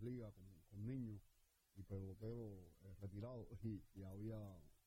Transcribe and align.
Grandes 0.00 0.02
Ligas 0.02 0.32
con, 0.70 0.86
niños 0.86 1.20
y 1.76 1.82
peloteros 1.82 2.72
eh, 2.82 2.94
retirados 3.00 3.46
y, 3.62 4.02
había 4.02 4.38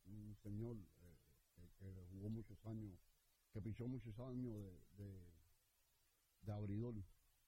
un 0.05 0.36
señor 0.42 0.78
eh, 0.78 1.67
que, 1.78 1.94
jugó 2.11 2.30
muchos 2.30 2.58
años, 2.66 2.97
que 3.52 3.61
pichó 3.61 3.88
muchos 3.88 4.17
años 4.20 4.55
de, 4.97 5.22
de, 6.42 6.52
abridor. 6.52 6.95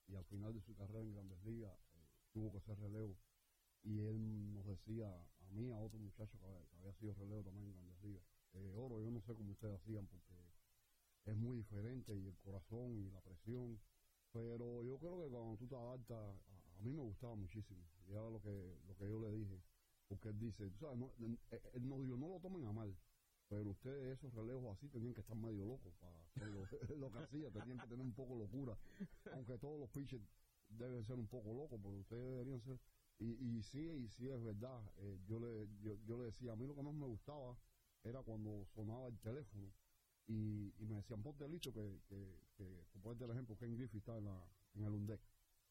Y 0.07 0.15
al 0.15 0.25
final 0.25 0.53
de 0.53 0.61
su 0.61 0.75
carrera 0.75 1.01
en 1.01 1.13
Grandes 1.13 1.43
Ligas 1.43 1.73
eh, 1.95 2.07
tuvo 2.31 2.51
que 2.51 2.57
hacer 2.59 2.77
relevo. 2.79 3.17
Y 3.83 3.99
él 3.99 4.53
nos 4.53 4.65
decía 4.65 5.09
a 5.09 5.51
mí, 5.51 5.71
a 5.71 5.79
otro 5.79 5.97
muchacho 5.99 6.37
que, 6.37 6.45
había- 6.45 6.65
que 6.69 6.75
había 6.77 6.93
sido 6.93 7.13
relevo 7.15 7.43
también 7.43 7.69
en 7.69 7.73
Grandes 7.73 8.01
Ligas, 8.03 8.23
eh, 8.53 8.73
Oro, 8.75 9.01
yo 9.01 9.09
no 9.09 9.21
sé 9.21 9.33
cómo 9.33 9.51
ustedes 9.51 9.75
hacían 9.81 10.05
porque 10.07 10.33
es 11.25 11.35
muy 11.35 11.57
diferente 11.57 12.15
y 12.15 12.27
el 12.27 12.37
corazón 12.37 12.95
y 12.95 13.09
la 13.09 13.21
presión. 13.21 13.79
Pero 14.31 14.83
yo 14.83 14.97
creo 14.99 15.23
que 15.23 15.29
cuando 15.29 15.57
tú 15.57 15.67
te 15.67 15.75
adaptas, 15.75 16.35
a, 16.77 16.81
mí 16.81 16.91
me 16.91 17.01
gustaba 17.01 17.35
muchísimo. 17.35 17.81
Y 18.07 18.11
era 18.11 18.29
lo 18.29 18.41
que, 18.41 18.77
lo 18.87 18.95
que 18.95 19.07
yo 19.07 19.19
le 19.19 19.31
dije. 19.31 19.61
Porque 20.07 20.29
él 20.29 20.39
dice, 20.39 20.69
tú 20.69 20.77
sabes, 20.77 20.97
no, 20.97 21.11
él, 21.19 21.39
él 21.73 21.87
no 21.87 21.99
dijo, 21.99 22.15
no 22.17 22.29
lo 22.29 22.39
tomen 22.39 22.65
a 22.65 22.73
mal. 22.73 22.95
Pero 23.47 23.69
ustedes 23.71 24.17
esos 24.17 24.33
relevos 24.33 24.75
así 24.77 24.87
tenían 24.89 25.13
que 25.13 25.21
estar 25.21 25.37
medio 25.37 25.65
locos 25.65 25.93
para 25.99 26.13
hacer 26.23 26.47
lo, 26.47 26.65
lo 26.97 27.11
que 27.11 27.19
hacía. 27.19 27.51
Tenían 27.51 27.79
que 27.79 27.87
tener 27.87 28.05
un 28.05 28.13
poco 28.13 28.35
locura. 28.35 28.77
Aunque 29.33 29.57
todos 29.57 29.79
los 29.79 29.89
pitchers 29.89 30.23
deben 30.69 31.03
ser 31.03 31.17
un 31.17 31.27
poco 31.27 31.53
locos, 31.53 31.79
pero 31.81 31.95
ustedes 31.95 32.31
deberían 32.31 32.61
ser... 32.61 32.79
Y, 33.17 33.57
y 33.57 33.63
sí, 33.63 33.79
y 33.79 34.09
sí 34.09 34.27
es 34.27 34.43
verdad. 34.43 34.81
Eh, 34.97 35.19
yo, 35.25 35.39
le, 35.39 35.67
yo, 35.81 35.97
yo 36.05 36.17
le 36.17 36.25
decía, 36.25 36.51
a 36.51 36.55
mí 36.55 36.67
lo 36.67 36.75
que 36.75 36.83
más 36.83 36.93
me 36.93 37.05
gustaba 37.05 37.57
era 38.03 38.21
cuando 38.21 38.65
sonaba 38.65 39.07
el 39.07 39.17
teléfono 39.19 39.71
y, 40.27 40.73
y 40.79 40.85
me 40.85 40.95
decían, 40.95 41.21
ponte 41.21 41.47
listo 41.47 41.71
que, 41.71 42.01
que, 42.07 42.41
que 42.55 42.85
por 42.93 43.01
ponerte 43.01 43.25
el 43.25 43.31
ejemplo, 43.31 43.57
Ken 43.57 43.75
Griffey 43.75 43.99
está 43.99 44.17
en, 44.17 44.25
la, 44.25 44.43
en 44.73 44.83
el 44.83 44.91
UNDEC. 44.91 45.21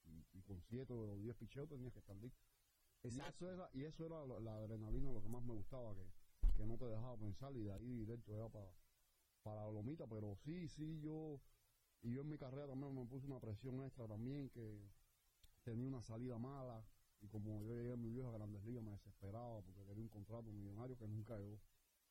Y, 0.04 0.38
y 0.38 0.42
con 0.42 0.60
siete 0.62 0.92
o 0.92 1.16
diez 1.18 1.36
picheos 1.36 1.68
tenías 1.68 1.92
que 1.92 1.98
estar 2.00 2.16
listo. 2.16 2.40
Y 3.02 3.20
eso 3.20 3.50
era, 3.50 3.68
y 3.72 3.84
eso 3.84 4.06
era 4.06 4.26
la, 4.26 4.40
la 4.40 4.56
adrenalina 4.56 5.12
lo 5.12 5.22
que 5.22 5.28
más 5.28 5.42
me 5.42 5.52
gustaba, 5.52 5.94
que, 5.94 6.06
que 6.54 6.66
no 6.66 6.76
te 6.78 6.86
dejaba 6.86 7.16
pensar 7.18 7.54
y 7.56 7.62
de 7.62 7.72
ahí 7.72 7.92
directo 7.98 8.34
era 8.34 8.48
para, 8.48 8.70
para 9.42 9.64
la 9.66 9.70
lomita. 9.72 10.06
Pero 10.06 10.36
sí, 10.36 10.68
sí, 10.68 11.00
yo, 11.00 11.40
y 12.02 12.12
yo 12.12 12.22
en 12.22 12.28
mi 12.28 12.38
carrera 12.38 12.66
también 12.66 12.94
me 12.94 13.04
puse 13.06 13.26
una 13.26 13.40
presión 13.40 13.82
extra 13.84 14.06
también, 14.06 14.48
que 14.50 14.88
tenía 15.62 15.86
una 15.88 16.02
salida 16.02 16.38
mala. 16.38 16.84
Y 17.20 17.28
como 17.28 17.62
yo 17.64 17.74
llegué 17.74 17.92
a 17.92 17.96
mi 17.96 18.10
vieja 18.10 18.30
Grandes 18.30 18.62
Ligas, 18.64 18.82
me 18.84 18.90
desesperaba 18.92 19.62
porque 19.62 19.84
quería 19.86 20.02
un 20.02 20.10
contrato 20.10 20.52
millonario 20.52 20.96
que 20.96 21.06
nunca 21.08 21.38
llegó. 21.38 21.58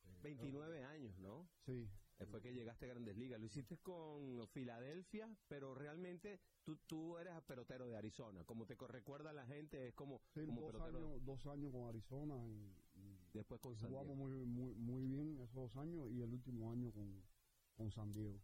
Eh, 0.04 0.18
29 0.22 0.84
años, 0.84 1.16
¿no? 1.18 1.48
Sí, 1.64 1.88
Fue 2.30 2.40
que 2.40 2.52
llegaste 2.52 2.86
a 2.86 2.88
Grandes 2.88 3.16
Ligas. 3.16 3.40
Lo 3.40 3.46
hiciste 3.46 3.78
con 3.78 4.46
Filadelfia, 4.48 5.28
pero 5.48 5.74
realmente 5.74 6.40
tú, 6.64 6.76
tú 6.86 7.18
eres 7.18 7.40
pelotero 7.42 7.88
de 7.88 7.96
Arizona. 7.96 8.44
Como 8.44 8.66
te 8.66 8.74
recuerda 8.76 9.32
la 9.32 9.46
gente, 9.46 9.88
es 9.88 9.94
como, 9.94 10.20
Sí, 10.34 10.44
como 10.46 10.62
dos 10.62 10.72
pelotero 10.72 10.98
años, 10.98 11.24
dos 11.24 11.46
años 11.46 11.72
con 11.72 11.88
Arizona 11.88 12.46
y, 12.48 12.76
y 12.94 13.30
después 13.32 13.60
con 13.60 13.76
San 13.76 13.88
jugamos 13.88 14.16
Diego. 14.16 14.16
muy, 14.16 14.44
muy, 14.46 14.74
muy 14.74 15.06
bien 15.06 15.38
esos 15.38 15.54
dos 15.54 15.76
años 15.76 16.10
y 16.10 16.22
el 16.22 16.32
último 16.32 16.70
año 16.72 16.92
con, 16.92 17.22
con 17.74 17.90
San 17.90 18.12
Diego. 18.12 18.40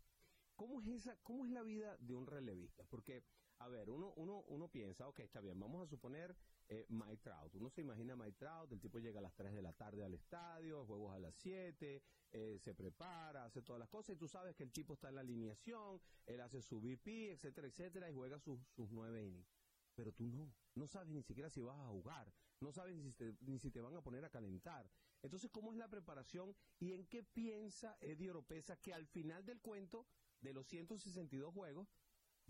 ¿Cómo 0.56 0.80
es 0.80 0.88
esa, 0.88 1.16
cómo 1.22 1.44
es 1.46 1.50
la 1.52 1.62
vida 1.62 1.96
de 1.98 2.14
un 2.14 2.26
relevista? 2.26 2.84
Porque, 2.84 3.24
a 3.58 3.68
ver, 3.68 3.88
uno, 3.90 4.12
uno, 4.16 4.40
uno 4.48 4.68
piensa, 4.68 5.08
ok, 5.08 5.20
está 5.20 5.40
bien, 5.40 5.58
vamos 5.58 5.82
a 5.82 5.86
suponer 5.86 6.36
eh, 6.70 6.86
Mike 6.88 7.18
Trout. 7.18 7.52
Uno 7.56 7.68
se 7.68 7.80
imagina 7.80 8.14
Mike 8.14 8.36
Trout, 8.38 8.70
el 8.72 8.80
tipo 8.80 8.98
llega 9.00 9.18
a 9.18 9.22
las 9.22 9.34
3 9.34 9.52
de 9.52 9.60
la 9.60 9.72
tarde 9.72 10.04
al 10.04 10.14
estadio, 10.14 10.86
juegos 10.86 11.12
a 11.12 11.18
las 11.18 11.34
7, 11.34 12.02
eh, 12.30 12.58
se 12.60 12.74
prepara, 12.74 13.44
hace 13.44 13.60
todas 13.60 13.80
las 13.80 13.88
cosas, 13.88 14.14
y 14.14 14.18
tú 14.18 14.28
sabes 14.28 14.54
que 14.54 14.62
el 14.62 14.70
tipo 14.70 14.94
está 14.94 15.08
en 15.08 15.16
la 15.16 15.20
alineación, 15.22 16.00
él 16.26 16.40
hace 16.40 16.62
su 16.62 16.80
VP, 16.80 17.32
etcétera, 17.32 17.66
etcétera, 17.66 18.08
y 18.08 18.12
juega 18.14 18.38
sus, 18.38 18.60
sus 18.68 18.88
nueve 18.92 19.24
innings. 19.24 19.52
Pero 19.96 20.12
tú 20.12 20.28
no, 20.28 20.54
no 20.76 20.86
sabes 20.86 21.08
ni 21.12 21.22
siquiera 21.22 21.50
si 21.50 21.60
vas 21.60 21.76
a 21.76 21.88
jugar, 21.88 22.32
no 22.60 22.70
sabes 22.70 22.94
ni 22.94 23.02
si, 23.02 23.12
te, 23.14 23.34
ni 23.40 23.58
si 23.58 23.72
te 23.72 23.80
van 23.80 23.96
a 23.96 24.02
poner 24.02 24.24
a 24.24 24.30
calentar. 24.30 24.88
Entonces, 25.22 25.50
¿cómo 25.50 25.72
es 25.72 25.76
la 25.76 25.88
preparación 25.88 26.54
y 26.78 26.92
en 26.92 27.04
qué 27.06 27.24
piensa 27.24 27.96
Eddie 28.00 28.30
Oropesa 28.30 28.76
que 28.76 28.94
al 28.94 29.06
final 29.08 29.44
del 29.44 29.60
cuento, 29.60 30.06
de 30.40 30.52
los 30.52 30.68
162 30.68 31.52
juegos, 31.52 31.88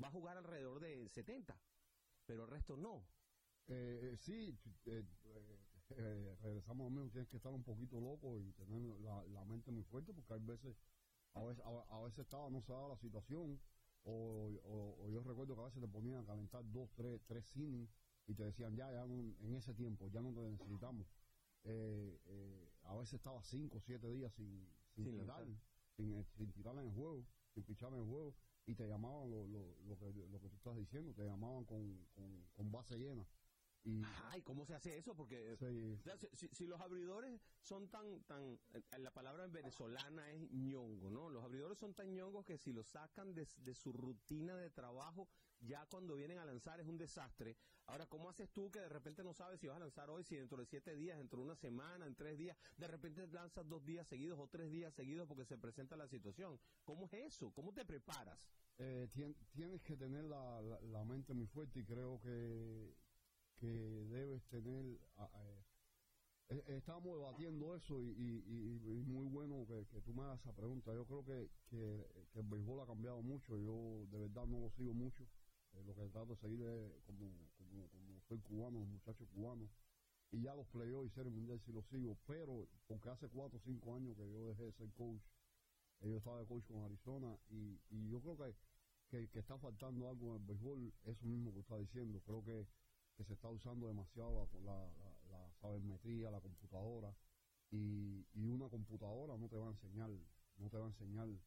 va 0.03 0.09
a 0.09 0.13
jugar 0.13 0.37
alrededor 0.37 0.79
de 0.79 1.09
70, 1.09 1.59
pero 2.27 2.45
el 2.45 2.51
resto 2.51 2.77
no. 2.77 3.07
Eh, 3.73 4.17
sí, 4.19 4.59
eh, 4.87 5.05
eh, 5.91 6.37
regresamos 6.43 6.81
a 6.81 6.85
lo 6.85 6.91
mismo, 6.91 7.11
tienes 7.11 7.29
que 7.29 7.37
estar 7.37 7.53
un 7.53 7.63
poquito 7.63 8.01
loco 8.01 8.37
y 8.39 8.51
tener 8.53 8.81
la, 9.01 9.23
la 9.27 9.45
mente 9.45 9.71
muy 9.71 9.85
fuerte 9.85 10.13
porque 10.13 10.35
hay 10.35 10.41
veces, 10.41 10.77
a 11.35 11.43
veces, 11.45 11.65
a, 11.65 11.69
a 11.97 12.01
veces 12.03 12.19
estaba, 12.21 12.51
no 12.51 12.61
se 12.63 12.73
daba 12.73 12.89
la 12.89 12.97
situación 12.97 13.61
o, 14.05 14.11
o- 14.65 15.05
o 15.05 15.11
yo 15.11 15.23
recuerdo 15.23 15.55
que 15.55 15.63
a 15.63 15.65
veces 15.67 15.81
te 15.81 15.89
ponían 15.89 16.19
a 16.25 16.27
calentar 16.27 16.65
dos, 16.73 16.91
tres, 16.97 17.21
tres 17.29 17.57
innings 17.57 17.91
y 18.27 18.35
te 18.35 18.43
decían 18.45 18.75
ya, 18.75 18.91
ya 18.93 19.07
no- 19.07 19.35
en 19.41 19.55
ese 19.55 19.73
tiempo, 19.75 20.09
ya 20.09 20.21
no 20.21 20.33
te 20.33 20.41
necesitamos. 20.51 21.07
Eh, 21.63 22.19
eh, 22.27 22.69
a 22.85 22.97
veces 22.97 23.15
estaba 23.15 23.41
cinco 23.45 23.79
o 23.79 23.81
siete 23.81 24.11
días 24.11 24.33
sin, 24.33 24.67
sin, 24.95 25.05
Sin 25.05 25.05
tirar, 25.21 25.45
sin, 25.97 26.25
sin 26.37 26.53
tirar 26.53 26.75
en 26.75 26.89
el 26.89 26.95
juego, 26.95 27.25
sin 27.55 27.63
pichar 27.65 27.93
en 27.93 28.01
el 28.01 28.07
juego 28.07 28.35
y 28.67 28.75
te 28.75 28.89
llamaban 28.89 29.31
lo, 29.31 29.47
lo, 29.47 29.77
lo, 29.87 29.99
que, 29.99 30.13
lo 30.13 30.41
que 30.41 30.49
tú 30.49 30.57
estás 30.57 30.77
diciendo, 30.77 31.13
te 31.15 31.25
llamaban 31.25 31.65
con, 31.65 32.07
con, 32.15 32.45
con 32.57 32.73
base 32.73 32.97
llena 32.99 33.25
Y, 33.83 34.03
Ajá, 34.03 34.37
¿y 34.37 34.43
cómo 34.43 34.67
se 34.67 34.75
hace 34.75 34.97
eso? 34.99 35.15
Porque 35.15 35.57
sí, 35.57 35.95
o 35.99 36.03
sea, 36.03 36.19
si, 36.53 36.67
los 36.67 36.81
abridores 36.81 37.41
son 37.63 37.89
tan, 37.89 38.23
tan, 38.25 38.59
eh, 38.75 38.83
la 38.99 39.11
palabra 39.11 39.45
en 39.45 39.53
venezolana 39.53 40.31
es 40.33 40.51
ñongo, 40.51 41.11
¿no? 41.11 41.31
Los 41.31 41.43
abridores 41.43 41.79
son 41.79 41.95
tan 41.95 42.13
ñongos 42.15 42.45
que 42.45 42.59
si 42.59 42.73
los 42.73 42.87
sacan 42.89 43.35
de, 43.35 43.49
de 43.65 43.75
su 43.75 43.93
rutina 43.93 44.55
de 44.57 44.69
trabajo, 44.71 45.29
ya 45.61 45.87
cuando 45.87 46.15
vienen 46.15 46.39
a 46.39 46.45
lanzar 46.45 46.79
es 46.81 46.87
un 46.87 46.99
desastre. 46.99 47.57
Ahora, 47.87 48.07
¿cómo 48.07 48.29
haces 48.29 48.51
tú 48.51 48.71
que 48.71 48.81
de 48.81 48.89
repente 48.89 49.25
no 49.25 49.33
sabes 49.33 49.59
si 49.61 49.67
vas 49.67 49.77
a 49.77 49.81
lanzar 49.81 50.11
hoy, 50.11 50.25
si 50.25 50.37
dentro 50.37 50.59
de 50.59 50.67
siete 50.67 50.95
días, 50.95 51.17
dentro 51.19 51.39
de 51.39 51.47
una 51.47 51.57
semana, 51.57 52.07
en 52.07 52.15
tres 52.15 52.37
días, 52.37 52.57
de 52.77 52.87
repente 52.87 53.27
lanzas 53.29 53.67
dos 53.67 53.85
días 53.85 54.07
seguidos 54.07 54.39
o 54.39 54.47
tres 54.47 54.71
días 54.71 54.95
seguidos 54.95 55.27
porque 55.27 55.47
se 55.47 55.57
presenta 55.57 55.97
la 55.97 56.07
situación? 56.07 56.61
¿Cómo 56.85 57.07
es 57.07 57.15
eso? 57.15 57.51
¿Cómo 57.53 57.73
te 57.73 57.85
preparas? 57.85 58.39
eh, 58.79 59.09
tien- 59.13 59.37
tienes 59.53 59.83
que 59.83 59.97
tener 59.97 60.25
la, 60.25 60.63
la, 60.63 60.81
la 60.81 61.05
mente 61.05 61.35
muy 61.35 61.47
fuerte 61.47 61.81
y 61.81 61.85
creo 61.85 62.19
que, 62.21 62.95
que 63.61 63.67
debes 64.11 64.43
tener... 64.49 64.99
a- 65.17 65.25
a- 65.25 65.65
eh, 66.49 66.65
estábamos 66.79 67.17
debatiendo 67.19 67.77
eso 67.77 68.01
y, 68.03 68.07
y- 68.11 68.43
muy 69.07 69.27
bueno 69.29 69.67
que, 69.69 69.87
que 69.87 70.01
tú 70.01 70.13
me 70.15 70.23
hagas 70.23 70.41
esa 70.41 70.53
pregunta. 70.53 70.93
Yo 70.95 71.05
creo 71.07 71.25
que, 71.25 71.49
que, 71.69 72.07
el 72.35 72.43
béisbol 72.47 72.81
ha 72.81 72.87
cambiado 72.87 73.23
mucho. 73.23 73.57
Yo 73.59 74.07
de 74.11 74.19
verdad 74.19 74.47
no 74.47 74.61
lo 74.61 74.71
sigo 74.71 74.93
mucho. 74.95 75.23
Eh, 75.75 75.83
lo 75.85 75.95
que 75.95 76.09
trato 76.09 76.35
de 76.35 76.41
seguir 76.41 76.63
es 76.67 76.93
como, 77.07 77.31
como, 77.57 77.89
como 77.89 78.21
soy 78.29 78.39
cubano, 78.41 78.81
los 78.81 78.89
muchachos 78.89 79.29
cubanos. 79.35 79.69
Y 80.33 80.43
ya 80.43 80.55
los 80.55 80.67
playoffs 80.69 81.11
y 81.11 81.15
series 81.15 81.35
mundial 81.35 81.61
sí 81.65 81.73
los 81.73 81.85
sigo. 81.87 82.17
Pero 82.27 82.67
porque 82.89 83.09
hace 83.11 83.29
cuatro 83.29 83.59
o 83.59 83.63
cinco 83.63 83.95
años 83.95 84.17
que 84.17 84.29
yo 84.33 84.49
dejé 84.49 84.65
de 84.65 84.73
ser 84.73 84.91
coach. 84.95 85.23
eh, 86.01 86.09
Yo 86.11 86.17
estaba 86.17 86.41
de 86.41 86.47
coach 86.47 86.65
con 86.67 86.83
Arizona 86.83 87.37
y, 87.51 87.79
y 87.91 88.11
yo 88.11 88.21
creo 88.21 88.37
que, 88.37 88.55
que, 89.11 89.29
que 89.29 89.39
está 89.41 89.59
faltando 89.59 90.09
algo 90.09 90.35
en 90.35 90.41
el 90.43 90.47
béisbol, 90.49 90.93
eso 91.07 91.25
mismo 91.27 91.53
que 91.53 91.61
está 91.61 91.79
diciendo. 91.79 92.21
Creo 92.25 92.43
que, 92.45 92.67
que 93.21 93.25
se 93.27 93.35
está 93.35 93.51
usando 93.51 93.87
demasiado 93.87 94.49
la, 94.65 94.73
la, 94.73 94.91
la, 95.31 95.53
sabermetría, 95.61 96.31
la 96.31 96.41
computadora. 96.41 97.15
Y, 97.71 98.25
y 98.33 98.49
una 98.49 98.67
computadora 98.71 99.37
no 99.37 99.47
te 99.47 99.57
va 99.57 99.67
a 99.67 99.71
enseñar, 99.73 100.09
no 100.57 100.71
te 100.71 100.79
va 100.79 100.85
a 100.87 100.89
enseñar 100.89 101.29
eh, 101.29 101.39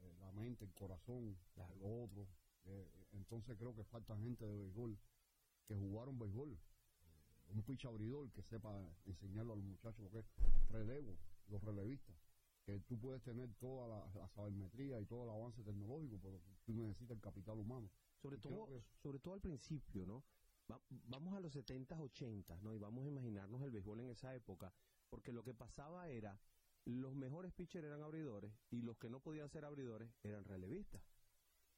eh, 0.00 0.14
la 0.18 0.32
mente, 0.32 0.64
el 0.64 0.72
corazón, 0.72 1.36
lo 1.78 2.04
otro. 2.04 2.26
Eh, 2.64 2.88
entonces 3.12 3.54
creo 3.58 3.74
que 3.74 3.84
falta 3.84 4.16
gente 4.16 4.46
de 4.46 4.56
béisbol 4.56 4.98
que 5.66 5.76
jugaron 5.76 6.18
béisbol. 6.18 6.52
Eh, 6.52 7.52
un 7.52 7.62
pitch 7.64 7.84
abridor 7.84 8.30
que 8.32 8.42
sepa 8.42 8.72
enseñarlo 9.04 9.52
a 9.52 9.56
los 9.56 9.64
muchachos 9.66 10.00
lo 10.00 10.10
que 10.10 10.20
es 10.20 10.26
relevo, 10.70 11.18
los 11.48 11.62
relevistas. 11.62 12.16
Que 12.64 12.80
tú 12.80 12.98
puedes 12.98 13.22
tener 13.22 13.52
toda 13.60 13.88
la, 13.88 14.10
la 14.14 14.28
sabermetría 14.28 14.98
y 15.00 15.04
todo 15.06 15.24
el 15.24 15.30
avance 15.30 15.62
tecnológico, 15.62 16.18
pero 16.22 16.40
tú 16.64 16.72
necesitas 16.72 17.16
el 17.16 17.20
capital 17.22 17.58
humano. 17.58 17.90
Sobre 18.22 18.38
Y 18.38 18.40
todo, 18.40 18.66
que- 18.66 18.82
sobre 19.02 19.18
todo 19.18 19.34
al 19.34 19.40
principio, 19.40 20.06
¿no? 20.06 20.24
Va- 20.70 20.80
vamos 20.90 21.34
a 21.34 21.40
los 21.40 21.54
70s, 21.54 21.98
80s, 21.98 22.60
¿no? 22.62 22.74
Y 22.74 22.78
vamos 22.78 23.04
a 23.04 23.08
imaginarnos 23.08 23.62
el 23.62 23.70
béisbol 23.70 24.00
en 24.00 24.10
esa 24.10 24.34
época, 24.34 24.72
porque 25.08 25.32
lo 25.32 25.42
que 25.42 25.54
pasaba 25.54 26.08
era, 26.08 26.38
los 26.84 27.14
mejores 27.14 27.52
pitchers 27.52 27.86
eran 27.86 28.02
abridores 28.02 28.52
y 28.70 28.82
los 28.82 28.96
que 28.98 29.08
no 29.10 29.20
podían 29.20 29.48
ser 29.48 29.64
abridores 29.64 30.10
eran 30.22 30.44
relevistas. 30.44 31.02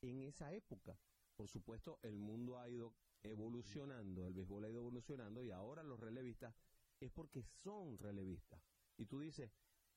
En 0.02 0.20
esa 0.22 0.52
época, 0.52 0.98
por 1.36 1.48
supuesto, 1.48 1.98
el 2.02 2.16
mundo 2.16 2.58
ha 2.58 2.68
ido 2.68 2.94
evolucionando, 3.22 4.26
el 4.26 4.34
béisbol 4.34 4.64
ha 4.64 4.70
ido 4.70 4.80
evolucionando 4.80 5.42
y 5.42 5.50
ahora 5.50 5.82
los 5.82 5.98
relevistas 6.00 6.54
es 7.00 7.10
porque 7.10 7.42
son 7.42 7.98
relevistas. 7.98 8.60
Y 8.98 9.06
tú 9.06 9.20
dices, 9.20 9.50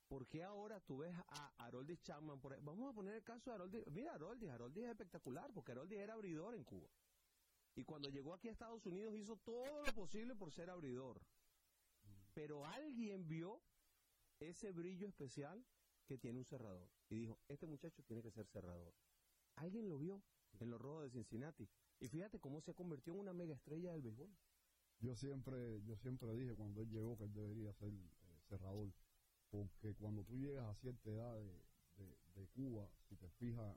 ¿por 0.08 0.28
qué 0.28 0.44
ahora 0.44 0.80
tú 0.82 0.98
ves 1.00 1.14
a 1.30 1.54
Haroldis 1.58 2.02
Chapman? 2.02 2.40
Vamos 2.62 2.90
a 2.90 2.94
poner 2.94 3.16
el 3.16 3.24
caso 3.24 3.50
de 3.50 3.56
Haroldis. 3.56 3.88
Mira, 3.92 4.14
Haroldis, 4.14 4.50
Haroldis 4.50 4.84
es 4.86 4.90
espectacular 4.92 5.52
porque 5.54 5.72
Haroldis 5.72 6.00
era 6.00 6.14
abridor 6.14 6.56
en 6.56 6.64
Cuba. 6.64 6.90
Y 7.76 7.84
cuando 7.84 8.10
llegó 8.10 8.34
aquí 8.34 8.50
a 8.50 8.52
Estados 8.52 8.86
Unidos 8.86 9.16
hizo 9.16 9.38
todo 9.38 9.84
lo 9.86 9.94
posible 9.94 10.36
por 10.36 10.52
ser 10.52 10.70
abridor. 10.70 11.22
Pero 12.34 12.66
alguien 12.66 13.28
vio 13.28 13.62
ese 14.40 14.72
brillo 14.72 15.08
especial 15.08 15.66
que 16.06 16.18
tiene 16.18 16.40
un 16.40 16.46
cerrador. 16.46 16.90
Y 17.10 17.16
dijo, 17.16 17.40
este 17.48 17.66
muchacho 17.66 18.04
tiene 18.04 18.22
que 18.22 18.32
ser 18.32 18.46
cerrador. 18.48 18.94
Alguien 19.56 19.90
lo 19.90 19.98
vio 19.98 20.22
en 20.60 20.70
los 20.70 20.80
rojos 20.80 21.04
de 21.04 21.10
Cincinnati. 21.12 21.68
Y 22.00 22.08
fíjate 22.08 22.40
cómo 22.40 22.62
se 22.62 22.74
convirtió 22.74 23.14
en 23.14 23.20
una 23.20 23.34
mega 23.34 23.56
estrella 23.56 23.92
del 23.92 24.02
béisbol. 24.02 24.30
Yo 25.00 25.16
siempre, 25.16 25.82
yo 25.84 25.98
siempre 25.98 26.34
dije 26.36 26.56
cuando 26.56 26.82
él 26.82 26.90
llegó 26.90 27.18
que 27.18 27.26
él 27.26 27.34
debería 27.34 27.74
ser 27.74 27.90
eh, 27.90 28.40
cerrador, 28.48 28.94
porque 29.50 29.94
cuando 29.96 30.24
tú 30.24 30.38
llegas 30.38 30.66
a 30.66 30.76
cierta 30.76 31.10
edad 31.10 31.36
de, 31.36 32.48
Cuba, 32.54 32.88
si 33.08 33.16
te 33.16 33.30
fijas, 33.32 33.76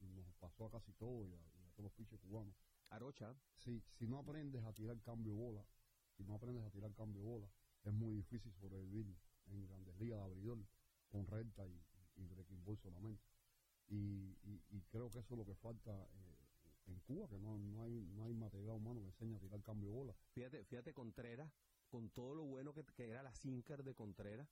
nos 0.00 0.34
pasó 0.40 0.66
a 0.66 0.70
casi 0.70 0.92
todo 0.94 1.24
y 1.24 1.32
a, 1.32 1.36
y 1.36 1.64
a 1.64 1.70
todos 1.70 1.84
los 1.84 1.92
piches 1.92 2.18
cubanos, 2.20 2.54
Arocha, 2.90 3.34
si, 3.54 3.82
si 3.90 4.06
no 4.06 4.18
aprendes 4.18 4.64
a 4.64 4.72
tirar 4.72 5.00
cambio 5.02 5.34
bola, 5.34 5.64
si 6.16 6.24
no 6.24 6.34
aprendes 6.34 6.64
a 6.64 6.70
tirar 6.70 6.92
cambio 6.94 7.22
bola, 7.22 7.48
es 7.84 7.92
muy 7.92 8.14
difícil 8.14 8.52
sobrevivir 8.54 9.06
en 9.46 9.66
grandes 9.66 9.96
ligas 9.98 10.18
de 10.18 10.24
abridor 10.24 10.58
con 11.08 11.26
recta 11.26 11.66
y, 11.66 11.80
y 12.16 12.26
breaking 12.26 12.64
ball 12.64 12.78
solamente. 12.78 13.22
Y, 13.88 14.36
y, 14.42 14.62
y 14.70 14.82
creo 14.90 15.10
que 15.10 15.18
eso 15.20 15.34
es 15.34 15.38
lo 15.38 15.46
que 15.46 15.54
falta 15.54 16.08
eh, 16.12 16.38
en 16.86 17.00
Cuba, 17.00 17.28
que 17.28 17.38
no, 17.38 17.58
no, 17.58 17.82
hay, 17.82 18.00
no 18.14 18.24
hay 18.24 18.34
material 18.34 18.76
humano 18.76 19.00
que 19.00 19.06
enseñe 19.06 19.36
a 19.36 19.40
tirar 19.40 19.62
cambio 19.62 19.90
bola. 19.90 20.14
fíjate, 20.32 20.64
fíjate 20.64 20.92
Contreras, 20.92 21.50
con 21.88 22.10
todo 22.10 22.34
lo 22.34 22.44
bueno 22.44 22.72
que, 22.74 22.84
que 22.84 23.08
era 23.08 23.22
la 23.22 23.32
sinker 23.32 23.82
de 23.82 23.94
Contreras, 23.94 24.48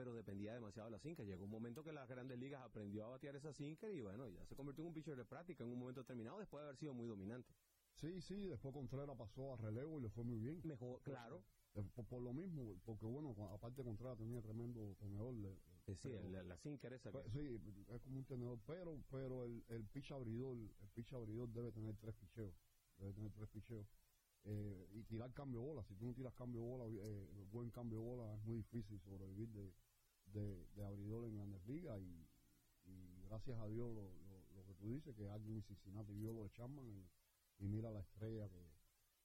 pero 0.00 0.14
dependía 0.14 0.54
demasiado 0.54 0.86
de 0.86 0.92
la 0.92 0.98
sinker. 0.98 1.26
Llegó 1.26 1.44
un 1.44 1.50
momento 1.50 1.84
que 1.84 1.92
las 1.92 2.08
grandes 2.08 2.38
ligas 2.38 2.62
aprendió 2.62 3.04
a 3.04 3.08
batear 3.10 3.36
esa 3.36 3.52
sinker 3.52 3.94
y 3.94 4.00
bueno, 4.00 4.26
ya 4.28 4.46
se 4.46 4.56
convirtió 4.56 4.82
en 4.82 4.88
un 4.88 4.94
pitcher 4.94 5.14
de 5.14 5.26
práctica 5.26 5.62
en 5.62 5.70
un 5.70 5.78
momento 5.78 6.00
determinado 6.00 6.38
después 6.38 6.62
de 6.62 6.68
haber 6.68 6.76
sido 6.78 6.94
muy 6.94 7.06
dominante. 7.06 7.52
Sí, 7.96 8.22
sí, 8.22 8.46
después 8.46 8.72
Contreras 8.72 9.14
pasó 9.18 9.52
a 9.52 9.56
relevo 9.58 9.98
y 9.98 10.04
le 10.04 10.08
fue 10.08 10.24
muy 10.24 10.38
bien. 10.38 10.58
Mejor, 10.64 11.02
claro, 11.02 11.42
Eh, 11.74 11.82
Por, 11.94 12.06
por 12.06 12.22
lo 12.22 12.32
mismo, 12.32 12.80
porque 12.86 13.04
bueno, 13.04 13.36
aparte 13.52 13.84
Contreras 13.84 14.16
tenía 14.16 14.40
tremendo 14.40 14.96
tenedor. 14.98 15.34
le- 15.34 15.50
eh, 15.52 15.94
sí, 15.96 16.08
pero- 16.08 16.30
la, 16.30 16.42
la 16.44 16.56
sinker 16.56 16.94
esa. 16.94 17.10
pues, 17.12 17.26
que- 17.26 17.30
sí, 17.32 17.84
es 17.88 18.00
como 18.00 18.16
un 18.20 18.24
tenedor, 18.24 18.58
pero 18.66 19.02
pero 19.10 19.44
el, 19.44 19.62
el 19.68 19.84
pitch 19.84 20.12
abridor, 20.12 20.56
el 20.56 20.88
pitch 20.94 21.12
abridor 21.12 21.48
debe 21.50 21.72
tener 21.72 21.94
tres 21.98 22.14
picheos, 22.14 22.54
debe 22.96 23.12
tener 23.12 23.30
tres 23.32 23.48
picheos. 23.50 23.86
Eh, 24.44 24.88
y 24.94 25.02
tirar 25.04 25.30
cambio 25.34 25.60
bola, 25.60 25.84
si 25.84 25.94
tú 25.94 26.06
no 26.06 26.14
tiras 26.14 26.32
cambio 26.32 26.62
bola, 26.62 26.86
eh, 26.88 27.44
buen 27.52 27.70
cambio 27.70 28.00
bola, 28.00 28.34
es 28.34 28.42
muy 28.42 28.56
difícil 28.56 28.98
sobrevivir 29.00 29.50
de, 29.50 29.70
de, 30.32 30.66
de 30.74 30.84
abridor 30.84 31.24
en 31.26 31.34
grandes 31.36 31.64
ligas 31.66 32.00
y, 32.00 32.26
y 32.90 33.22
gracias 33.28 33.58
a 33.58 33.66
Dios 33.68 33.92
lo, 33.94 34.02
lo, 34.28 34.44
lo 34.56 34.64
que 34.66 34.74
tú 34.74 34.88
dices, 34.88 35.14
que 35.16 35.28
alguien 35.28 35.56
en 35.56 35.62
Cincinnati 35.62 36.12
vio 36.14 36.32
lo 36.32 36.44
de 36.44 36.50
Chapman 36.50 36.88
y, 36.88 37.08
y 37.64 37.68
mira 37.68 37.90
la 37.90 38.00
estrella 38.00 38.48
que, 38.48 38.70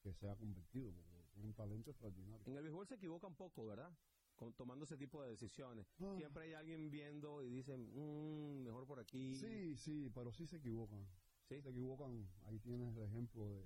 que 0.01 0.13
se 0.13 0.29
ha 0.29 0.35
convertido, 0.35 0.91
porque 0.93 1.15
es 1.37 1.43
un 1.43 1.53
talento 1.53 1.91
extraordinario. 1.91 2.43
En 2.45 2.55
el 2.57 2.63
béisbol 2.63 2.87
se 2.87 2.95
equivocan 2.95 3.35
poco, 3.35 3.65
¿verdad? 3.65 3.91
Con- 4.35 4.53
tomando 4.53 4.83
ese 4.85 4.97
tipo 4.97 5.23
de 5.23 5.29
decisiones. 5.29 5.87
Ah. 5.99 6.13
Siempre 6.17 6.43
hay 6.45 6.53
alguien 6.53 6.89
viendo 6.91 7.41
y 7.41 7.49
dicen, 7.49 7.89
"Mm, 7.93 8.63
mejor 8.65 8.85
por 8.85 8.99
aquí. 8.99 9.35
Sí, 9.37 9.75
sí, 9.77 10.09
pero 10.13 10.31
sí 10.33 10.45
se 10.45 10.57
equivocan. 10.57 11.07
Sí. 11.47 11.61
Se 11.61 11.69
equivocan. 11.69 12.27
Ahí 12.45 12.59
tienes 12.59 12.95
el 12.97 13.03
ejemplo 13.03 13.47
de, 13.47 13.65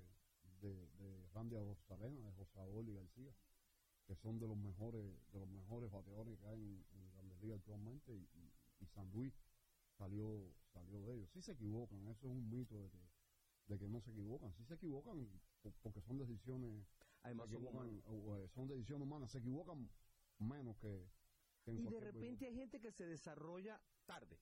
de, 0.60 0.86
de 0.98 1.28
Randy 1.34 1.56
Rosarena, 1.56 2.20
de 2.26 2.32
José 2.34 2.60
y 2.86 2.94
García, 2.94 3.34
que 4.06 4.14
son 4.14 4.38
de 4.38 4.46
los 4.46 4.56
mejores 4.56 5.02
de 5.32 5.38
los 5.40 5.48
mejores 5.48 5.90
bateadores 5.90 6.38
que 6.38 6.46
hay 6.46 6.62
en, 6.62 6.84
en 6.92 7.09
Actualmente 7.48 8.12
y, 8.12 8.28
y- 8.34 8.52
y 8.80 8.86
San 8.86 9.10
Luis 9.12 9.32
salió 9.98 10.54
salió 10.72 11.00
de 11.02 11.14
ellos. 11.14 11.30
Sí 11.30 11.42
se 11.42 11.52
equivocan, 11.52 11.98
eso 12.08 12.26
es 12.26 12.32
un 12.32 12.48
mito 12.50 12.80
de 12.80 12.90
que, 12.90 12.98
de 13.68 13.78
que 13.78 13.88
no 13.88 14.00
se 14.00 14.10
equivocan. 14.10 14.52
Sí 14.54 14.64
se 14.64 14.74
equivocan 14.74 15.26
po- 15.62 15.72
porque 15.82 16.00
son 16.00 16.18
decisiones 16.18 16.86
Además, 17.22 17.50
son 17.50 17.62
equivocan, 17.62 18.02
eh, 18.06 18.48
son 18.54 18.68
decisiones 18.68 19.06
humanas, 19.06 19.30
se 19.30 19.38
equivocan 19.38 19.88
menos 20.38 20.76
que, 20.78 21.10
que 21.64 21.70
en 21.70 21.78
Y 21.80 21.86
de 21.88 22.00
repente 22.00 22.46
hay 22.46 22.54
gente 22.54 22.80
que 22.80 22.92
se 22.92 23.04
desarrolla 23.06 23.80
tarde. 24.06 24.38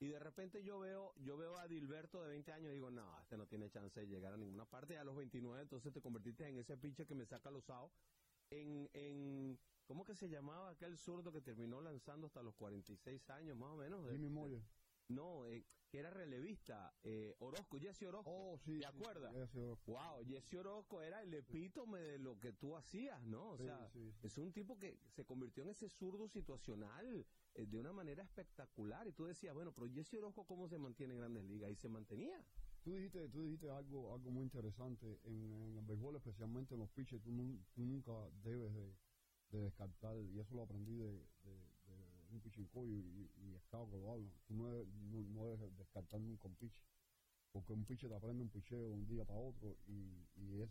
Y 0.00 0.08
de 0.08 0.18
repente 0.18 0.62
yo 0.64 0.80
veo, 0.80 1.14
yo 1.18 1.36
veo 1.36 1.56
a 1.58 1.68
Dilberto 1.68 2.20
de 2.22 2.28
20 2.28 2.52
años 2.52 2.70
y 2.70 2.74
digo, 2.74 2.90
no, 2.90 3.18
este 3.20 3.36
no 3.36 3.46
tiene 3.46 3.70
chance 3.70 4.00
de 4.00 4.06
llegar 4.06 4.32
a 4.32 4.36
ninguna 4.36 4.64
parte. 4.64 4.94
Y 4.94 4.96
a 4.96 5.04
los 5.04 5.16
29, 5.16 5.62
entonces 5.62 5.92
te 5.92 6.00
convertiste 6.00 6.46
en 6.48 6.58
ese 6.58 6.76
pitcher 6.76 7.06
que 7.06 7.14
me 7.14 7.24
saca 7.26 7.50
los 7.50 7.68
outs. 7.70 7.94
En, 8.50 8.88
en, 8.92 9.58
¿cómo 9.86 10.04
que 10.04 10.14
se 10.14 10.28
llamaba 10.28 10.70
aquel 10.70 10.96
zurdo 10.96 11.32
que 11.32 11.40
terminó 11.40 11.80
lanzando 11.80 12.26
hasta 12.26 12.42
los 12.42 12.54
46 12.54 13.30
años, 13.30 13.56
más 13.56 13.70
o 13.70 13.76
menos? 13.76 14.08
Jimmy 14.10 14.28
Moyer. 14.28 14.62
No, 15.08 15.44
eh, 15.46 15.64
que 15.90 15.98
era 15.98 16.10
relevista, 16.10 16.92
eh, 17.04 17.36
Orozco, 17.38 17.78
Jesse 17.78 18.02
Orozco. 18.04 18.30
Oh, 18.30 18.58
sí. 18.58 18.72
¿Te 18.72 18.78
sí, 18.78 18.84
acuerdas? 18.84 19.32
sí, 19.32 19.38
Jesse 19.38 19.56
Orozco. 19.58 19.92
Wow, 19.92 20.24
Jesse 20.26 20.54
Orozco 20.54 21.02
era 21.02 21.22
el 21.22 21.34
epítome 21.34 22.00
de 22.00 22.18
lo 22.18 22.38
que 22.40 22.52
tú 22.52 22.76
hacías, 22.76 23.22
¿no? 23.22 23.50
O 23.50 23.56
Sí, 23.58 23.64
sea, 23.64 23.88
sí. 23.92 24.12
es 24.22 24.38
un 24.38 24.52
tipo 24.52 24.78
que 24.78 24.98
se 25.10 25.24
convirtió 25.24 25.62
en 25.62 25.68
ese 25.70 25.88
zurdo 25.88 26.26
situacional 26.28 27.24
eh, 27.54 27.66
de 27.66 27.78
una 27.78 27.92
manera 27.92 28.22
espectacular. 28.24 29.06
Y 29.06 29.12
tú 29.12 29.24
decías, 29.24 29.54
bueno, 29.54 29.72
pero 29.72 29.86
Jesse 29.92 30.14
Orozco, 30.14 30.44
¿cómo 30.46 30.68
se 30.68 30.78
mantiene 30.78 31.14
en 31.14 31.20
grandes 31.20 31.44
ligas? 31.44 31.70
Y 31.70 31.76
se 31.76 31.88
mantenía. 31.88 32.42
Tú 32.84 32.92
dijiste, 32.94 33.28
tú 33.30 33.42
dijiste 33.42 33.70
algo, 33.70 34.12
algo 34.14 34.30
muy 34.30 34.44
interesante. 34.44 35.18
En, 35.24 35.52
en 35.52 35.78
el 35.78 35.84
béisbol, 35.86 36.16
especialmente 36.16 36.74
en 36.74 36.80
los 36.80 36.90
pitches, 36.90 37.20
tú, 37.22 37.30
tú 37.74 37.82
nunca 37.82 38.12
debes 38.42 38.72
de, 38.74 38.94
de 39.50 39.58
descartar, 39.64 40.16
y 40.18 40.38
eso 40.38 40.54
lo 40.54 40.62
aprendí 40.62 40.96
de, 40.96 41.10
de- 41.12 41.74
de 41.86 42.34
un 42.34 42.40
pitching 42.40 42.66
coach 42.66 42.88
y, 42.88 43.30
y, 43.38 43.58
scout 43.60 43.90
que 43.90 43.96
lo 43.96 44.12
hablan. 44.12 44.30
Tú 44.46 44.54
no 44.54 44.68
debes, 44.68 44.88
no, 45.10 45.20
no 45.22 45.44
debes 45.46 45.76
descartar 45.78 46.20
nunca 46.20 46.46
un 46.46 46.54
pitch. 46.56 46.82
Porque 47.52 47.72
un 47.72 47.84
pitcher 47.84 48.10
te 48.10 48.16
aprende 48.16 48.42
un 48.42 48.50
picheo 48.50 48.88
de 48.88 48.92
un 48.94 49.06
día 49.06 49.24
para 49.24 49.38
otro 49.38 49.76
y, 49.86 50.26
y 50.36 50.60
es 50.60 50.70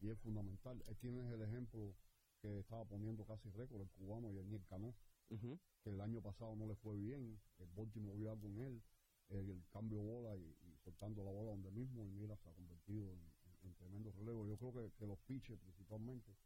y 0.00 0.10
es 0.10 0.18
fundamental. 0.20 0.82
Él 0.86 0.96
tiene 0.96 1.20
el 1.32 1.40
ejemplo 1.42 1.94
que 2.42 2.58
estaba 2.58 2.84
poniendo 2.84 3.24
casi 3.24 3.48
récord 3.50 3.80
el 3.80 3.88
cubano 3.90 4.30
y 4.30 4.36
el 4.38 4.64
Cano, 4.68 4.94
Ujú. 5.30 5.58
que 5.82 5.90
el 5.90 6.00
año 6.00 6.20
pasado 6.20 6.54
no 6.56 6.66
le 6.66 6.74
fue 6.76 6.96
bien, 6.96 7.40
el 7.58 7.68
Baltimore 7.74 8.18
vio 8.18 8.30
algo 8.32 8.48
en 8.48 8.58
él, 8.60 8.82
el, 9.30 9.50
el 9.50 9.62
cambio 9.72 10.00
bola 10.02 10.36
y 10.36 10.54
soltando 10.84 11.24
la 11.24 11.30
bola 11.30 11.50
donde 11.50 11.70
mismo, 11.70 12.04
y 12.04 12.10
mira, 12.10 12.36
se 12.36 12.48
ha 12.48 12.52
convertido 12.54 13.12
en, 13.12 13.18
en- 13.20 13.58
en 13.68 13.74
tremendo 13.74 14.12
relevo. 14.12 14.46
Yo 14.46 14.56
creo 14.58 14.90
que, 14.92 15.06
los 15.06 15.18
pitches 15.20 15.58
principalmente, 15.58 16.36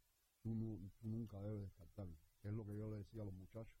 tú, 0.41 0.55
tú 0.99 1.07
nunca 1.07 1.41
debes 1.41 1.61
descartar, 1.61 2.07
es 2.43 2.53
lo 2.53 2.65
que 2.65 2.77
yo 2.77 2.89
le 2.89 2.97
decía 2.97 3.21
a 3.23 3.25
los 3.25 3.33
muchachos, 3.33 3.77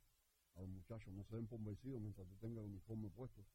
a 0.55 0.61
los 0.61 0.69
muchachos, 0.69 1.13
no 1.13 1.23
se 1.23 1.35
den 1.37 1.47
por 1.47 1.61
vencidos 1.63 2.01
mientras 2.01 2.27
tú 2.27 2.35
tengas 2.37 2.63
el 2.65 2.69
uniforme 2.71 3.09
puesto, 3.09 3.45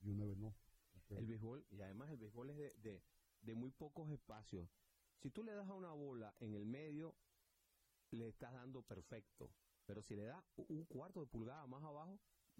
you 0.00 0.14
never 0.14 0.34
know. 0.36 0.54
Porque- 0.92 1.18
El 1.18 1.26
béisbol, 1.26 1.66
y 1.70 1.80
además 1.82 2.10
el 2.10 2.16
béisbol 2.16 2.50
es 2.50 2.56
de, 2.56 2.72
de, 2.82 3.02
de 3.42 3.54
muy 3.54 3.70
pocos 3.70 4.10
espacios. 4.10 4.68
Si 5.18 5.30
tú 5.30 5.42
le 5.42 5.52
das 5.52 5.68
a 5.68 5.74
una 5.74 5.92
bola 5.92 6.34
en 6.40 6.54
el 6.54 6.64
medio, 6.64 7.14
le 8.10 8.28
estás 8.28 8.52
dando 8.52 8.82
perfecto. 8.82 9.50
Pero 9.84 10.02
si 10.02 10.16
le 10.16 10.24
das 10.24 10.42
un 10.68 10.84
cuarto 10.86 11.20
de 11.20 11.26
pulgada 11.26 11.66
más 11.66 11.82
abajo, 11.84 12.18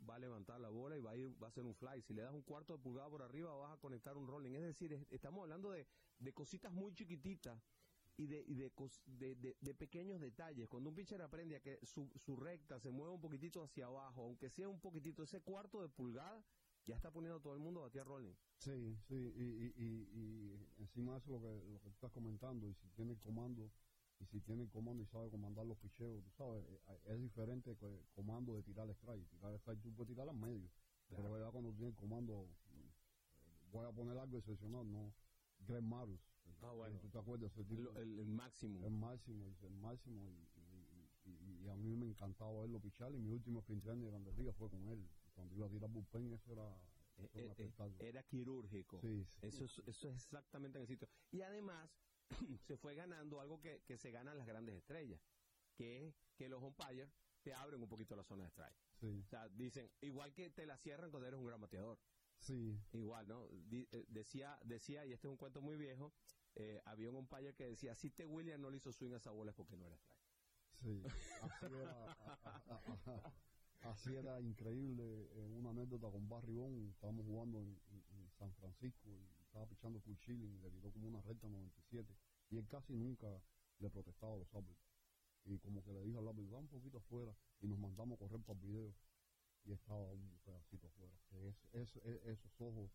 va 0.09 0.17
a 0.17 0.19
levantar 0.19 0.61
la 0.61 0.69
bola 0.69 0.97
y 0.97 1.00
va 1.00 1.12
a, 1.12 1.17
ir, 1.17 1.31
va 1.43 1.47
a 1.47 1.50
hacer 1.50 1.65
un 1.65 1.75
fly. 1.75 2.03
Si 2.03 2.12
le 2.15 2.23
das 2.23 2.33
un 2.33 2.43
cuarto 2.43 2.76
de 2.76 2.83
pulgada 2.83 3.09
por 3.09 3.23
arriba, 3.23 3.55
vas 3.55 3.73
a 3.76 3.81
conectar 3.81 4.17
un 4.17 4.26
rolling. 4.26 4.53
Es 4.55 4.62
decir, 4.62 4.93
es- 4.93 5.07
estamos 5.11 5.43
hablando 5.43 5.71
de, 5.71 5.87
de 6.19 6.33
cositas 6.33 6.73
muy 6.73 6.93
chiquititas 6.93 7.61
y 8.17 8.26
de, 8.26 8.43
y 8.47 8.55
de, 8.55 8.73
de, 9.07 9.57
de- 9.61 9.75
pequeños 9.75 10.21
detalles. 10.21 10.69
Cuando 10.69 10.88
un 10.91 10.97
pitcher 10.97 11.21
aprende 11.23 11.57
a 11.57 11.61
que 11.61 11.79
su, 11.85 12.11
su 12.17 12.37
recta 12.37 12.79
se 12.81 12.91
mueva 12.91 13.12
un 13.12 13.21
poquitito 13.21 13.62
hacia 13.62 13.87
abajo, 13.87 14.23
aunque 14.23 14.49
sea 14.50 14.69
un 14.69 14.81
poquitito, 14.81 15.23
ese 15.23 15.41
cuarto 15.41 15.83
de 15.83 15.88
pulgada, 15.88 16.43
ya 16.87 16.95
está 16.95 17.11
poniendo 17.11 17.38
a 17.38 17.43
todo 17.43 17.55
el 17.55 17.61
mundo 17.61 17.81
a 17.81 17.85
batir 17.85 18.05
rolling. 18.05 18.35
Sí, 18.59 18.97
sí, 19.09 19.15
y, 19.15 19.45
y, 19.45 19.75
y, 19.76 20.09
y 20.15 20.83
encima 20.83 21.12
de 21.12 21.19
eso 21.19 21.31
lo 21.33 21.41
que, 21.43 21.62
lo 21.73 21.81
que 21.81 21.88
estás 21.91 22.11
comentando, 22.12 22.67
y 22.67 22.75
si 22.75 22.88
tiene 22.91 23.12
el 23.12 23.19
comando, 23.19 23.71
y 24.18 24.25
si 24.26 24.40
tiene 24.40 24.62
el 24.62 24.70
comando 24.70 25.02
y 25.02 25.06
sabe 25.06 25.30
comandar 25.30 25.66
los 25.66 25.76
picheos, 25.78 26.23
tú 26.25 26.30
sabes, 26.30 26.64
eh, 26.68 27.00
es 27.06 27.20
diferente 27.20 27.76
que 27.76 27.87
el 27.87 28.06
comando 28.14 28.54
de 28.56 28.62
tirar 28.62 28.88
strike. 28.90 29.28
Tirar 29.28 29.54
strike 29.54 29.80
tú 29.82 29.92
puedes 29.92 30.08
tirar 30.08 30.28
al 30.28 30.37
medio, 30.37 30.70
pero 31.08 31.38
ya 31.38 31.50
cuando 31.50 31.70
tiene 31.73 31.88
el 31.88 31.94
comando, 31.96 32.49
eh, 32.70 32.90
voy 33.70 33.87
a 33.87 33.92
poner 33.92 34.16
algo 34.18 34.38
excepcional, 34.38 34.90
no, 34.90 35.12
Greg 35.66 35.82
Maris. 35.82 36.20
Ah, 36.62 36.70
bueno. 36.73 36.99
¿Tú 37.00 37.08
te 37.11 37.18
acuerdas? 37.18 37.52
Ese 37.52 37.64
tipo, 37.64 37.90
El, 37.90 37.96
el- 37.99 38.18
el 38.20 38.26
máximo. 38.28 38.82
el 38.85 38.90
máximo, 38.92 39.54
el 39.62 39.75
máximo, 39.75 40.23
y, 40.25 41.28
y, 41.28 41.30
y- 41.30 41.64
y 41.64 41.68
a 41.68 41.76
mí 41.76 41.94
me 41.96 42.06
encantaba 42.06 42.61
verlo 42.61 42.80
pichar, 42.80 43.14
y 43.14 43.18
mi 43.18 43.30
último 43.30 43.61
sprint 43.61 43.85
de 43.85 44.06
Grandes 44.06 44.37
Ligas 44.38 44.56
fue 44.56 44.70
con 44.70 44.87
él. 44.88 45.06
Cuando 45.35 45.54
iba 45.54 45.66
a 45.66 45.68
tirar 45.68 45.90
bullpen, 45.90 46.32
eso 46.32 46.52
era, 46.52 46.75
Eh, 47.18 47.54
era 48.00 48.23
quirúrgico. 48.23 49.00
Sí, 49.00 49.25
sí. 49.40 49.46
Eso, 49.46 49.64
es, 49.64 49.78
eso 49.87 50.08
es 50.08 50.14
exactamente 50.16 50.78
en 50.78 50.82
el 50.82 50.88
sitio. 50.88 51.08
Y 51.30 51.40
además, 51.42 51.90
se 52.66 52.76
fue 52.76 52.95
ganando 52.95 53.40
algo 53.40 53.61
que, 53.61 53.83
que 53.87 53.97
se 53.99 54.11
ganan 54.11 54.37
las 54.38 54.47
grandes 54.47 54.75
estrellas, 54.76 55.21
que 55.75 56.09
es 56.09 56.14
que 56.37 56.49
los 56.49 56.62
umpires 56.62 57.11
te 57.42 57.54
abren 57.54 57.83
un 57.83 57.88
poquito 57.88 58.16
la 58.16 58.25
zona 58.25 58.45
de 58.45 58.50
strike. 58.50 58.76
Sí, 59.00 59.23
O 59.25 59.28
sea, 59.28 59.49
dicen, 59.50 59.90
igual 60.00 60.33
que 60.33 60.50
te 60.50 60.66
la 60.66 60.76
cierran 60.78 61.11
cuando 61.11 61.28
eres 61.28 61.38
un 61.38 61.47
gran 61.47 61.61
bateador. 61.61 61.99
sí, 62.38 62.78
Igual, 62.92 63.28
¿no? 63.28 63.47
Eh, 63.71 64.04
decía, 64.09 64.59
decía, 64.64 65.04
y 65.06 65.12
este 65.12 65.26
es 65.28 65.30
un 65.30 65.37
cuento 65.37 65.61
muy 65.61 65.76
viejo, 65.76 66.12
eh, 66.54 66.80
había 66.87 67.11
un 67.11 67.16
umpire 67.16 67.54
que 67.54 67.66
decía, 67.66 67.95
si 67.95 68.11
te 68.11 68.25
William 68.25 68.61
no 68.61 68.71
le 68.71 68.78
hizo 68.78 68.92
swing 68.92 69.12
a 69.12 69.16
esa 69.18 69.30
bola 69.30 69.50
es 69.50 69.56
porque 69.56 69.76
no 69.76 69.87
era 69.87 69.97
strike. 69.97 70.16
Sí, 70.80 71.02
así 71.42 71.66
era, 71.75 71.90
a- 71.90 72.38
a- 72.45 72.61
a- 72.66 73.33
a- 73.83 73.90
así 73.90 74.14
era 74.16 74.40
increíble. 74.40 75.28
eh, 75.33 75.49
una 75.50 75.71
anécdota 75.71 76.11
con 76.11 76.28
Barry 76.28 76.54
Bond, 76.54 76.90
estábamos 76.90 77.25
jugando 77.26 77.61
en, 77.61 77.80
en- 77.90 78.04
en 78.18 78.30
San 78.33 78.52
Francisco 78.54 79.09
y 79.11 79.28
estaba 79.56 79.66
pichando 79.70 79.98
Schilling 80.00 80.54
y 80.54 80.58
le 80.60 80.70
tiró 80.70 80.92
como 80.92 81.08
una 81.08 81.22
recta 81.22 81.48
97 81.48 82.14
y 82.50 82.58
él 82.58 82.68
casi 82.68 82.92
nunca 82.92 83.26
le 83.78 83.88
protestaba 83.88 84.34
a 84.34 84.36
los 84.36 84.54
árbitros. 84.54 84.84
Y 85.46 85.58
como 85.58 85.82
que 85.82 85.92
le 85.92 86.02
dijo 86.02 86.18
al 86.18 86.28
árbitro, 86.28 86.52
va 86.52 86.58
un 86.58 86.68
poquito 86.68 86.98
afuera 86.98 87.34
y 87.62 87.66
nos 87.66 87.78
mandamos 87.78 88.16
a 88.16 88.18
correr 88.18 88.40
para 88.42 88.58
el 88.58 88.66
video 88.66 88.94
y 89.64 89.72
estaba 89.72 90.12
un 90.12 90.38
pedacito 90.44 90.86
afuera. 90.88 91.14
Es, 91.30 91.56
es- 91.72 91.96
es- 92.04 92.22
esos 92.26 92.52
ojos, 92.60 92.90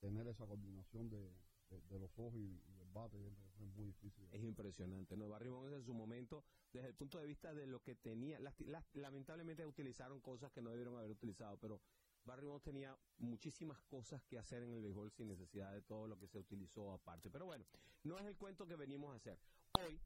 tener 0.00 0.26
esa 0.28 0.46
coordinación 0.46 1.08
de, 1.08 1.32
de- 1.70 1.80
de 1.88 1.98
los 1.98 2.10
ojos 2.18 2.34
y, 2.34 2.60
y 2.68 2.80
el 2.80 2.90
bate 2.92 3.16
es, 3.26 3.32
muy 3.74 3.86
difícil. 3.86 4.28
Es 4.32 4.42
impresionante, 4.42 5.16
¿no? 5.16 5.28
Barry 5.30 5.48
Bonds 5.48 5.72
en 5.72 5.82
su 5.84 5.94
momento, 5.94 6.44
desde 6.72 6.88
el 6.88 6.94
punto 6.94 7.18
de 7.18 7.26
vista 7.26 7.54
de 7.54 7.66
lo 7.66 7.80
que 7.80 7.94
tenía, 7.94 8.38
lasti- 8.38 8.66
las- 8.66 8.84
lamentablemente 8.94 9.64
utilizaron 9.64 10.20
cosas 10.20 10.52
que 10.52 10.60
no 10.60 10.70
debieron 10.70 10.96
haber 10.98 11.10
utilizado, 11.10 11.56
pero 11.58 11.80
Barry 12.24 12.46
Bonds 12.46 12.62
tenía 12.62 12.96
muchísimas 13.18 13.80
cosas 13.82 14.22
que 14.24 14.38
hacer 14.38 14.62
en 14.62 14.72
el 14.72 14.80
béisbol 14.80 15.10
sin 15.10 15.28
necesidad 15.28 15.72
de 15.72 15.82
todo 15.82 16.06
lo 16.06 16.18
que 16.18 16.28
se 16.28 16.38
utilizó 16.38 16.92
aparte. 16.92 17.30
Pero 17.30 17.46
bueno, 17.46 17.64
no 18.04 18.18
es 18.18 18.24
el 18.26 18.36
cuento 18.36 18.66
que 18.66 18.76
venimos 18.76 19.12
a 19.12 19.16
hacer. 19.16 19.38
Hoy, 19.80 20.00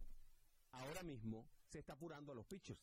ahora 0.73 1.02
mismo, 1.02 1.49
se 1.68 1.78
está 1.78 1.92
apurando 1.92 2.32
a 2.32 2.35
los 2.35 2.46
pitchers. 2.46 2.80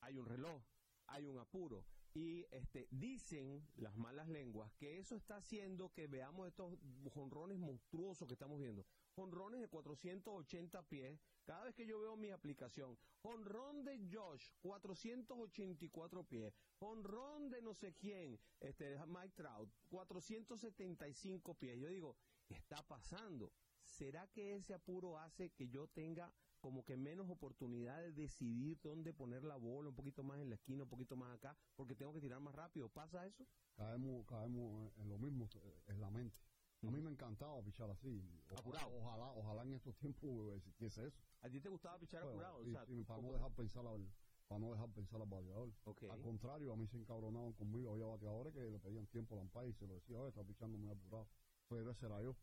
Hay 0.00 0.16
un 0.18 0.26
reloj, 0.26 0.62
hay 1.08 1.26
un 1.26 1.38
apuro. 1.38 1.84
Y 2.18 2.44
este, 2.50 2.88
dicen 2.90 3.64
las 3.76 3.96
malas 3.96 4.26
lenguas 4.26 4.72
que 4.74 4.98
eso 4.98 5.14
está 5.14 5.36
haciendo 5.36 5.92
que 5.92 6.08
veamos 6.08 6.48
estos 6.48 6.76
jonrones 7.14 7.60
monstruosos 7.60 8.26
que 8.26 8.34
estamos 8.34 8.58
viendo. 8.58 8.84
Jonrones 9.14 9.60
de 9.60 9.68
480 9.68 10.82
pies. 10.88 11.20
Cada 11.44 11.62
vez 11.62 11.76
que 11.76 11.86
yo 11.86 12.00
veo 12.00 12.16
mi 12.16 12.30
aplicación, 12.30 12.98
jonrón 13.22 13.84
de 13.84 14.00
Josh, 14.12 14.50
484 14.62 16.24
pies. 16.24 16.52
Jonrón 16.80 17.50
de 17.50 17.62
no 17.62 17.72
sé 17.72 17.94
quién, 17.94 18.40
este, 18.58 18.98
Mike 19.06 19.34
Trout, 19.36 19.70
475 19.88 21.54
pies. 21.54 21.78
Yo 21.78 21.88
digo, 21.88 22.16
¿qué 22.48 22.54
está 22.54 22.82
pasando? 22.82 23.52
¿Será 23.84 24.26
que 24.26 24.56
ese 24.56 24.74
apuro 24.74 25.18
hace 25.18 25.50
que 25.50 25.68
yo 25.68 25.86
tenga 25.86 26.34
como 26.60 26.84
que 26.84 26.96
menos 26.96 27.28
oportunidad 27.30 28.00
de 28.02 28.12
decidir 28.12 28.80
dónde 28.82 29.12
poner 29.12 29.44
la 29.44 29.56
bola, 29.56 29.88
un 29.90 29.94
poquito 29.94 30.22
más 30.22 30.38
en 30.40 30.48
la 30.48 30.54
esquina, 30.56 30.82
un 30.84 30.88
poquito 30.88 31.16
más 31.16 31.34
acá, 31.34 31.56
porque 31.76 31.94
tengo 31.94 32.12
que 32.12 32.20
tirar 32.20 32.40
más 32.40 32.54
rápido? 32.54 32.88
¿Pasa 32.88 33.26
eso? 33.26 33.46
caemos, 33.76 34.26
caemos 34.26 34.92
en 34.98 35.08
lo 35.08 35.18
mismo, 35.18 35.48
eh, 35.54 35.82
en 35.86 36.00
la 36.00 36.10
mente. 36.10 36.36
A 36.82 36.90
mí 36.90 37.00
me 37.00 37.10
encantaba 37.10 37.60
pichar 37.62 37.90
así. 37.90 38.22
Ojalá- 38.50 38.60
Apurado. 38.60 38.96
Ojalá, 38.98 39.32
ojalá 39.32 39.62
en 39.62 39.74
estos 39.74 39.96
tiempos 39.96 40.30
eh, 40.48 40.56
existiese 40.56 41.06
eso. 41.06 41.18
¿A 41.42 41.48
ti 41.48 41.60
te 41.60 41.68
gustaba 41.68 41.98
pichar 41.98 42.22
Bueno, 42.22 42.38
apurado? 42.38 42.62
sí, 42.64 42.70
o 42.70 42.72
sea, 42.72 42.86
sí, 42.86 43.04
para 43.04 43.22
no 43.22 43.32
dejar 43.32 43.52
pensar 43.52 43.86
al, 43.86 44.08
para 44.48 44.58
no 44.60 44.72
dejar 44.72 44.88
pensar 44.90 45.20
al 45.20 45.28
bateador. 45.28 45.72
Al 46.10 46.20
contrario, 46.22 46.72
a 46.72 46.76
mí 46.76 46.86
se 46.86 46.96
encabronaban 46.96 47.52
conmigo. 47.52 47.92
Había 47.92 48.06
bateadores 48.06 48.52
que 48.52 48.60
le 48.70 48.78
pedían 48.80 49.06
tiempo 49.06 49.34
al 49.34 49.42
umpire 49.42 49.68
y 49.68 49.72
se 49.74 49.86
lo 49.86 49.94
decía, 49.94 50.18
oye, 50.20 50.28
está 50.30 50.42
pichando 50.44 50.76
muy 50.78 50.90
apurado. 50.90 51.28
Pero 51.68 51.90
ese 51.90 52.06
era 52.06 52.20
yo. 52.22 52.34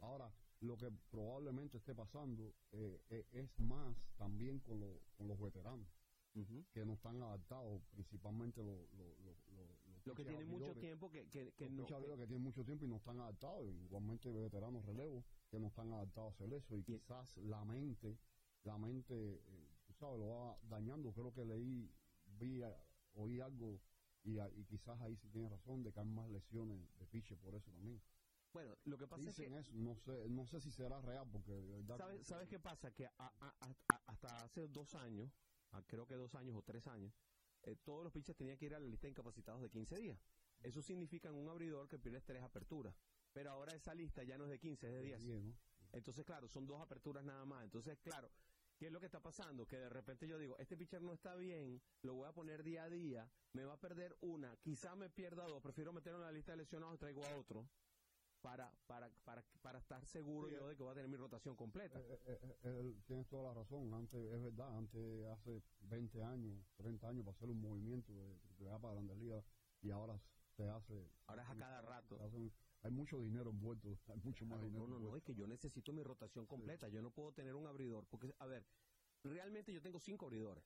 Ahora, 0.00 0.32
lo 0.60 0.76
que 0.76 0.90
probablemente 1.10 1.76
esté 1.78 1.94
pasando 1.94 2.54
eh, 2.72 3.00
eh, 3.10 3.26
es 3.32 3.58
más 3.58 3.96
también 4.16 4.60
con, 4.60 4.80
lo- 4.80 5.00
con 5.16 5.28
los 5.28 5.38
veteranos, 5.40 5.86
que 6.72 6.84
no 6.84 6.94
están 6.94 7.22
adaptados, 7.22 7.82
principalmente 7.90 8.62
los 8.62 9.36
Lo 10.04 10.14
que 10.14 10.22
pitchers 10.24 10.26
tiene 10.26 10.44
mucho 10.52 10.74
tiempo 10.80 11.10
que, 11.10 11.26
que, 11.30 11.52
que 11.52 11.68
no... 11.70 11.86
que 12.16 12.26
tienen 12.26 12.42
mucho 12.42 12.64
tiempo 12.64 12.84
y 12.84 12.88
no 12.88 12.96
están 12.96 13.18
adaptados, 13.20 13.64
igualmente 13.84 14.30
veteranos 14.30 14.84
relevos 14.84 15.24
que 15.50 15.58
no 15.58 15.68
están 15.68 15.92
adaptados 15.92 16.32
a 16.32 16.34
hacer 16.34 16.52
eso 16.52 16.76
y 16.76 16.82
quizás 16.84 17.36
la 17.38 17.64
mente, 17.64 18.18
la 18.64 18.76
mente, 18.78 19.14
eh, 19.14 19.68
tú 19.86 19.92
sabes, 19.94 20.18
lo 20.18 20.28
va 20.28 20.58
dañando. 20.68 21.12
Creo 21.12 21.32
que 21.32 21.44
leí, 21.44 21.90
vi, 22.38 22.60
oí 23.14 23.40
algo 23.40 23.80
y, 24.24 24.38
y 24.40 24.64
quizás 24.64 25.00
ahí 25.00 25.16
sí 25.16 25.28
tiene 25.30 25.48
razón 25.48 25.82
de 25.82 25.92
que 25.92 26.00
hay 26.00 26.06
más 26.06 26.28
lesiones 26.30 26.78
de 26.98 27.06
pitcher 27.06 27.38
por 27.38 27.54
eso 27.54 27.70
también. 27.70 28.00
Bueno, 28.52 28.74
lo 28.84 28.96
que 28.96 29.06
pasa 29.06 29.30
es 29.30 29.36
que... 29.36 29.46
eso, 29.46 29.72
no 29.74 29.94
sé, 29.94 30.28
no 30.28 30.46
sé 30.46 30.60
si 30.60 30.70
será 30.70 31.00
real 31.00 31.28
porque 31.30 31.52
¿Sabes, 31.96 32.18
que- 32.18 32.24
¿Sabes 32.24 32.48
qué 32.48 32.58
pasa? 32.58 32.90
Que 32.92 33.06
a- 33.06 33.12
a- 33.18 34.00
hasta 34.06 34.44
hace 34.44 34.66
dos 34.68 34.94
años, 34.94 35.30
creo 35.86 36.06
que 36.06 36.14
dos 36.14 36.34
años 36.34 36.56
o 36.56 36.62
tres 36.62 36.86
años, 36.86 37.12
eh, 37.62 37.76
todos 37.84 38.04
los 38.04 38.12
pitchers 38.12 38.38
tenían 38.38 38.56
que 38.58 38.66
ir 38.66 38.74
a 38.74 38.78
la 38.78 38.86
lista 38.86 39.06
de 39.06 39.10
incapacitados 39.10 39.60
de 39.62 39.70
15 39.70 39.96
días. 39.98 40.18
Eso 40.62 40.80
significa 40.80 41.28
en 41.28 41.34
un 41.34 41.48
abridor 41.48 41.88
que 41.88 41.98
pierdes 41.98 42.24
tres 42.24 42.42
aperturas. 42.42 42.94
Pero 43.34 43.50
ahora 43.50 43.74
esa 43.74 43.94
lista 43.94 44.22
ya 44.22 44.38
no 44.38 44.44
es 44.44 44.50
de 44.50 44.58
15, 44.58 44.86
es 44.88 44.94
de 44.94 45.02
10. 45.02 45.20
Sí, 45.20 45.28
¿no? 45.28 45.54
Entonces, 45.92 46.24
claro, 46.24 46.48
son 46.48 46.66
dos 46.66 46.80
aperturas 46.80 47.24
nada 47.24 47.44
más. 47.44 47.64
Entonces, 47.64 47.98
claro, 48.02 48.30
¿qué 48.78 48.86
es 48.86 48.92
lo 48.92 49.00
que 49.00 49.06
está 49.06 49.20
pasando? 49.20 49.66
Que 49.66 49.76
de 49.76 49.88
repente 49.90 50.26
yo 50.26 50.38
digo, 50.38 50.56
este 50.58 50.76
pitcher 50.76 51.02
no 51.02 51.12
está 51.12 51.34
bien, 51.36 51.82
lo 52.02 52.14
voy 52.14 52.28
a 52.28 52.32
poner 52.32 52.62
día 52.62 52.84
a 52.84 52.88
día, 52.90 53.28
me 53.52 53.64
va 53.64 53.74
a 53.74 53.80
perder 53.80 54.16
una, 54.22 54.56
quizá 54.56 54.96
me 54.96 55.10
pierda 55.10 55.44
dos, 55.44 55.62
prefiero 55.62 55.92
meterlo 55.92 56.18
en 56.20 56.24
la 56.24 56.32
lista 56.32 56.52
de 56.52 56.58
lesionados 56.58 56.96
y 56.96 56.98
traigo 56.98 57.24
a 57.26 57.36
otro 57.36 57.68
para, 58.46 58.70
para, 58.86 59.10
para, 59.24 59.42
para 59.60 59.78
estar 59.80 60.06
seguro 60.06 60.48
Sí, 60.48 60.54
yo 60.54 60.68
de 60.68 60.76
que 60.76 60.82
voy 60.84 60.92
a 60.92 60.94
tener 60.94 61.10
mi 61.10 61.16
rotación 61.16 61.56
completa. 61.56 61.98
Eh, 61.98 62.20
eh, 62.26 62.56
eh, 62.62 62.94
tienes 63.04 63.26
toda 63.26 63.52
la 63.52 63.54
razón. 63.54 63.92
Antes, 63.92 64.24
es 64.32 64.40
verdad, 64.40 64.76
antes, 64.78 65.26
hace 65.26 65.62
20 65.80 66.22
años, 66.22 66.56
30 66.76 67.08
años, 67.08 67.24
para 67.24 67.34
hacer 67.34 67.50
un 67.50 67.60
movimiento 67.60 68.12
de 68.58 68.70
A 68.70 68.78
para 68.78 68.94
Grandes 68.94 69.18
Ligas 69.18 69.44
y 69.82 69.90
ahora 69.90 70.20
se 70.56 70.68
hace. 70.68 71.10
Ahora 71.26 71.42
es 71.42 71.50
a 71.50 71.56
cada 71.56 71.82
rato. 71.82 72.20
hay 72.82 72.90
mucho 72.92 73.20
dinero 73.20 73.50
envuelto, 73.50 73.98
hay 74.06 74.20
mucho 74.22 74.46
más 74.46 74.62
dinero. 74.62 74.86
no, 74.86 75.00
no, 75.00 75.10
no, 75.10 75.16
es 75.16 75.24
que 75.24 75.34
yo 75.34 75.48
necesito 75.48 75.92
mi 75.92 76.04
rotación 76.04 76.46
completa. 76.46 76.88
Yo 76.88 77.02
no 77.02 77.10
puedo 77.10 77.32
tener 77.32 77.56
un 77.56 77.66
abridor. 77.66 78.06
Porque, 78.06 78.32
a 78.38 78.46
ver, 78.46 78.64
realmente 79.24 79.72
yo 79.72 79.82
tengo 79.82 79.98
cinco 79.98 80.26
abridores. 80.26 80.62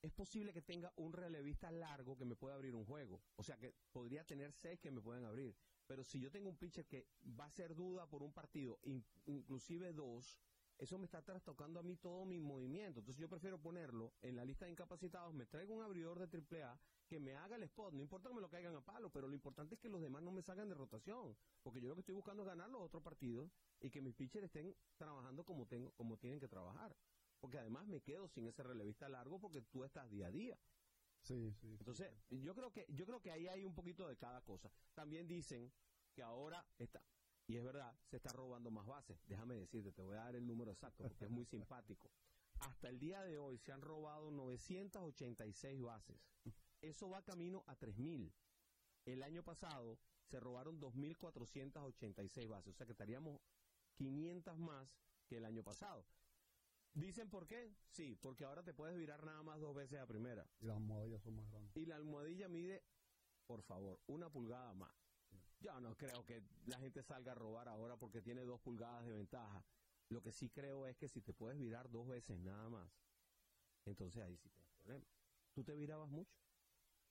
Es 0.00 0.12
posible 0.12 0.52
que 0.52 0.62
tenga 0.62 0.92
un 0.96 1.12
relevista 1.12 1.70
largo 1.72 2.16
que 2.16 2.24
me 2.24 2.36
pueda 2.36 2.54
abrir 2.54 2.74
un 2.74 2.84
juego. 2.84 3.20
O 3.36 3.42
sea 3.42 3.56
que 3.58 3.74
podría 3.90 4.24
tener 4.24 4.52
seis 4.52 4.78
que 4.78 4.90
me 4.92 5.00
pueden 5.00 5.24
abrir. 5.24 5.56
Pero 5.86 6.04
si 6.04 6.20
yo 6.20 6.30
tengo 6.30 6.48
un 6.48 6.56
pitcher 6.56 6.86
que 6.86 7.08
va 7.38 7.46
a 7.46 7.50
ser 7.50 7.74
duda 7.74 8.06
por 8.06 8.22
un 8.22 8.32
partido, 8.32 8.78
in- 8.84 9.04
inclusive 9.26 9.92
dos, 9.92 10.38
eso 10.78 10.98
me 10.98 11.06
está 11.06 11.22
trastocando 11.22 11.80
a 11.80 11.82
mí 11.82 11.96
todo 11.96 12.24
mi 12.24 12.38
movimiento. 12.38 13.00
Entonces 13.00 13.20
yo 13.20 13.28
prefiero 13.28 13.58
ponerlo 13.60 14.12
en 14.22 14.36
la 14.36 14.44
lista 14.44 14.66
de 14.66 14.70
incapacitados, 14.70 15.34
me 15.34 15.46
traigo 15.46 15.74
un 15.74 15.82
abridor 15.82 16.18
de 16.20 16.28
AAA 16.62 16.78
que 17.08 17.18
me 17.18 17.34
haga 17.34 17.56
el 17.56 17.62
spot, 17.64 17.94
no 17.94 18.02
importa 18.02 18.28
que 18.28 18.34
me 18.36 18.40
lo 18.42 18.48
caigan 18.50 18.76
a 18.76 18.80
palo, 18.84 19.10
pero 19.10 19.26
lo 19.26 19.34
importante 19.34 19.74
es 19.74 19.80
que 19.80 19.88
los 19.88 20.00
demás 20.02 20.22
no 20.22 20.30
me 20.30 20.42
salgan 20.42 20.68
de 20.68 20.74
rotación, 20.74 21.36
porque 21.62 21.80
yo 21.80 21.88
lo 21.88 21.94
que 21.94 22.00
estoy 22.02 22.14
buscando 22.14 22.42
es 22.42 22.48
ganar 22.48 22.68
los 22.70 22.82
otros 22.82 23.02
partidos 23.02 23.50
y 23.80 23.90
que 23.90 24.00
mis 24.02 24.14
pitchers 24.14 24.44
estén 24.44 24.76
trabajando 24.96 25.42
como, 25.42 25.66
tengo, 25.66 25.90
como 25.92 26.18
tienen 26.18 26.38
que 26.38 26.48
trabajar. 26.48 26.94
Porque 27.40 27.58
además 27.58 27.86
me 27.86 28.00
quedo 28.00 28.28
sin 28.28 28.46
ese 28.46 28.62
relevista 28.62 29.08
largo 29.08 29.40
porque 29.40 29.62
tú 29.62 29.84
estás 29.84 30.10
día 30.10 30.26
a 30.26 30.30
día. 30.30 30.58
Sí, 31.22 31.52
sí. 31.60 31.76
Entonces, 31.78 32.12
yo 32.30 32.54
creo 32.54 32.72
que 32.72 32.86
yo 32.88 33.06
creo 33.06 33.20
que 33.20 33.30
ahí 33.30 33.48
hay 33.48 33.64
un 33.64 33.74
poquito 33.74 34.08
de 34.08 34.16
cada 34.16 34.40
cosa. 34.42 34.70
También 34.94 35.26
dicen 35.28 35.72
que 36.14 36.22
ahora 36.22 36.66
está 36.78 37.02
y 37.48 37.56
es 37.56 37.64
verdad, 37.64 37.98
se 38.04 38.18
está 38.18 38.30
robando 38.30 38.70
más 38.70 38.86
bases. 38.86 39.18
Déjame 39.26 39.54
decirte, 39.56 39.90
te 39.92 40.02
voy 40.02 40.16
a 40.16 40.24
dar 40.24 40.36
el 40.36 40.46
número 40.46 40.70
exacto 40.70 41.08
porque 41.08 41.24
es 41.24 41.30
muy 41.30 41.46
simpático. 41.46 42.10
Hasta 42.60 42.88
el 42.90 42.98
día 42.98 43.22
de 43.22 43.38
hoy 43.38 43.56
se 43.56 43.72
han 43.72 43.80
robado 43.80 44.30
986 44.30 45.80
bases. 45.80 46.20
Eso 46.82 47.08
va 47.08 47.24
camino 47.24 47.64
a 47.66 47.76
3000. 47.76 48.32
El 49.06 49.22
año 49.22 49.42
pasado 49.42 49.98
se 50.26 50.38
robaron 50.38 50.78
2486 50.78 52.48
bases, 52.48 52.74
o 52.74 52.76
sea 52.76 52.86
que 52.86 52.92
estaríamos 52.92 53.40
500 53.94 54.58
más 54.58 54.86
que 55.26 55.38
el 55.38 55.46
año 55.46 55.62
pasado. 55.62 56.04
¿Dicen 56.94 57.28
por 57.30 57.46
qué? 57.46 57.72
Sí, 57.92 58.16
porque 58.20 58.44
ahora 58.44 58.62
te 58.62 58.74
puedes 58.74 58.96
virar 58.96 59.24
nada 59.24 59.42
más 59.42 59.60
dos 59.60 59.74
veces 59.74 60.00
a 60.00 60.06
primera. 60.06 60.44
Y 60.60 60.66
las 60.66 60.76
almohadillas 60.76 61.22
son 61.22 61.36
más 61.36 61.48
grandes. 61.50 61.76
Y 61.76 61.86
la 61.86 61.96
almohadilla 61.96 62.48
mide, 62.48 62.82
por 63.46 63.62
favor, 63.62 64.00
una 64.06 64.30
pulgada 64.30 64.74
más. 64.74 64.92
Yo 65.60 65.80
no 65.80 65.96
creo 65.96 66.24
que 66.24 66.42
la 66.66 66.78
gente 66.78 67.02
salga 67.02 67.32
a 67.32 67.34
robar 67.34 67.68
ahora 67.68 67.96
porque 67.96 68.22
tiene 68.22 68.44
dos 68.44 68.60
pulgadas 68.60 69.04
de 69.06 69.12
ventaja. 69.12 69.64
Lo 70.08 70.22
que 70.22 70.32
sí 70.32 70.48
creo 70.48 70.86
es 70.86 70.96
que 70.96 71.08
si 71.08 71.20
te 71.20 71.34
puedes 71.34 71.58
virar 71.58 71.90
dos 71.90 72.06
veces 72.06 72.38
nada 72.38 72.68
más, 72.68 72.90
entonces 73.84 74.22
ahí 74.22 74.36
sí 74.36 74.48
tienes 74.48 74.70
problemas. 74.76 75.08
¿Tú 75.54 75.64
te 75.64 75.74
virabas 75.74 76.08
mucho? 76.08 76.30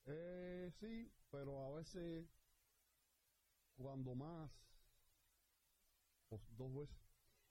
Eh, 0.05 0.71
sí, 0.79 1.11
pero 1.29 1.65
a 1.65 1.77
veces 1.77 2.25
cuando 3.75 4.15
más, 4.15 4.49
pues 6.29 6.41
dos 6.57 6.73
veces. 6.73 6.97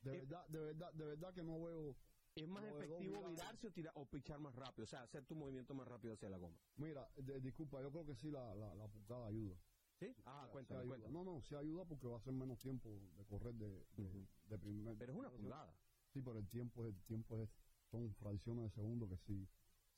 De 0.02 0.12
Eh, 0.12 0.18
verdad, 0.20 0.46
de 0.48 0.60
verdad, 0.60 0.92
de 0.94 1.06
verdad 1.06 1.34
que 1.34 1.42
no 1.42 1.62
veo. 1.62 1.96
¿Es 2.36 2.46
más 2.48 2.64
efectivo 2.64 3.26
virarse 3.30 3.66
o, 3.66 3.70
tirar, 3.72 3.92
o 3.96 4.04
pichar 4.06 4.38
más 4.38 4.54
rápido? 4.54 4.84
O 4.84 4.86
sea, 4.86 5.02
hacer 5.02 5.24
tu 5.24 5.34
movimiento 5.34 5.74
más 5.74 5.88
rápido 5.88 6.12
hacia 6.14 6.28
la 6.28 6.36
goma. 6.36 6.58
Mira, 6.76 7.10
de- 7.16 7.40
disculpa, 7.40 7.80
yo 7.80 7.90
creo 7.90 8.04
que 8.04 8.14
sí 8.14 8.30
la, 8.30 8.54
la, 8.54 8.74
la 8.74 8.86
pulgada 8.88 9.26
ayuda. 9.28 9.56
¿Sí? 9.98 10.14
Ah, 10.26 10.46
cuéntame, 10.52 10.82
sí 10.82 10.88
cuéntame. 10.88 11.14
No, 11.14 11.24
no, 11.24 11.40
sí 11.40 11.54
ayuda 11.56 11.86
porque 11.86 12.06
va 12.06 12.18
a 12.18 12.20
ser 12.20 12.34
menos 12.34 12.58
tiempo 12.60 12.90
de 13.16 13.24
correr 13.24 13.54
de, 13.54 13.86
de, 13.96 14.04
Ujú. 14.08 14.26
de 14.44 14.58
primer. 14.58 14.98
Pero 14.98 15.12
es 15.12 15.18
una 15.18 15.30
pulgada. 15.30 15.74
Sí, 16.12 16.20
pero 16.20 16.38
el 16.38 16.46
tiempo, 16.48 16.86
el 16.86 16.94
tiempo 17.04 17.38
es, 17.38 17.48
son 17.90 18.14
fracciones 18.16 18.64
de 18.64 18.70
segundo 18.70 19.08
que 19.08 19.16
sí, 19.16 19.48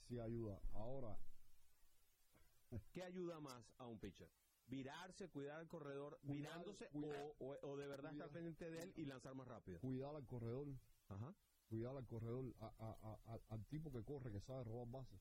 sí 0.07 0.21
ayuda. 0.21 0.61
Ahora, 0.75 1.18
¿Qué 2.92 3.02
ayuda 3.02 3.40
más 3.40 3.64
a 3.78 3.87
un 3.87 3.99
pitcher? 3.99 4.30
¿Virarse, 4.68 5.28
cuidar 5.30 5.59
al 5.61 5.66
corredor, 5.68 6.18
Cuidar- 6.21 6.37
virándose 6.37 6.88
cuidar- 6.90 7.35
o, 7.40 7.47
o- 7.47 7.68
o 7.71 7.76
de 7.76 7.87
verdad 7.88 8.12
estar 8.12 8.30
pendiente 8.30 8.71
de 8.71 8.83
él 8.83 8.92
y 8.97 9.04
lanzar 9.07 9.35
más 9.35 9.49
rápido? 9.49 9.80
cuidar 9.80 10.14
al 10.14 10.26
corredor, 10.26 10.68
Ajá. 11.09 11.35
Cuidar 11.68 11.96
al 11.96 12.06
corredor, 12.06 12.44
a- 12.60 12.66
a- 12.78 12.98
a- 13.02 13.34
a- 13.34 13.40
al 13.48 13.64
tipo 13.66 13.92
que 13.92 14.02
corre, 14.02 14.32
que 14.32 14.40
sabe 14.40 14.64
robar 14.64 14.90
bases, 14.90 15.20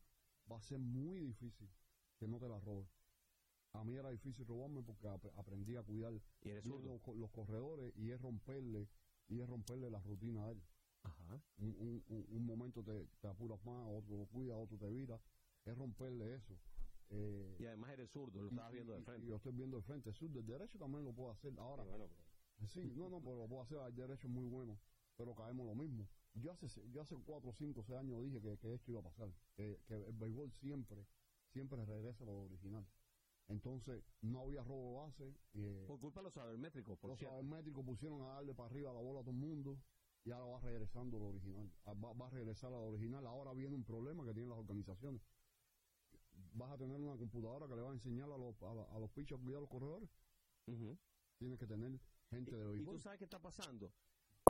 va 0.51 0.57
a 0.57 0.61
ser 0.61 0.79
muy 0.79 1.19
difícil 1.19 1.69
que 2.17 2.27
no 2.27 2.39
te 2.39 2.47
la 2.47 2.59
robe. 2.59 2.87
A 3.73 3.83
mí 3.83 3.95
era 3.95 4.09
difícil 4.09 4.45
robarme 4.47 4.81
porque 4.81 5.07
ap- 5.07 5.37
aprendí 5.37 5.75
a 5.75 5.83
cuidar 5.83 6.13
Y 6.41 6.49
eres 6.49 6.63
bien 6.63 6.77
zurdo. 6.77 6.93
los, 6.93 7.01
co- 7.01 7.15
los 7.15 7.29
corredores 7.31 7.93
y 7.97 8.11
es 8.11 8.19
romperle 8.21 8.87
y 9.27 9.41
es 9.41 9.47
romperle 9.47 9.89
la 9.89 9.99
rutina 10.01 10.45
a 10.45 10.51
él. 10.51 10.61
Ajá. 11.03 11.41
Un, 11.57 11.75
un- 11.77 12.03
un- 12.07 12.25
un 12.29 12.45
momento 12.45 12.83
te, 12.83 13.05
te 13.21 13.27
apuras 13.27 13.63
más, 13.65 13.87
otro 13.89 14.17
lo 14.17 14.25
cuida, 14.25 14.55
otro 14.55 14.77
te 14.77 14.89
vira, 14.89 15.19
es 15.65 15.77
romperle 15.77 16.35
eso. 16.35 16.57
Eh, 17.09 17.57
Y 17.59 17.65
además 17.65 17.91
eres 17.91 18.09
zurdo, 18.09 18.41
lo 18.41 18.49
estabas 18.49 18.71
viendo 18.73 18.93
de 18.93 18.99
y 19.01 19.03
frente. 19.03 19.27
yo 19.27 19.35
estoy 19.35 19.51
viendo 19.53 19.77
de 19.77 19.83
frente. 19.83 20.13
Sur 20.13 20.29
del 20.31 20.45
derecho 20.45 20.77
también 20.79 21.03
lo 21.03 21.13
puedo 21.13 21.31
hacer. 21.31 21.53
Ahora, 21.59 21.83
Sí, 21.83 21.89
bueno, 21.89 22.07
pero- 22.07 22.67
Sí, 22.69 22.93
no, 22.95 23.09
no, 23.09 23.21
pero 23.21 23.37
lo 23.37 23.47
puedo 23.47 23.61
hacer 23.61 23.77
al 23.77 23.95
derecho 23.95 24.27
es 24.27 24.33
muy 24.33 24.47
bueno, 24.47 24.79
pero 25.15 25.35
caemos 25.35 25.65
lo 25.67 25.75
mismo. 25.75 26.07
Yo 26.41 26.51
hace, 26.51 26.67
yo 26.91 27.01
hace 27.01 27.15
4, 27.15 27.51
5, 27.53 27.83
6 27.83 27.97
años 27.99 28.21
dije 28.21 28.39
que, 28.41 28.57
que 28.57 28.73
esto 28.73 28.91
iba 28.91 28.99
a 28.99 29.03
pasar, 29.03 29.29
que, 29.55 29.79
que 29.87 29.93
el 29.95 30.13
béisbol 30.13 30.51
siempre, 30.51 31.05
siempre 31.51 31.83
regresa 31.85 32.23
a 32.23 32.27
lo 32.27 32.41
original. 32.43 32.85
Entonces, 33.47 34.03
no 34.21 34.41
había 34.41 34.63
robo 34.63 35.01
base, 35.05 35.33
eh, 35.53 35.85
Por 35.87 35.99
culpa 35.99 36.19
de 36.19 36.25
los 36.25 36.33
sabermétricos, 36.33 36.97
por 36.99 37.09
los 37.11 37.19
cierto. 37.19 37.41
métricos 37.43 37.85
pusieron 37.85 38.21
a 38.23 38.33
darle 38.35 38.53
para 38.53 38.69
arriba 38.69 38.91
la 38.93 38.99
bola 38.99 39.21
a 39.21 39.23
todo 39.23 39.31
el 39.31 39.37
mundo 39.37 39.79
y 40.25 40.31
ahora 40.31 40.45
va 40.45 40.59
regresando 40.59 41.15
a 41.17 41.19
lo 41.21 41.27
original. 41.27 41.71
Ah, 41.85 41.93
Va, 41.93 42.11
va 42.13 42.27
a 42.27 42.29
regresar 42.29 42.67
a 42.73 42.77
lo 42.77 42.83
original. 42.87 43.25
Ahora 43.25 43.53
viene 43.53 43.73
un 43.75 43.85
problema 43.85 44.25
que 44.25 44.33
tienen 44.33 44.49
las 44.49 44.59
organizaciones. 44.59 45.21
Vas 46.53 46.71
a 46.71 46.77
tener 46.77 46.99
una 46.99 47.15
computadora 47.17 47.67
que 47.67 47.75
le 47.75 47.81
va 47.81 47.89
a 47.91 47.93
enseñar 47.93 48.29
a 48.29 48.37
los, 48.37 48.61
a, 48.61 48.71
a 48.95 48.99
los 48.99 49.09
pitchers 49.11 49.41
cuidar 49.41 49.57
a 49.59 49.61
los 49.61 49.69
corredores. 49.69 50.09
Tienes 51.37 51.57
que 51.57 51.67
tener 51.67 51.99
gente 52.29 52.51
de 52.55 52.63
Y 52.65 52.67
béisbol. 52.69 52.95
tú 52.95 52.99
sabes 53.01 53.17
qué 53.19 53.23
está 53.25 53.39
pasando. 53.39 53.93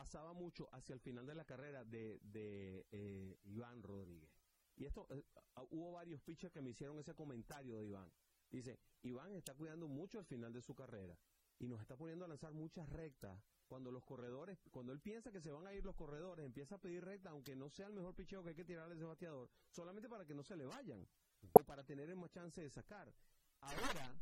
Pasaba 0.08 0.32
mucho 0.32 0.70
hacia 0.72 0.94
el 0.94 1.02
final 1.02 1.26
de 1.26 1.36
la 1.36 1.44
carrera 1.44 1.84
de, 1.84 2.22
de 2.24 2.88
eh, 2.92 3.38
Iván 3.44 3.84
Rodríguez. 3.84 4.32
Y 4.78 4.86
esto, 4.86 5.06
eh, 5.10 5.22
ah, 5.58 5.66
hubo 5.70 5.92
varios 5.92 6.22
pitchers 6.22 6.54
que 6.54 6.62
me 6.62 6.70
hicieron 6.70 6.98
ese 6.98 7.14
comentario 7.14 7.76
de 7.76 7.88
Iván. 7.88 8.10
Dice, 8.50 8.80
Iván 9.02 9.36
está 9.36 9.54
cuidando 9.54 9.90
mucho 9.90 10.18
al 10.18 10.26
final 10.26 10.54
de 10.54 10.62
su 10.62 10.74
carrera 10.74 11.20
y 11.60 11.68
nos 11.68 11.82
está 11.82 11.98
poniendo 11.98 12.24
a 12.24 12.30
lanzar 12.30 12.54
muchas 12.54 12.88
rectas. 12.90 13.38
Cuando 13.68 13.92
los 13.92 14.06
corredores, 14.06 14.58
cuando 14.72 14.94
él 14.94 15.02
piensa 15.02 15.30
que 15.30 15.42
se 15.42 15.52
van 15.52 15.68
a 15.68 15.74
ir 15.74 15.84
los 15.84 15.98
corredores, 15.98 16.46
empieza 16.46 16.76
a 16.76 16.78
pedir 16.78 17.04
recta, 17.04 17.32
aunque 17.32 17.58
no 17.58 17.70
sea 17.70 17.88
el 17.88 17.94
mejor 17.94 18.16
picheo 18.16 18.42
que 18.44 18.52
hay 18.52 18.56
que 18.56 18.64
tirarle 18.64 18.94
a 18.94 18.96
ese 18.96 19.04
bateador, 19.04 19.50
solamente 19.72 20.08
para 20.08 20.24
que 20.26 20.34
no 20.34 20.44
se 20.46 20.56
le 20.56 20.66
vayan 20.66 21.06
o 21.52 21.64
para 21.66 21.84
tener 21.84 22.16
más 22.16 22.32
chance 22.32 22.62
de 22.62 22.70
sacar. 22.70 23.14
Ahora 23.60 24.16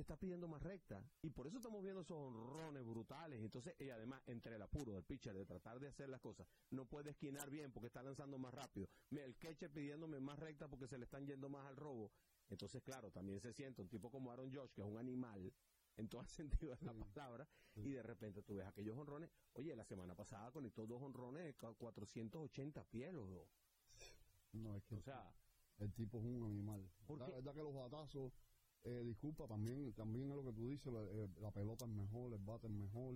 se 0.00 0.02
está 0.02 0.16
pidiendo 0.16 0.48
más 0.48 0.62
recta 0.62 1.04
y 1.20 1.28
por 1.28 1.46
eso 1.46 1.58
estamos 1.58 1.82
viendo 1.82 2.00
esos 2.00 2.16
honrones 2.16 2.86
brutales. 2.86 3.42
Entonces, 3.42 3.74
y 3.78 3.90
además, 3.90 4.22
entre 4.26 4.56
el 4.56 4.62
apuro 4.62 4.94
del 4.94 5.04
pitcher 5.04 5.34
de 5.36 5.44
tratar 5.44 5.78
de 5.78 5.88
hacer 5.88 6.08
las 6.08 6.22
cosas, 6.22 6.46
no 6.70 6.86
puede 6.86 7.10
esquinar 7.10 7.50
bien 7.50 7.70
porque 7.70 7.88
está 7.88 8.02
lanzando 8.02 8.38
más 8.38 8.54
rápido. 8.54 8.88
El 9.10 9.36
catcher 9.36 9.70
pidiéndome 9.70 10.18
más 10.18 10.38
recta 10.38 10.68
porque 10.68 10.88
se 10.88 10.96
le 10.96 11.04
están 11.04 11.26
yendo 11.26 11.50
más 11.50 11.66
al 11.66 11.76
robo. 11.76 12.10
Entonces, 12.48 12.82
claro, 12.82 13.10
también 13.10 13.40
se 13.40 13.52
siente 13.52 13.82
un 13.82 13.90
tipo 13.90 14.10
como 14.10 14.32
Aaron 14.32 14.50
Josh, 14.54 14.70
que 14.72 14.80
es 14.80 14.86
un 14.86 14.96
animal 14.96 15.52
en 15.98 16.08
todo 16.08 16.22
el 16.22 16.28
sentido 16.70 16.74
de 16.76 16.86
la 16.86 16.94
palabra, 16.94 17.46
Sí. 17.74 17.82
y 17.82 17.92
de 17.92 18.02
repente 18.02 18.42
tú 18.42 18.56
ves 18.56 18.66
aquellos 18.66 18.96
honrones. 18.96 19.28
Oye, 19.52 19.76
la 19.76 19.84
semana 19.84 20.14
pasada 20.14 20.50
conectó 20.50 20.86
dos 20.86 21.02
honrones 21.02 21.44
de 21.44 21.54
cua- 21.58 21.76
480 21.76 22.84
pies, 22.84 23.12
los 23.12 23.28
dos. 23.28 23.48
No, 24.52 24.74
es 24.76 24.82
que 24.84 24.96
O 24.96 25.02
sea, 25.02 25.30
el 25.78 25.92
tipo 25.92 26.18
es 26.20 26.24
un 26.24 26.42
animal. 26.46 26.90
¿Por 27.06 27.18
La 27.18 27.26
qué? 27.26 27.32
verdad 27.32 27.52
que 27.54 27.62
los 27.62 27.74
batazos, 27.74 28.32
eh, 28.84 29.02
disculpa, 29.04 29.46
también, 29.46 29.92
también 29.94 30.30
es 30.30 30.36
lo 30.36 30.44
que 30.44 30.52
tú 30.52 30.66
dices, 30.66 30.92
la, 30.92 31.02
eh, 31.02 31.28
la 31.40 31.50
pelota 31.50 31.84
es 31.84 31.90
mejor, 31.90 32.32
el 32.32 32.38
bate 32.38 32.66
es 32.66 32.72
mejor, 32.72 33.14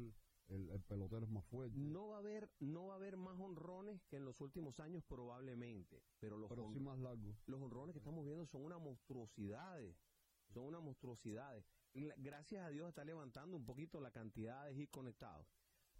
el, 0.48 0.68
el 0.70 0.82
pelotero 0.82 1.24
es 1.24 1.30
más 1.30 1.44
fuerte. 1.46 1.78
no 1.78 2.08
va 2.08 2.16
a 2.16 2.18
haber, 2.20 2.50
no 2.60 2.86
va 2.86 2.94
a 2.94 2.96
haber 2.96 3.16
más 3.16 3.38
honrones 3.40 4.02
que 4.04 4.16
en 4.16 4.24
los 4.24 4.40
últimos 4.40 4.78
años 4.80 5.02
probablemente, 5.04 6.02
pero 6.18 6.36
los 6.36 6.48
pero 6.50 6.68
sí 6.72 6.80
más 6.80 6.98
los 6.98 7.60
honrones 7.62 7.94
que 7.94 7.98
estamos 7.98 8.24
viendo 8.24 8.46
son 8.46 8.64
unas 8.64 8.80
monstruosidades. 8.80 9.96
Son 10.52 10.66
unas 10.66 10.82
monstruosidades. 10.82 11.64
Gracias 12.18 12.64
a 12.64 12.68
Dios 12.68 12.88
está 12.88 13.04
levantando 13.04 13.56
un 13.56 13.64
poquito 13.64 14.00
la 14.00 14.10
cantidad 14.10 14.66
de 14.66 14.74
hits 14.74 14.90
conectados. 14.90 15.46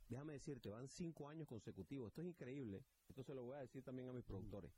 Déjame 0.09 0.35
decirte, 0.35 0.71
van 0.71 0.87
cinco 0.89 1.29
años 1.29 1.49
consecutivos. 1.49 2.09
Esto 2.09 2.21
es 2.21 2.29
increíble. 2.29 2.85
Esto 3.09 3.23
se 3.25 3.35
lo 3.35 3.45
voy 3.45 3.57
a 3.57 3.61
decir 3.61 3.83
también 3.83 4.09
a 4.09 4.13
mis 4.13 4.25
productores. 4.25 4.71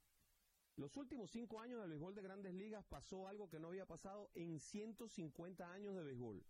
Los 0.77 0.97
últimos 0.99 1.31
cinco 1.31 1.61
años 1.61 1.81
del 1.81 1.89
béisbol 1.91 2.15
de 2.15 2.23
grandes 2.23 2.55
ligas 2.55 2.85
pasó 2.85 3.29
algo 3.29 3.49
que 3.49 3.59
no 3.59 3.69
había 3.69 3.87
pasado 3.87 4.31
en 4.35 4.61
150 4.61 5.73
años 5.73 5.95
de 5.97 6.03
béisbol. 6.03 6.45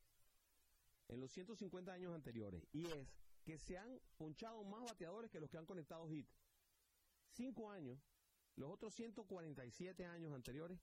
En 1.08 1.20
los 1.20 1.30
150 1.30 1.92
años 1.92 2.12
anteriores. 2.12 2.66
Y 2.72 2.84
es 2.86 3.08
que 3.44 3.56
se 3.58 3.78
han 3.78 4.00
ponchado 4.16 4.64
más 4.64 4.84
bateadores 4.84 5.30
que 5.30 5.38
los 5.38 5.48
que 5.48 5.58
han 5.58 5.66
conectado 5.66 6.08
hit. 6.08 6.26
Cinco 7.30 7.70
años. 7.70 8.00
Los 8.56 8.70
otros 8.70 8.94
147 8.94 10.04
años 10.06 10.32
anteriores 10.32 10.80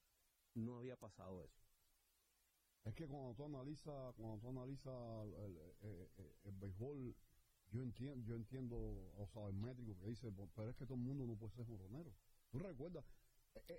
no 0.53 0.77
había 0.77 0.95
pasado 0.95 1.43
eso. 1.43 1.61
Es 2.85 2.93
que 2.95 3.07
cuando 3.07 3.33
tú 3.33 3.45
analizas, 3.45 4.13
cuando 4.15 4.37
tú 4.39 4.49
analizas 4.49 5.25
el, 5.25 5.57
el- 5.81 6.51
béisbol, 6.59 7.15
yo 7.71 7.81
entiendo, 7.81 8.23
yo 8.25 8.35
entiendo 8.35 8.77
o 9.17 9.27
sea, 9.27 9.47
el 9.47 9.55
métrico 9.55 9.97
que 9.99 10.07
dice, 10.07 10.31
"Pues, 10.31 10.49
pero 10.55 10.69
es 10.69 10.75
que 10.77 10.85
todo 10.85 10.95
el 10.95 11.01
mundo 11.03 11.25
no 11.25 11.35
puede 11.35 11.51
ser 11.53 11.65
jorronero. 11.65 12.13
Tú 12.51 12.59
recuerdas, 12.59 13.03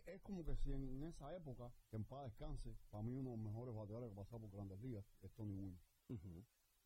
es, 0.06 0.20
como 0.22 0.44
que 0.44 0.56
si 0.56 0.72
en 0.72 1.02
esa 1.04 1.34
época, 1.36 1.72
que 1.90 1.96
en 1.96 2.04
paz 2.04 2.24
descanse, 2.24 2.76
para 2.90 3.02
mí 3.02 3.14
uno 3.14 3.30
de 3.30 3.36
los 3.36 3.44
mejores 3.46 3.74
bateadores 3.74 4.08
que 4.08 4.20
ha 4.20 4.24
pasado 4.24 4.40
por 4.40 4.50
grandes 4.50 4.80
ligas 4.80 5.04
es 5.22 5.32
Tony 5.32 5.54
Wynn. 5.54 5.78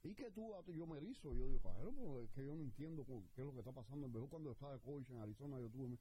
Y 0.04 0.14
que 0.14 0.30
tú, 0.30 0.48
yo 0.72 0.86
me 0.86 0.98
erizo, 0.98 1.34
yo 1.34 1.46
digo, 1.46 1.60
"Cajero, 1.60 1.92
pero 1.92 2.22
es 2.22 2.30
que 2.30 2.44
yo 2.44 2.54
no 2.54 2.62
entiendo 2.62 3.04
qué 3.04 3.40
es 3.40 3.46
lo 3.46 3.52
que 3.52 3.58
está 3.58 3.72
pasando 3.72 4.06
en 4.06 4.12
béisbol 4.12 4.30
cuando 4.30 4.52
estaba 4.52 4.72
de 4.74 4.80
coach 4.80 5.10
en 5.10 5.18
Arizona, 5.18 5.60
yo 5.60 5.68
tuve, 5.70 5.98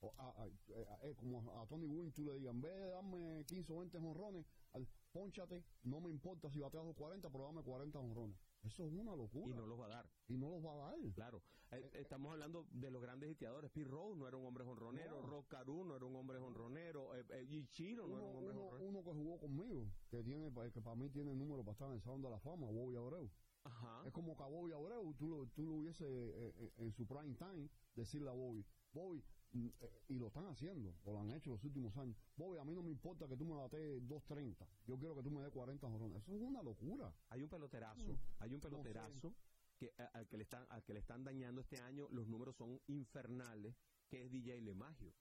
o 0.00 0.12
a, 0.18 0.42
a- 0.42 0.46
eh, 0.46 0.86
eh, 1.02 1.14
como 1.16 1.40
a 1.60 1.66
Tony 1.66 1.86
Wynn 1.86 2.12
tú 2.12 2.24
le 2.24 2.34
digas, 2.38 2.54
en 2.54 2.60
vez 2.60 2.72
de 2.74 2.88
darme 2.90 3.44
15 3.46 3.72
o 3.72 3.78
20 3.80 3.98
jonrones, 3.98 4.46
al- 4.72 4.86
pónchate, 5.12 5.64
no 5.82 6.00
me 6.00 6.10
importa 6.10 6.50
si 6.50 6.60
bateas 6.60 6.84
los 6.84 6.96
40, 6.96 7.28
pero 7.30 7.44
dame 7.44 7.62
40 7.62 7.98
jonrones. 7.98 8.36
Eso 8.64 8.86
es 8.86 8.92
una 8.92 9.14
locura. 9.14 9.54
Y 9.54 9.58
no 9.60 9.66
los 9.66 9.78
va 9.80 9.86
a 9.86 9.88
dar. 9.90 10.10
Y 10.28 10.36
no 10.36 10.50
los 10.50 10.64
va 10.64 10.72
a 10.72 10.90
dar. 10.90 10.98
Claro, 11.14 11.42
Eh, 11.70 11.90
estamos 11.94 12.30
hablando 12.32 12.66
de 12.70 12.90
los 12.90 13.02
grandes 13.02 13.30
hitiadores. 13.30 13.70
Pete 13.70 13.88
Rose 13.90 14.16
no 14.18 14.28
era 14.28 14.36
un 14.36 14.46
hombre 14.46 14.64
jonronero, 14.64 15.20
No. 15.22 15.26
Rock 15.26 15.48
Caru 15.48 15.84
no 15.84 15.96
era 15.96 16.04
un 16.04 16.14
hombre 16.14 16.38
jonronero, 16.38 17.14
eh, 17.16 17.24
eh, 17.30 17.42
Ichiro 17.48 18.06
no 18.06 18.16
era 18.16 18.24
un 18.26 18.36
hombre 18.36 18.52
uno, 18.54 18.62
jonronero. 18.62 18.88
uno 18.90 19.04
que 19.04 19.10
jugó 19.12 19.38
conmigo, 19.40 19.86
que 20.08 20.22
tiene 20.22 20.52
que 20.72 20.80
para 20.80 20.94
mí 20.96 21.10
tiene 21.10 21.32
el 21.32 21.38
número 21.38 21.62
para 21.64 21.72
estar 21.72 21.88
en 21.88 21.94
el 21.94 22.00
Salón 22.02 22.22
de 22.22 22.30
la 22.30 22.38
Fama, 22.38 22.66
Bobby 22.70 22.96
Abreu. 22.96 23.28
Ajá. 23.64 24.02
Es 24.06 24.12
como 24.12 24.36
que 24.36 24.42
a 24.42 24.46
Bobby 24.46 24.72
Abreu 24.72 25.14
tú 25.14 25.26
lo, 25.28 25.46
tú 25.48 25.66
lo 25.66 25.74
hubiese 25.76 26.04
eh, 26.06 26.54
eh, 26.58 26.72
en 26.76 26.92
su 26.92 27.06
prime 27.06 27.34
time 27.34 27.68
decirle 27.96 28.28
a 28.28 28.34
Bobby, 28.34 28.64
Bobby, 28.92 29.18
eh, 29.18 29.24
y 29.58 30.18
lo 30.18 30.26
están 30.26 30.46
haciendo, 30.46 30.94
o 31.04 31.12
lo 31.12 31.20
han 31.20 31.30
hecho 31.30 31.50
los 31.50 31.62
últimos 31.64 31.96
años, 31.96 32.16
Bobby, 32.36 32.58
a 32.58 32.64
mí 32.64 32.74
no 32.74 32.82
me 32.82 32.90
importa 32.90 33.28
que 33.28 33.36
tú 33.36 33.44
me 33.44 33.54
bates 33.54 34.02
2.30, 34.08 34.66
yo 34.86 34.98
quiero 34.98 35.14
que 35.14 35.22
tú 35.22 35.30
me 35.30 35.42
des 35.42 35.50
40 35.52 35.88
jorrones. 35.88 36.22
Eso 36.24 36.34
es 36.36 36.42
una 36.42 36.62
locura. 36.62 37.14
Hay 37.28 37.42
un 37.42 37.48
peloterazo, 37.48 38.18
hay 38.40 38.52
un 38.52 38.60
sé. 38.60 38.68
peloterazo 38.68 39.34
que 39.78 39.92
a- 39.98 40.04
al 40.18 40.26
que 40.28 40.36
le 40.36 40.42
están 40.44 40.66
al 40.70 40.82
que 40.84 40.92
le 40.94 41.00
están 41.00 41.24
dañando 41.24 41.60
este 41.60 41.78
año, 41.80 42.08
los 42.10 42.26
números 42.28 42.56
son 42.56 42.80
infernales, 42.88 43.76
que 44.08 44.24
es 44.24 44.30
DJ 44.30 44.60
LeMagio. 44.60 45.12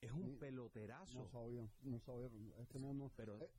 Es 0.00 0.10
un 0.12 0.30
Sí. 0.32 0.36
peloterazo. 0.40 1.18
No 1.20 1.28
sabía, 1.28 1.70
no 1.82 2.00
sabía. 2.00 2.56
Este 2.58 2.78
no, 2.80 2.92
no. 2.94 3.10
Pero- 3.16 3.38
Eh, 3.40 3.50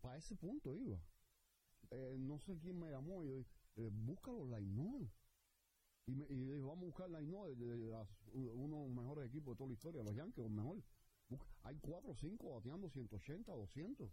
para 0.00 0.16
ese 0.18 0.36
punto 0.36 0.74
iba. 0.76 1.00
Eh, 1.90 2.16
no 2.18 2.38
sé 2.40 2.58
quién 2.58 2.78
me 2.78 2.90
llamó 2.90 3.24
y 3.24 3.28
yo 3.28 3.36
dije, 3.36 3.50
eh, 3.76 3.90
busca 3.92 4.32
los 4.32 4.48
Lainol. 4.48 5.10
Y, 6.06 6.14
me, 6.14 6.26
y 6.28 6.34
dije, 6.34 6.60
vamos 6.60 6.82
a 6.82 6.86
buscar 6.86 7.10
Lainol 7.10 7.56
de, 7.58 7.76
de 7.78 7.90
las- 7.90 8.08
uno 8.34 8.76
de 8.82 8.82
los 8.88 8.94
mejores 8.94 9.26
equipos 9.26 9.54
de 9.54 9.56
toda 9.58 9.68
la 9.68 9.74
historia, 9.74 10.02
los 10.02 10.14
Yankees, 10.14 10.42
los 10.44 10.50
mejores. 10.52 10.84
Busca- 11.28 11.46
hay 11.62 11.78
4 11.80 12.10
o 12.10 12.14
5 12.14 12.54
bateando 12.54 12.90
180, 12.90 13.52
200. 13.52 14.10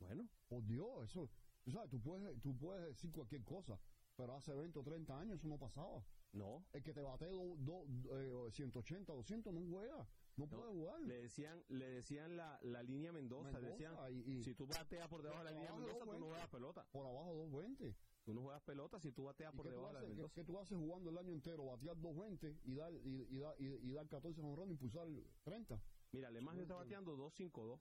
Bueno, 0.00 0.28
Por 0.48 0.64
Dios, 0.64 1.04
eso. 1.04 1.30
Tú 1.62 1.70
sabes, 1.70 1.88
tú 1.88 2.00
puedes, 2.00 2.40
tú 2.42 2.56
puedes 2.58 2.84
decir 2.88 3.12
cualquier 3.12 3.42
cosa, 3.44 3.78
pero 4.16 4.34
hace 4.34 4.52
20 4.52 4.78
o 4.78 4.82
30 4.82 5.18
años 5.18 5.38
eso 5.38 5.48
no 5.48 5.56
pasaba. 5.58 6.04
no. 6.32 6.64
El 6.72 6.82
que 6.82 6.92
te 6.92 7.00
bate 7.00 7.26
do, 7.26 7.54
do- 7.58 7.86
eh, 8.18 8.50
180, 8.50 9.12
200 9.12 9.54
no 9.54 9.60
juega. 9.70 10.06
No, 10.36 10.48
puede 10.48 10.72
jugar. 10.72 11.00
Le 11.02 11.22
decían, 11.22 11.62
le 11.68 11.88
decían 11.88 12.36
la, 12.36 12.58
la 12.62 12.82
línea 12.82 13.12
Mendoza, 13.12 13.52
le 13.60 13.68
Mendoza 13.68 13.70
decían, 13.70 14.12
y- 14.12 14.32
y- 14.38 14.42
si 14.42 14.52
tú 14.56 14.66
bateas 14.66 15.08
por 15.08 15.22
debajo 15.22 15.44
de 15.44 15.44
la 15.44 15.50
línea 15.52 15.70
de 15.70 15.76
Mendoza, 15.76 16.00
tú 16.00 16.06
no 16.06 16.12
220. 16.12 16.26
juegas 16.28 16.48
pelota. 16.50 16.86
por 16.90 17.06
abajo 17.06 17.34
220. 17.34 17.94
Tú 18.24 18.32
no 18.32 18.40
juegas 18.42 18.62
pelota 18.62 18.98
si 19.00 19.12
tú 19.12 19.24
bateas 19.24 19.52
¿Y 19.52 19.56
por 19.56 19.68
debajo 19.68 19.88
de 19.88 19.94
la 19.94 20.00
qué- 20.00 20.30
qué 20.34 20.44
tú 20.44 20.58
haces 20.58 20.78
jugando 20.78 21.10
el 21.10 21.18
año 21.18 21.32
entero? 21.32 21.66
Batear 21.66 21.96
220 22.00 22.56
y 22.64 22.74
dar, 22.74 22.92
y, 22.94 23.26
y 23.30 23.38
dar, 23.38 23.54
y, 23.60 23.66
y 23.66 23.92
dar 23.92 24.08
14 24.08 24.40
jonrones 24.40 24.70
y 24.70 24.72
impulsar 24.84 25.06
30. 25.44 25.78
Mira, 26.12 26.30
Lemagio 26.30 26.62
está 26.62 26.74
bateando 26.74 27.16
2-5-2. 27.16 27.80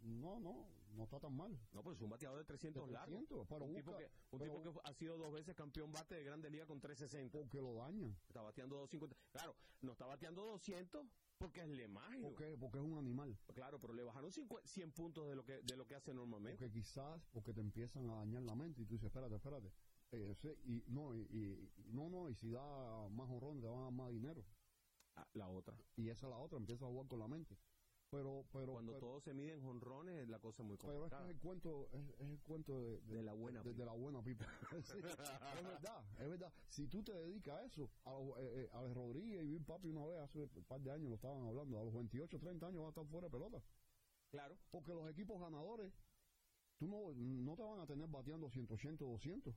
No, 0.00 0.38
no, 0.40 0.66
no 0.94 1.04
está 1.04 1.18
tan 1.20 1.36
mal. 1.36 1.58
No, 1.72 1.82
pues 1.82 1.96
es 1.96 2.02
un 2.02 2.10
bateador 2.10 2.38
de 2.38 2.44
300 2.44 2.86
De 2.86 2.92
largos. 2.92 3.26
300, 3.28 3.46
pero 3.48 3.64
un 3.64 3.74
tipo, 3.74 3.96
que, 3.96 4.04
un 4.30 4.38
pero- 4.38 4.52
tipo 4.60 4.72
que 4.72 4.80
ha 4.88 4.92
sido 4.94 5.16
dos 5.18 5.32
veces 5.32 5.54
campeón 5.54 5.92
bate 5.92 6.14
de 6.16 6.24
Grande 6.24 6.50
Liga 6.50 6.66
con 6.66 6.80
360. 6.80 7.38
Porque 7.38 7.60
lo 7.60 7.74
dañan. 7.74 8.16
Está 8.28 8.42
bateando 8.42 8.76
250. 8.76 9.16
Claro, 9.32 9.56
no 9.82 9.92
está 9.92 10.06
bateando 10.06 10.42
200 10.44 11.06
porque 11.38 11.60
es 11.60 11.68
Lemagio. 11.68 12.22
Porque, 12.22 12.56
porque 12.58 12.78
es 12.78 12.84
un 12.84 12.98
animal. 12.98 13.38
Claro, 13.54 13.78
pero 13.80 13.92
le 13.94 14.02
bajaron 14.02 14.32
50 14.32 14.66
100 14.66 14.92
puntos 14.92 15.28
de 15.28 15.36
lo 15.36 15.44
que 15.44 15.60
de 15.62 15.76
lo 15.76 15.86
que 15.86 15.94
hace 15.94 16.12
normalmente. 16.12 16.58
Porque 16.58 16.72
quizás 16.72 17.20
porque 17.32 17.52
te 17.52 17.60
empiezan 17.60 18.08
a 18.10 18.16
dañar 18.16 18.42
la 18.42 18.54
mente 18.56 18.82
y 18.82 18.86
tú 18.86 18.94
dices, 18.94 19.06
espérate, 19.06 19.36
espérate. 19.36 19.72
Eh, 20.10 20.30
ese- 20.30 20.58
y 20.64 20.82
no, 20.88 21.14
y, 21.14 21.20
y- 21.30 21.72
no, 21.92 22.08
no, 22.08 22.28
y 22.30 22.34
si 22.34 22.50
da 22.50 23.08
más 23.10 23.28
jonrones 23.28 23.60
te 23.62 23.68
van 23.68 23.78
a 23.78 23.82
dar 23.84 23.92
más 23.92 24.10
dinero. 24.10 24.44
Ah, 25.16 25.28
la 25.34 25.48
otra. 25.48 25.76
Y 25.96 26.08
esa 26.08 26.26
es 26.26 26.30
la 26.30 26.38
otra, 26.38 26.58
empieza 26.58 26.84
a 26.84 26.88
jugar 26.88 27.08
con 27.08 27.18
la 27.18 27.28
mente. 27.28 27.56
Pero, 28.10 28.46
pero, 28.52 28.72
Cuando 28.72 28.92
pero, 28.92 29.06
todo 29.06 29.20
se 29.20 29.34
mide 29.34 29.52
en 29.52 29.60
jonrones, 29.62 30.26
la 30.30 30.38
cosa 30.38 30.62
es 30.62 30.66
muy 30.66 30.78
pero 30.78 31.04
es 31.04 31.10
que 31.12 31.16
complicada. 31.18 31.24
es 31.24 31.30
el 31.34 31.40
cuento, 31.40 31.88
es, 31.92 32.08
es 32.20 32.30
el 32.30 32.40
cuento 32.40 32.80
de, 32.80 33.00
De 33.02 33.22
la 33.22 33.34
buena 33.34 33.62
de, 33.62 33.68
de 33.68 33.74
pipa. 33.74 33.84
la 33.84 33.92
buena 33.92 34.22
pipa. 34.22 34.46
Sí, 34.82 34.96
es 34.96 35.02
verdad, 35.02 36.04
es 36.18 36.28
verdad. 36.28 36.52
Si 36.70 36.86
tú 36.88 37.02
te 37.02 37.12
dedicas 37.12 37.58
a 37.58 37.64
eso, 37.66 37.90
a, 38.04 38.12
los- 38.12 38.38
eh, 38.38 38.62
eh, 38.64 38.68
Alex 38.72 38.94
Rodríguez 38.94 39.44
y 39.44 39.48
Bill 39.48 39.64
Papi 39.64 39.88
una 39.88 40.06
vez 40.06 40.20
hace 40.20 40.48
un 40.54 40.64
par 40.64 40.80
de 40.80 40.90
años 40.90 41.10
lo 41.10 41.16
estaban 41.16 41.44
hablando, 41.46 41.78
a 41.78 41.84
los 41.84 41.92
28, 41.92 42.38
30 42.38 42.66
años 42.66 42.80
va 42.82 42.86
a 42.86 42.88
estar 42.90 43.04
fuera 43.06 43.26
de 43.26 43.30
pelota. 43.30 43.62
Claro. 44.30 44.56
Porque 44.70 44.94
los 44.94 45.10
equipos 45.10 45.38
ganadores, 45.38 45.92
tú 46.78 46.86
no, 46.88 47.12
no 47.14 47.56
te 47.56 47.62
van 47.62 47.80
a 47.80 47.86
tener 47.86 48.06
bateando 48.08 48.48
180 48.48 49.04
o 49.04 49.08
200. 49.12 49.54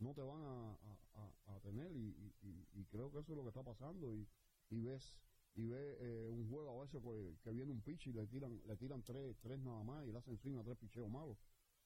No 0.00 0.12
te 0.12 0.20
van 0.20 0.42
a, 0.42 0.72
a- 0.74 0.98
a- 1.14 1.54
a 1.56 1.60
tener 1.60 1.90
y- 1.92 2.34
y 2.74 2.84
creo 2.90 3.10
que 3.10 3.20
eso 3.20 3.32
es 3.32 3.36
lo 3.38 3.42
que 3.42 3.48
está 3.48 3.62
pasando 3.62 4.14
y, 4.14 4.28
y 4.68 4.80
ves 4.82 5.14
y 5.56 5.66
ves 5.66 5.96
eh, 6.00 6.28
un 6.30 6.48
juego 6.50 6.78
a 6.78 6.84
veces 6.84 7.02
que, 7.02 7.38
que 7.42 7.50
viene 7.50 7.72
un 7.72 7.80
pitch 7.80 8.08
y 8.08 8.12
le 8.12 8.26
tiran 8.26 8.60
le 8.66 8.76
tiran 8.76 9.02
tres, 9.02 9.36
tres 9.40 9.58
nada 9.58 9.82
más 9.82 10.06
y 10.06 10.12
le 10.12 10.18
hacen 10.18 10.36
swing 10.36 10.56
a 10.58 10.62
tres 10.62 10.76
picheos 10.76 11.10
malos. 11.10 11.38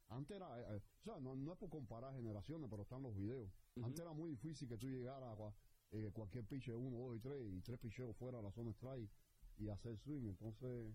Antes 0.08 0.36
era, 0.36 0.58
eh, 0.60 0.76
eh, 0.76 0.80
o 1.00 1.02
sea, 1.04 1.20
no, 1.20 1.36
no 1.36 1.52
es 1.52 1.58
por 1.58 1.70
comparar 1.70 2.12
generaciones, 2.14 2.68
pero 2.68 2.82
están 2.82 3.02
los 3.02 3.14
videos. 3.14 3.48
Antes 3.80 4.00
era 4.00 4.12
muy 4.12 4.30
difícil 4.30 4.68
que 4.68 4.76
tú 4.76 4.88
llegaras 4.88 5.38
a 5.38 5.54
eh, 5.92 6.10
cualquier 6.12 6.44
pitch 6.44 6.66
de 6.66 6.74
uno, 6.74 6.98
dos 6.98 7.16
y 7.16 7.20
tres 7.20 7.40
y 7.48 7.60
tres 7.62 7.78
picheos 7.78 8.16
fuera 8.16 8.38
de 8.38 8.44
la 8.44 8.50
zona 8.50 8.70
strike 8.72 9.08
y 9.56 9.68
hacer 9.68 9.96
swing. 9.98 10.26
Entonces, 10.30 10.92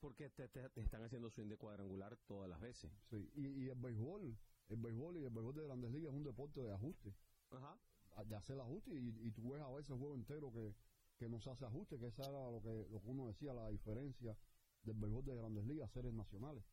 porque 0.00 0.28
te, 0.30 0.48
te- 0.48 0.68
te 0.70 0.80
están 0.80 1.02
haciendo 1.04 1.30
swing 1.30 1.46
de 1.48 1.56
cuadrangular 1.56 2.16
todas 2.26 2.50
las 2.50 2.60
veces. 2.60 2.90
Sí, 3.10 3.30
y, 3.36 3.46
y 3.64 3.68
el 3.68 3.78
béisbol, 3.78 4.36
el 4.70 4.76
béisbol 4.76 5.18
y 5.18 5.24
el 5.24 5.30
béisbol 5.30 5.54
de 5.54 5.64
grandes 5.64 5.92
ligas 5.92 6.10
es 6.10 6.16
un 6.16 6.24
deporte 6.24 6.60
de 6.60 6.72
ajuste, 6.72 7.14
Ajá. 7.50 7.78
de 8.26 8.34
hacer 8.34 8.58
ajuste 8.58 8.90
y, 8.92 9.08
y 9.28 9.30
tú 9.30 9.50
ves 9.50 9.62
a 9.62 9.70
veces 9.70 9.96
juego 9.96 10.14
entero 10.16 10.52
que, 10.52 10.74
que 11.18 11.28
no 11.28 11.40
se 11.40 11.50
hace 11.50 11.64
ajuste, 11.64 11.98
que 11.98 12.06
esa 12.06 12.22
era 12.28 12.50
lo 12.50 12.62
que, 12.62 12.86
lo 12.90 13.00
que 13.02 13.08
uno 13.08 13.26
decía, 13.26 13.52
la 13.52 13.68
diferencia 13.68 14.36
del 14.82 14.96
béisbol 14.96 15.24
de 15.24 15.34
grandes 15.36 15.64
ligas, 15.64 15.90
series 15.90 16.14
nacionales. 16.14 16.64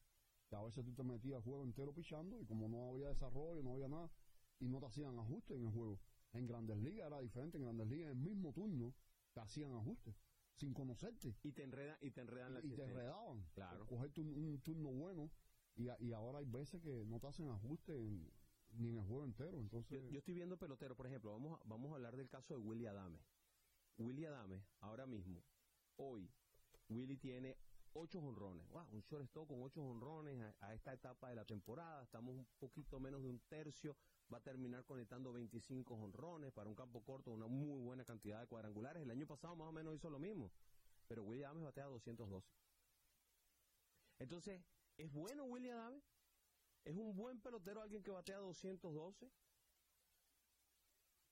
Que 0.47 0.55
a 0.55 0.61
veces 0.61 0.85
tú 0.85 0.93
te 0.93 1.03
metías 1.03 1.43
juego 1.43 1.63
entero 1.63 1.91
pichando 1.93 2.39
y 2.39 2.45
como 2.45 2.69
no 2.69 2.89
había 2.89 3.09
desarrollo, 3.09 3.63
no 3.63 3.73
había 3.73 3.87
nada, 3.87 4.11
y 4.59 4.67
no 4.67 4.79
te 4.79 4.85
hacían 4.85 5.17
ajuste 5.17 5.55
en 5.55 5.65
el 5.65 5.71
juego. 5.71 5.99
En 6.33 6.45
grandes 6.45 6.77
ligas 6.77 7.07
era 7.07 7.19
diferente, 7.19 7.57
en 7.57 7.63
grandes 7.63 7.87
ligas 7.87 8.11
en 8.11 8.17
el 8.19 8.23
mismo 8.23 8.53
turno 8.53 8.93
te 9.33 9.39
hacían 9.41 9.73
ajuste, 9.73 10.15
sin 10.53 10.73
conocerte 10.73 11.35
Y 11.43 11.51
te 11.51 11.63
enredan, 11.63 11.97
y 12.01 12.11
te 12.11 12.21
enredan 12.21 12.53
la 12.53 12.59
y 12.63 12.69
te 12.71 12.83
enredaban. 12.83 13.43
Claro. 13.53 13.85
Cogerte 13.87 14.21
un, 14.21 14.27
un 14.29 14.59
turno 14.61 14.91
bueno 14.91 15.31
y, 15.75 15.89
a- 15.89 15.97
y 15.99 16.13
ahora 16.13 16.39
hay 16.39 16.45
veces 16.45 16.81
que 16.81 17.03
no 17.05 17.19
te 17.19 17.27
hacen 17.27 17.49
ajuste 17.49 17.97
en- 17.97 18.31
ni 18.77 18.89
en 18.89 18.97
el 18.97 19.03
juego 19.03 19.25
entero. 19.25 19.59
Entonces, 19.59 20.03
Yo, 20.03 20.09
yo 20.11 20.19
estoy 20.19 20.35
viendo 20.35 20.57
pelotero, 20.57 20.95
por 20.95 21.07
ejemplo, 21.07 21.31
vamos 21.31 21.59
a, 21.59 21.63
vamos 21.67 21.91
a 21.91 21.95
hablar 21.95 22.15
del 22.15 22.29
caso 22.29 22.53
de 22.53 22.59
Willy 22.59 22.85
Adame. 22.85 23.19
Willy 23.97 24.25
Adame, 24.25 24.65
ahora 24.81 25.05
mismo, 25.05 25.43
hoy, 25.97 26.29
Willy 26.89 27.17
tiene 27.17 27.57
ocho 27.93 28.19
honrones. 28.19 28.67
Wow, 28.69 28.87
un 28.91 29.01
shortstop 29.01 29.47
con 29.47 29.63
ocho 29.63 29.81
honrones 29.81 30.53
a, 30.59 30.73
esta 30.73 30.93
etapa 30.93 31.29
de 31.29 31.35
la 31.35 31.45
temporada. 31.45 32.03
Estamos 32.03 32.35
un 32.35 32.47
poquito 32.59 32.99
menos 32.99 33.21
de 33.21 33.29
un 33.29 33.39
tercio. 33.47 33.95
Va 34.31 34.39
a 34.39 34.41
terminar 34.41 34.83
conectando 34.83 35.31
25 35.31 35.93
honrones 35.93 36.51
para 36.51 36.69
un 36.69 36.75
campo 36.75 37.01
corto, 37.03 37.31
una 37.31 37.47
muy 37.47 37.79
buena 37.79 38.03
cantidad 38.03 38.41
de 38.41 38.47
cuadrangulares. 38.47 39.03
El 39.03 39.11
año 39.11 39.25
pasado 39.25 39.55
más 39.55 39.69
o 39.69 39.71
menos 39.71 39.95
hizo 39.95 40.09
lo 40.09 40.19
mismo. 40.19 40.51
Pero 41.07 41.23
Willy 41.23 41.43
Adame 41.43 41.63
batea 41.63 41.85
212. 41.85 42.45
Entonces, 44.19 44.61
¿es 44.97 45.11
bueno 45.11 45.45
Willy 45.45 45.69
Adame? 45.69 46.01
¿Es 46.83 46.95
un 46.95 47.15
buen 47.15 47.39
pelotero 47.39 47.81
alguien 47.81 48.03
que 48.03 48.11
batea 48.11 48.37
212? 48.37 49.31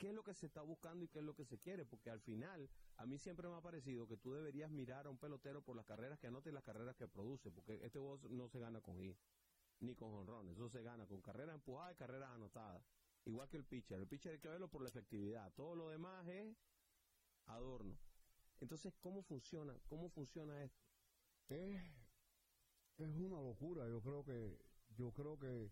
Qué 0.03 0.09
es 0.09 0.13
lo 0.13 0.23
que 0.25 0.33
se 0.33 0.47
está 0.47 0.61
buscando 0.61 1.05
y 1.05 1.07
qué 1.07 1.19
es 1.19 1.23
lo 1.23 1.33
que 1.33 1.45
se 1.45 1.59
quiere, 1.59 1.85
porque 1.85 2.09
al 2.09 2.19
final 2.19 2.69
a 2.97 3.05
mí 3.05 3.17
siempre 3.17 3.47
me 3.47 3.55
ha 3.55 3.61
parecido 3.61 4.05
que 4.05 4.17
tú 4.17 4.33
deberías 4.33 4.69
mirar 4.69 5.07
a 5.07 5.09
un 5.09 5.17
pelotero 5.17 5.61
por 5.61 5.77
las 5.77 5.85
carreras 5.85 6.19
que 6.19 6.27
anota 6.27 6.49
y 6.49 6.51
las 6.51 6.65
carreras 6.65 6.97
que 6.97 7.07
produce, 7.07 7.51
porque 7.51 7.75
este 7.75 7.99
juego 7.99 8.19
no 8.29 8.49
se 8.49 8.59
gana 8.59 8.81
con 8.81 8.99
hit, 8.99 9.15
ni 9.79 9.95
con 9.95 10.13
honrones, 10.13 10.55
eso 10.55 10.67
se 10.67 10.83
gana 10.83 11.05
con 11.05 11.21
carreras 11.21 11.55
empujadas 11.55 11.93
y 11.93 11.95
carreras 11.95 12.31
anotadas, 12.31 12.83
igual 13.23 13.47
que 13.47 13.55
el 13.55 13.63
pitcher, 13.63 13.97
el 13.97 14.05
pitcher 14.05 14.33
hay 14.33 14.39
que 14.39 14.49
verlo 14.49 14.67
por 14.67 14.81
la 14.81 14.89
efectividad, 14.89 15.53
todo 15.53 15.73
lo 15.73 15.87
demás 15.87 16.27
es 16.27 16.53
adorno. 17.45 17.97
Entonces, 18.59 18.93
¿cómo 18.99 19.23
funciona? 19.23 19.73
¿Cómo 19.87 20.09
funciona 20.09 20.61
esto? 20.65 20.83
es, 21.47 21.81
es 22.97 23.15
una 23.15 23.41
locura. 23.41 23.87
Yo 23.87 24.01
creo 24.01 24.25
que 24.25 24.57
yo 24.97 25.13
creo 25.13 25.39
que, 25.39 25.71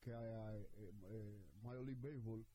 que 0.00 0.12
eh, 0.12 0.68
eh, 0.76 0.92
eh, 1.02 1.44
Major 1.62 1.84
League 1.84 2.00
Baseball 2.00 2.46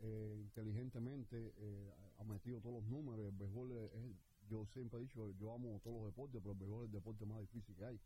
eh, 0.00 0.36
inteligentemente 0.40 1.54
eh, 1.56 1.92
ha 2.18 2.24
metido 2.24 2.60
todos 2.60 2.82
los 2.82 2.84
números. 2.84 3.26
El 3.26 3.36
béisbol 3.36 3.72
es, 3.72 3.92
es- 3.94 4.16
yo 4.48 4.64
siempre 4.66 5.00
he 5.00 5.02
dicho, 5.02 5.32
yo 5.32 5.52
amo 5.52 5.80
todos 5.82 5.96
los 5.96 6.06
deportes, 6.06 6.40
pero 6.40 6.52
el 6.52 6.58
béisbol 6.58 6.82
es 6.82 6.86
el 6.86 6.92
deporte 6.92 7.26
más 7.26 7.40
difícil 7.40 7.74
que 7.76 7.84
hay. 7.84 8.00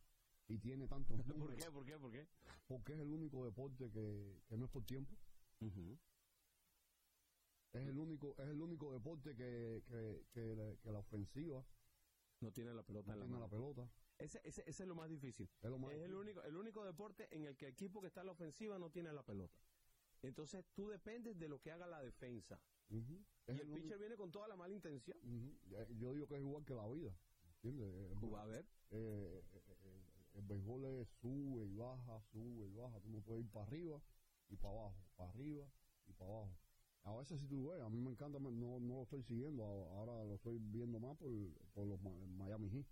Y 0.48 0.58
tiene 0.58 0.86
tantos 0.88 1.16
¿Por 1.26 1.26
números 1.36 1.56
qué? 1.56 1.70
¿Por 1.70 1.84
qué? 1.84 1.98
¿Por 1.98 2.10
qué? 2.12 2.26
porque 2.66 2.92
es 2.94 3.00
el 3.00 3.10
único 3.10 3.44
deporte 3.44 3.90
que, 3.90 4.40
que 4.48 4.56
no 4.56 4.64
es 4.64 4.70
por 4.70 4.84
tiempo. 4.84 5.14
Es 7.72 7.86
el 7.86 7.98
único, 7.98 8.34
es 8.38 8.48
el 8.48 8.60
único 8.60 8.92
deporte 8.92 9.34
que, 9.36 9.82
que, 9.86 10.24
que 10.32 10.54
la, 10.56 10.76
que 10.82 10.90
la 10.90 10.98
ofensiva 10.98 11.64
No 12.40 12.50
tiene 12.52 12.72
la 12.74 12.82
pelota 12.82 13.08
no 13.08 13.12
en 13.14 13.18
la 13.20 13.26
tiene 13.26 13.40
la 13.40 13.48
pelota. 13.48 13.90
Ese, 14.18 14.40
ese, 14.44 14.62
ese 14.66 14.82
es 14.82 14.88
lo 14.88 14.94
más 14.94 15.08
difícil. 15.08 15.48
Es 15.62 15.70
lo 15.70 15.78
más 15.78 15.92
es 15.92 16.02
el 16.02 16.14
único, 16.14 16.42
el 16.42 16.56
único 16.56 16.84
deporte 16.84 17.28
en 17.34 17.44
el 17.46 17.56
que 17.56 17.66
el 17.66 17.72
equipo 17.72 18.00
que 18.00 18.08
está 18.08 18.20
en 18.20 18.26
la 18.26 18.32
ofensiva 18.32 18.78
no 18.78 18.90
tiene 18.90 19.12
la 19.12 19.22
pelota. 19.22 19.54
Entonces 20.22 20.64
tú 20.74 20.88
dependes 20.88 21.38
de 21.38 21.48
lo 21.48 21.60
que 21.60 21.70
haga 21.70 21.86
la 21.86 22.02
defensa. 22.02 22.60
Y 22.88 22.96
el 23.46 23.60
el 23.60 23.68
pitcher 23.68 23.98
viene 23.98 24.16
con 24.16 24.30
toda 24.30 24.48
la 24.48 24.56
mala 24.56 24.74
intención. 24.74 25.16
Eh, 25.72 25.86
Yo 25.98 26.12
digo 26.12 26.26
que 26.26 26.34
es 26.36 26.40
igual 26.40 26.64
que 26.64 26.74
la 26.74 26.86
vida. 26.88 27.14
¿Entiendes? 27.62 27.94
Va 28.32 28.42
a 28.42 28.46
ver. 28.46 28.66
eh, 28.90 29.42
eh, 29.52 29.62
eh, 29.84 30.02
el 30.34 30.42
béisbol 30.42 30.84
es 30.86 31.08
sube 31.20 31.66
y 31.66 31.74
baja, 31.74 32.20
sube 32.32 32.66
y 32.68 32.74
baja. 32.74 33.00
Tú 33.00 33.10
no 33.10 33.20
puedes 33.20 33.44
ir 33.44 33.50
para 33.50 33.66
arriba 33.66 34.00
y 34.48 34.56
para 34.56 34.74
abajo, 34.74 34.96
para 35.16 35.30
arriba 35.30 35.66
y 36.06 36.12
para 36.12 36.30
abajo. 36.30 36.56
A 37.04 37.16
veces 37.16 37.40
si 37.40 37.46
tú 37.46 37.68
ves, 37.68 37.80
a 37.80 37.88
mí 37.88 38.00
me 38.00 38.10
encanta, 38.10 38.38
no, 38.38 38.50
no 38.50 38.78
lo 38.78 39.02
estoy 39.02 39.22
siguiendo, 39.22 39.64
ahora 39.64 40.22
lo 40.24 40.34
estoy 40.34 40.58
viendo 40.58 41.00
más 41.00 41.16
por, 41.16 41.30
por 41.72 41.86
los 41.86 42.00
Miami 42.00 42.68
Heat. 42.70 42.86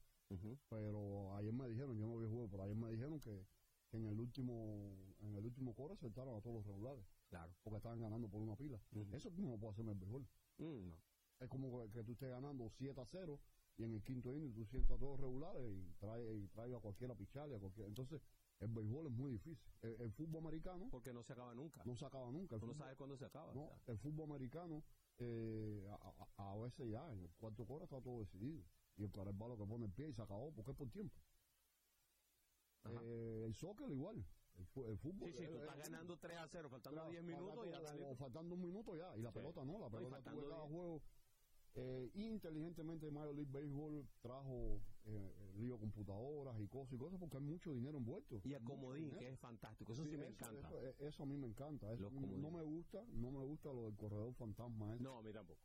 Pero 0.68 1.34
ayer 1.36 1.52
me 1.52 1.68
dijeron, 1.68 1.96
yo 1.98 2.06
no 2.06 2.16
vi 2.16 2.24
el 2.24 2.30
juego, 2.30 2.48
pero 2.50 2.62
ayer 2.64 2.76
me 2.76 2.90
dijeron 2.90 3.18
que, 3.20 3.46
que 3.90 3.96
en 3.96 4.06
el 4.06 4.18
último 4.20 5.14
en 5.20 5.34
el 5.36 5.44
último 5.44 5.74
core 5.74 5.96
saltaron 5.96 6.36
a 6.36 6.40
todos 6.40 6.56
los 6.56 6.66
regulares, 6.66 7.04
Claro. 7.28 7.52
porque 7.62 7.76
estaban 7.76 8.00
ganando 8.00 8.28
por 8.28 8.40
una 8.40 8.56
pila. 8.56 8.80
Ujú. 8.92 9.14
Eso 9.14 9.30
tú 9.30 9.42
no 9.42 9.50
lo 9.50 9.58
puedes 9.58 9.74
hacer 9.74 9.84
en 9.84 9.90
el 9.92 9.98
béisbol. 9.98 10.22
Mm, 10.58 10.88
no. 10.88 10.94
Es 11.40 11.48
como 11.48 11.82
que, 11.82 11.90
que 11.90 12.02
tú 12.04 12.12
estés 12.12 12.30
ganando 12.30 12.68
7 12.70 13.00
a 13.00 13.04
0 13.04 13.38
y 13.76 13.84
en 13.84 13.92
el 13.94 14.02
quinto 14.02 14.34
inning 14.34 14.52
tú 14.54 14.64
sientas 14.64 14.98
todos 14.98 15.20
regulares 15.20 15.62
y 15.70 15.92
trae, 16.00 16.34
y 16.34 16.48
trae 16.48 16.74
a 16.74 16.78
cualquiera 16.80 17.12
a 17.12 17.16
picharle, 17.16 17.54
a 17.56 17.60
cualquiera. 17.60 17.86
Entonces, 17.88 18.20
el 18.60 18.68
béisbol 18.68 19.06
es 19.06 19.12
muy 19.12 19.30
difícil. 19.32 19.70
El, 19.82 20.00
el 20.00 20.12
fútbol 20.12 20.38
americano 20.46 20.88
Porque 20.90 21.12
no 21.12 21.22
se 21.22 21.32
acaba 21.34 21.54
nunca. 21.54 21.82
no 21.84 21.94
se 21.94 22.04
acaba 22.06 22.30
nunca. 22.32 22.56
El 22.56 22.60
Tú 22.60 22.66
no 22.66 22.74
sabes 22.74 22.96
cuándo 22.96 23.16
se 23.16 23.24
acaba. 23.26 23.54
no, 23.54 23.70
el 23.86 23.98
fútbol 23.98 24.24
americano 24.30 24.82
eh, 25.18 25.86
a, 25.90 26.14
a- 26.38 26.52
a 26.52 26.56
veces 26.56 26.88
ya, 26.90 27.12
en 27.12 27.20
el 27.20 27.30
cuarto 27.38 27.64
core 27.66 27.84
está 27.84 28.00
todo 28.00 28.20
decidido. 28.20 28.64
Y 28.96 29.04
el 29.04 29.10
para 29.10 29.30
el 29.30 29.36
balo 29.36 29.56
que 29.56 29.64
pone 29.66 29.84
el 29.84 29.92
pie 29.92 30.08
y 30.08 30.12
se 30.12 30.22
acabó, 30.22 30.50
porque 30.52 30.72
es 30.72 30.76
por 30.76 30.90
tiempo. 30.90 31.14
Eh, 33.02 33.44
el 33.46 33.54
soccer 33.54 33.90
igual. 33.92 34.24
El, 34.58 34.84
el 34.90 34.98
fútbol. 34.98 35.28
Sí, 35.30 35.38
sí, 35.38 35.46
tú 35.46 35.56
eh, 35.56 35.60
estás 35.60 35.76
eh, 35.76 35.80
ganando 35.90 36.16
3 36.18 36.36
a 36.36 36.48
0, 36.48 36.68
faltando 36.68 36.96
Claro, 36.96 37.10
10 37.10 37.22
minutos 37.24 37.66
y 37.66 37.70
ya 37.70 38.06
o 38.06 38.14
faltando 38.16 38.54
un 38.54 38.60
minuto 38.60 38.96
ya. 38.96 39.16
Y 39.16 39.22
la 39.22 39.30
Sí. 39.30 39.38
pelota 39.38 39.64
no, 39.64 39.78
la 39.78 39.88
pelota 39.88 40.20
tuve 40.22 40.48
cada 40.48 40.66
juego. 40.66 41.02
Eh, 41.74 42.10
inteligentemente 42.14 43.08
Major 43.10 43.34
League 43.34 43.52
Baseball 43.52 44.04
trajo 44.20 44.80
eh, 45.04 45.52
lío 45.58 45.78
computadoras 45.78 46.58
y 46.58 46.66
cosas 46.66 46.94
y 46.94 46.98
cosas 46.98 47.20
porque 47.20 47.36
hay 47.36 47.42
mucho 47.42 47.72
dinero 47.72 47.98
envuelto. 47.98 48.40
Y 48.42 48.48
Mucho 48.48 48.64
comodín, 48.64 49.10
que 49.16 49.28
es 49.28 49.38
fantástico. 49.38 49.92
Eso 49.92 50.04
sí, 50.04 50.16
me 50.16 50.24
eso, 50.26 50.32
encanta. 50.32 50.68
Eso, 50.68 50.98
eso 50.98 51.22
a 51.22 51.26
mí 51.26 51.36
me 51.36 51.46
encanta. 51.46 51.92
Eso 51.92 52.10
no 52.10 52.50
me 52.50 52.62
gusta, 52.64 53.04
no 53.12 53.30
me 53.30 53.44
gusta 53.44 53.72
lo 53.72 53.84
del 53.84 53.96
corredor 53.96 54.34
fantasma. 54.34 54.92
ese. 54.94 55.04
No, 55.04 55.18
a 55.18 55.22
mí 55.22 55.32
tampoco. 55.32 55.60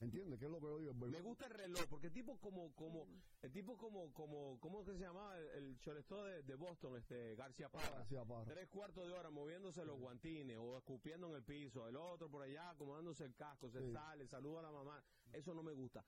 ¿Entiendes? 0.00 0.38
¿Qué 0.38 0.46
es 0.46 0.50
lo 0.50 0.58
que 0.60 0.66
yo 0.66 0.78
digo? 0.78 0.90
El 0.92 1.10
Me 1.10 1.20
gusta 1.20 1.44
el 1.46 1.52
reloj, 1.52 1.84
porque 1.90 2.06
el 2.06 2.12
tipo 2.14 2.38
como, 2.40 2.72
como, 2.74 3.06
el 3.42 3.52
tipo 3.52 3.76
como, 3.76 4.12
como, 4.14 4.58
¿cómo 4.58 4.82
que 4.82 4.94
se 4.94 5.00
llamaba? 5.00 5.38
El, 5.38 5.76
shortstop 5.76 6.24
de, 6.24 6.42
de 6.42 6.54
Boston, 6.54 6.96
este, 6.96 7.34
García 7.36 7.68
Parra. 7.68 7.98
García 7.98 8.24
Parra. 8.24 8.44
Tres 8.46 8.68
cuartos 8.68 9.06
de 9.06 9.12
hora 9.12 9.28
moviéndose 9.30 9.84
los 9.84 9.98
guantines 9.98 10.56
o 10.58 10.78
escupiendo 10.78 11.28
en 11.28 11.34
el 11.34 11.42
piso, 11.44 11.86
el 11.86 11.96
otro 11.96 12.30
por 12.30 12.42
allá 12.42 12.70
acomodándose 12.70 13.24
el 13.24 13.34
casco, 13.34 13.70
se 13.70 13.80
Sí. 13.80 13.92
sale, 13.92 14.26
saluda 14.26 14.60
a 14.60 14.62
la 14.62 14.72
mamá. 14.72 15.04
Eso 15.32 15.52
no 15.52 15.62
me 15.62 15.72
gusta. 15.72 16.02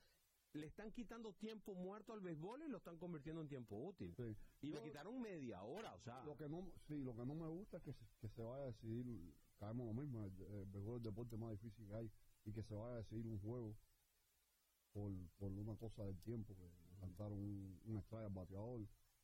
Le 0.54 0.66
están 0.66 0.90
quitando 0.92 1.34
tiempo 1.34 1.74
muerto 1.74 2.12
al 2.14 2.20
béisbol 2.20 2.62
y 2.62 2.68
lo 2.68 2.78
están 2.78 2.98
convirtiendo 2.98 3.42
en 3.42 3.48
tiempo 3.48 3.76
útil. 3.76 4.14
Sí. 4.16 4.36
Y 4.62 4.68
Yo- 4.70 4.74
le 4.76 4.82
quitaron 4.84 5.20
media 5.20 5.62
hora, 5.62 5.94
o 5.94 6.00
sea. 6.00 6.24
Lo 6.24 6.36
que 6.36 6.48
no, 6.48 6.70
sí, 6.88 7.02
lo 7.02 7.14
que 7.14 7.26
no 7.26 7.34
me 7.34 7.46
gusta 7.48 7.76
es 7.76 7.82
que 7.82 7.92
se, 7.92 8.04
que 8.20 8.28
se 8.30 8.42
vaya 8.42 8.64
a 8.64 8.66
decidir, 8.66 9.34
caemos 9.58 9.86
lo 9.86 9.92
mismo, 9.94 10.24
el, 10.24 10.32
el 10.42 10.64
béisbol 10.66 10.94
es 10.94 10.96
el 10.98 11.02
deporte 11.02 11.36
más 11.36 11.50
difícil 11.52 11.86
que 11.88 11.94
hay, 11.94 12.10
y 12.44 12.52
que 12.52 12.62
se 12.62 12.74
vaya 12.74 12.94
a 12.94 12.96
decidir 12.98 13.26
un 13.26 13.38
juego 13.38 13.76
por, 14.92 15.12
por 15.38 15.50
una 15.52 15.76
cosa 15.76 16.04
del 16.04 16.18
tiempo, 16.20 16.54
que 16.56 16.70
cantaron 17.00 17.38
un, 17.38 17.80
un 17.84 17.98
strike 17.98 18.26
al 18.26 18.32
bateador 18.32 18.80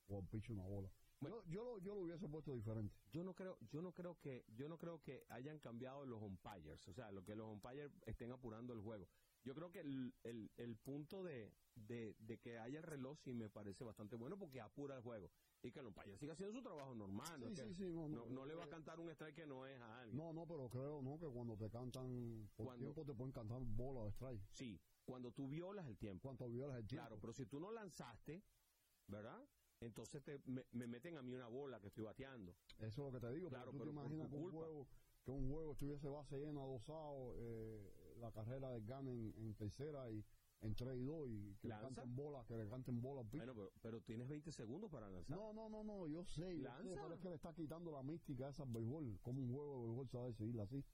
o 0.09 0.19
al 0.19 0.27
pitcher 0.27 0.53
una 0.53 0.65
bola. 0.65 0.89
Bueno. 1.21 1.43
yo, 1.47 1.51
yo, 1.51 1.65
lo, 1.65 1.79
yo 1.81 1.95
lo 1.95 2.01
hubiese 2.03 2.29
puesto 2.29 2.55
diferente. 2.55 2.95
yo 3.11 3.25
no 3.25 3.35
creo 3.35 3.59
yo 3.71 3.83
no 3.83 3.93
creo 3.93 4.19
que 4.21 4.45
yo 4.57 4.69
no 4.69 4.79
creo 4.79 5.03
que 5.03 5.25
hayan 5.31 5.59
cambiado 5.59 6.07
los 6.07 6.23
umpires 6.23 6.87
o 6.87 6.93
sea 6.93 7.11
lo 7.11 7.25
que 7.25 7.35
los 7.35 7.49
umpires 7.49 7.91
estén 8.07 8.31
apurando 8.31 8.73
el 8.73 8.81
juego 8.81 9.09
yo 9.45 9.55
creo 9.55 9.71
que 9.71 9.81
el, 9.81 10.15
el, 10.25 10.51
el 10.57 10.77
punto 10.77 11.23
de, 11.23 11.53
de, 11.75 12.15
de 12.19 12.39
que 12.39 12.59
haya 12.59 12.79
el 12.79 12.85
reloj 12.85 13.19
sí 13.19 13.33
me 13.35 13.49
parece 13.49 13.85
bastante 13.85 14.17
bueno 14.17 14.39
porque 14.39 14.61
apura 14.61 14.97
el 14.97 15.03
juego. 15.03 15.31
Y 15.63 15.73
que 15.73 15.81
umpire 15.81 16.17
siga 16.17 16.35
haciendo 16.35 16.55
su 16.55 16.63
trabajo 16.63 16.95
normal 16.95 17.41
no, 17.41 17.49
Sí, 17.49 17.57
sí, 17.57 17.75
sí, 17.75 17.93
no, 17.93 18.09
no, 18.09 18.47
le 18.47 18.55
va 18.55 18.65
a 18.65 18.67
eh, 18.67 18.71
cantar 18.71 19.01
un 19.01 19.11
strike 19.11 19.35
que 19.35 19.47
no 19.47 19.67
es 19.67 19.81
a 19.81 20.01
alguien. 20.01 20.17
No, 20.17 20.33
no, 20.33 20.47
pero 20.47 20.69
creo 20.69 21.03
no 21.03 21.19
que 21.19 21.27
cuando 21.27 21.57
te 21.57 21.69
cantan 21.69 22.49
por 22.57 22.67
Cuando- 22.67 22.85
tiempo 22.85 23.05
te 23.05 23.15
pueden 23.15 23.33
cantar 23.33 23.61
bola 23.65 24.01
o 24.01 24.09
strike. 24.09 24.41
sí 24.53 24.81
cuando 25.05 25.33
tú 25.33 25.49
violas 25.49 25.87
el 25.87 25.97
tiempo. 25.97 26.23
Cuánto 26.23 26.49
violas 26.49 26.77
el 26.79 26.87
tiempo. 26.87 27.07
claro 27.09 27.21
pero 27.21 27.33
si 27.33 27.47
tú 27.47 27.59
no 27.59 27.73
lanzaste 27.73 28.45
verdad 29.09 29.49
entonces 29.81 30.23
te, 30.23 30.39
me, 30.45 30.65
me 30.73 30.87
meten 30.87 31.17
a 31.17 31.23
mí 31.23 31.33
una 31.33 31.47
bola 31.49 31.81
que 31.81 31.87
estoy 31.89 32.05
bateando. 32.05 32.53
Eso 32.79 32.87
es 32.87 32.99
lo 32.99 33.13
que 33.13 33.21
te 33.21 33.33
digo. 33.33 33.49
Claro, 33.49 33.71
porque 33.73 33.79
tú 33.79 33.85
te 33.85 33.91
pero 33.91 33.95
por 33.95 34.05
imaginas 34.05 34.29
que 34.29 34.37
un, 34.37 34.51
juego, 34.51 34.89
que 35.25 35.31
un 35.31 35.51
juego 35.51 35.73
estuviese 35.73 36.09
base 36.09 36.37
llena, 36.39 36.61
adosado, 36.63 37.35
eh, 37.39 37.93
la 38.21 38.31
carrera 38.33 38.71
del 38.71 38.85
Gane 38.87 39.11
en, 39.13 39.35
en 39.39 39.55
tercera 39.55 40.11
y 40.11 40.25
en 40.61 40.75
3 40.75 40.97
y 40.99 41.05
2 41.05 41.29
y 41.29 41.55
que 41.61 41.69
le 41.69 41.75
¿Lanza? 41.75 42.03
canten 42.03 42.17
bola, 42.17 42.45
que 42.47 42.57
le 42.57 42.69
canten 42.69 43.01
bola 43.01 43.21
al 43.21 43.29
pitcher. 43.29 43.47
bueno 43.53 43.71
pero, 43.81 43.81
pero 43.81 44.01
tienes 44.03 44.29
20 44.29 44.51
segundos 44.51 44.91
para 44.91 45.09
lanzar 45.09 45.37
No, 45.37 45.53
no, 45.53 45.69
no, 45.69 45.85
no, 45.85 46.09
yo 46.09 46.25
sé, 46.25 46.59
yo 46.59 46.69
sé, 46.83 46.89
¿Lanza? 46.89 47.03
pero 47.03 47.15
es 47.15 47.21
que 47.21 47.29
le 47.29 47.35
está 47.37 47.55
quitando 47.55 47.93
la 47.93 48.03
mística 48.03 48.47
a 48.47 48.51
esa 48.51 48.65
béisbol. 48.65 49.19
Como 49.23 49.41
un 49.41 49.53
juego 49.53 49.77
de 49.81 49.87
béisbol 49.87 50.09
se 50.09 50.17
va 50.19 50.25
a 50.25 50.27
decidir 50.29 50.61
así. 50.61 50.85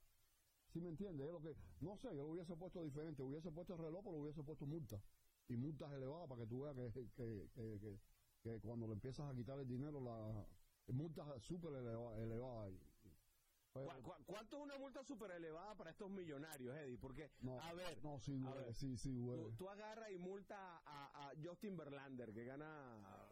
¿Sí 0.67 0.81
me 0.81 0.89
entiendes? 0.89 1.25
Es 1.27 1.31
lo 1.33 1.41
que, 1.41 1.55
no 1.81 1.95
sé, 1.97 2.09
yo 2.15 2.23
lo 2.23 2.29
hubiese 2.33 2.55
puesto 2.55 2.83
diferente. 2.83 3.23
Hubiese 3.23 3.51
puesto 3.51 3.73
el 3.73 3.79
reloj, 3.79 4.03
pero 4.03 4.17
hubiese 4.17 4.43
puesto 4.43 4.65
multa. 4.65 5.01
Y 5.47 5.55
multas 5.55 5.91
elevadas 5.93 6.27
para 6.27 6.41
que 6.41 6.47
tú 6.47 6.61
veas 6.61 6.75
que, 6.75 7.09
que, 7.15 7.49
que, 7.53 7.79
que, 7.79 7.99
que 8.43 8.59
cuando 8.61 8.87
le 8.87 8.93
empiezas 8.93 9.31
a 9.31 9.35
quitar 9.35 9.59
el 9.59 9.67
dinero, 9.67 9.99
la 10.01 10.45
multas 10.93 11.25
súper 11.41 11.73
eleva- 11.73 12.17
elevadas. 12.19 12.73
¿Cu- 13.75 13.91
cu- 14.03 14.23
¿Cuánto 14.25 14.55
es 14.57 14.63
una 14.63 14.77
multa 14.77 15.03
súper 15.03 15.31
elevada 15.31 15.75
para 15.75 15.89
estos 15.91 16.09
millonarios, 16.09 16.77
Eddie? 16.77 16.97
Porque, 16.97 17.29
no, 17.41 17.59
a 17.59 17.73
ver, 17.73 18.01
no, 18.03 18.17
sí, 18.21 18.31
a 18.45 18.49
duele, 18.51 18.65
ver, 18.67 18.73
sí, 18.73 18.95
sí, 18.97 19.13
duele. 19.17 19.43
tú, 19.49 19.55
tú 19.57 19.69
agarras 19.69 20.11
y 20.11 20.17
multa 20.17 20.77
a, 20.85 21.27
a 21.27 21.33
Justin 21.43 21.75
Verlander, 21.75 22.33
que 22.33 22.45
gana 22.45 23.24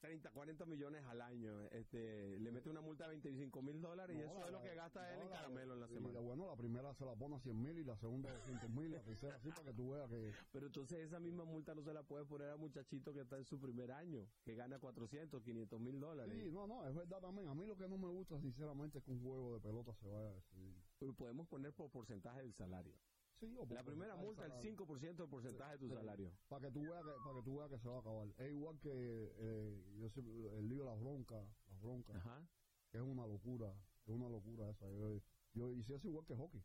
30, 0.00 0.30
40 0.30 0.64
millones 0.66 1.04
al 1.06 1.20
año. 1.20 1.66
Este, 1.70 2.38
le 2.38 2.52
mete 2.52 2.70
una 2.70 2.80
multa 2.80 3.04
de 3.04 3.10
25 3.10 3.62
mil 3.62 3.80
dólares 3.80 4.16
y 4.16 4.20
eso 4.20 4.38
la- 4.38 4.46
es 4.46 4.52
lo 4.52 4.62
que 4.62 4.74
gasta 4.74 5.14
él 5.14 5.22
en 5.22 5.28
caramelo 5.28 5.74
en 5.74 5.80
la 5.80 5.88
semana. 5.88 6.20
bueno, 6.20 6.46
la 6.46 6.56
primera 6.56 6.94
se 6.94 7.04
la 7.04 7.14
pone 7.16 7.36
a 7.36 7.40
100 7.40 7.60
mil 7.60 7.78
y 7.78 7.84
la 7.84 7.96
segunda 7.96 8.30
a 8.30 8.32
200 8.34 8.70
mil 8.70 8.86
y 8.86 8.88
la 8.90 9.02
tercera 9.02 9.34
así 9.36 9.48
para 9.50 9.64
que 9.64 9.72
tú 9.74 9.90
veas 9.90 10.08
que... 10.08 10.32
Pero 10.52 10.66
entonces 10.66 10.98
esa 11.00 11.18
misma 11.18 11.44
multa 11.44 11.74
no 11.74 11.82
se 11.82 11.92
la 11.92 12.02
puede 12.02 12.24
poner 12.26 12.48
al 12.50 12.58
muchachito 12.58 13.12
que 13.12 13.20
está 13.22 13.36
en 13.36 13.44
su 13.44 13.58
primer 13.60 13.90
año, 13.92 14.26
que 14.44 14.54
gana 14.54 14.78
400, 14.78 15.42
500 15.42 15.80
mil 15.80 15.98
dólares. 15.98 16.32
Sí, 16.34 16.50
no, 16.52 16.66
no, 16.66 16.86
es 16.86 16.94
verdad 16.94 17.20
también. 17.20 17.48
A 17.48 17.54
mí 17.54 17.66
lo 17.66 17.76
que 17.76 17.88
no 17.88 17.98
me 17.98 18.08
gusta, 18.08 18.38
sinceramente, 18.40 18.98
es 18.98 19.04
que 19.04 19.10
un 19.10 19.22
juego 19.22 19.54
de 19.54 19.60
pelota 19.60 19.94
se 19.94 20.06
vaya 20.08 20.28
a 20.30 20.34
decidir. 20.34 20.76
Pero 20.98 21.12
podemos 21.14 21.48
poner 21.48 21.72
por 21.72 21.90
porcentaje 21.90 22.40
del 22.42 22.54
salario. 22.54 22.94
Sí, 23.38 23.54
o 23.56 23.66
por 23.66 23.76
La 23.76 23.84
primera 23.84 24.16
multa, 24.16 24.44
el 24.44 24.50
salario. 24.50 24.86
5% 24.86 25.16
del 25.22 25.28
porcentaje 25.30 25.72
de 25.72 25.78
tu 25.78 25.88
salario. 25.88 26.32
Para 26.48 26.66
que 26.66 26.72
tú 26.72 26.82
veas 26.82 27.04
que, 27.04 27.10
para 27.24 27.34
que 27.36 27.42
tú 27.44 27.56
veas 27.58 27.70
que 27.70 27.78
se 27.78 27.88
va 27.88 27.96
a 27.96 28.00
acabar. 28.00 28.28
Es 28.36 28.50
igual 28.50 28.78
que 28.80 28.90
eh, 28.92 29.96
yo 30.00 30.08
siempre- 30.10 30.58
el 30.58 30.68
lío 30.68 30.84
de 30.84 30.90
las 30.90 30.98
broncas, 31.00 31.46
las 31.70 31.80
broncas, 31.80 32.16
Ajá. 32.16 32.48
es 32.92 33.00
una 33.00 33.26
locura, 33.26 33.72
es 34.06 34.12
una 34.12 34.28
locura 34.28 34.70
esa. 34.70 34.90
Yo, 34.90 35.22
yo 35.54 35.72
y 35.72 35.82
si 35.84 35.92
es 35.94 36.04
igual 36.04 36.24
que 36.26 36.34
hockey. 36.34 36.62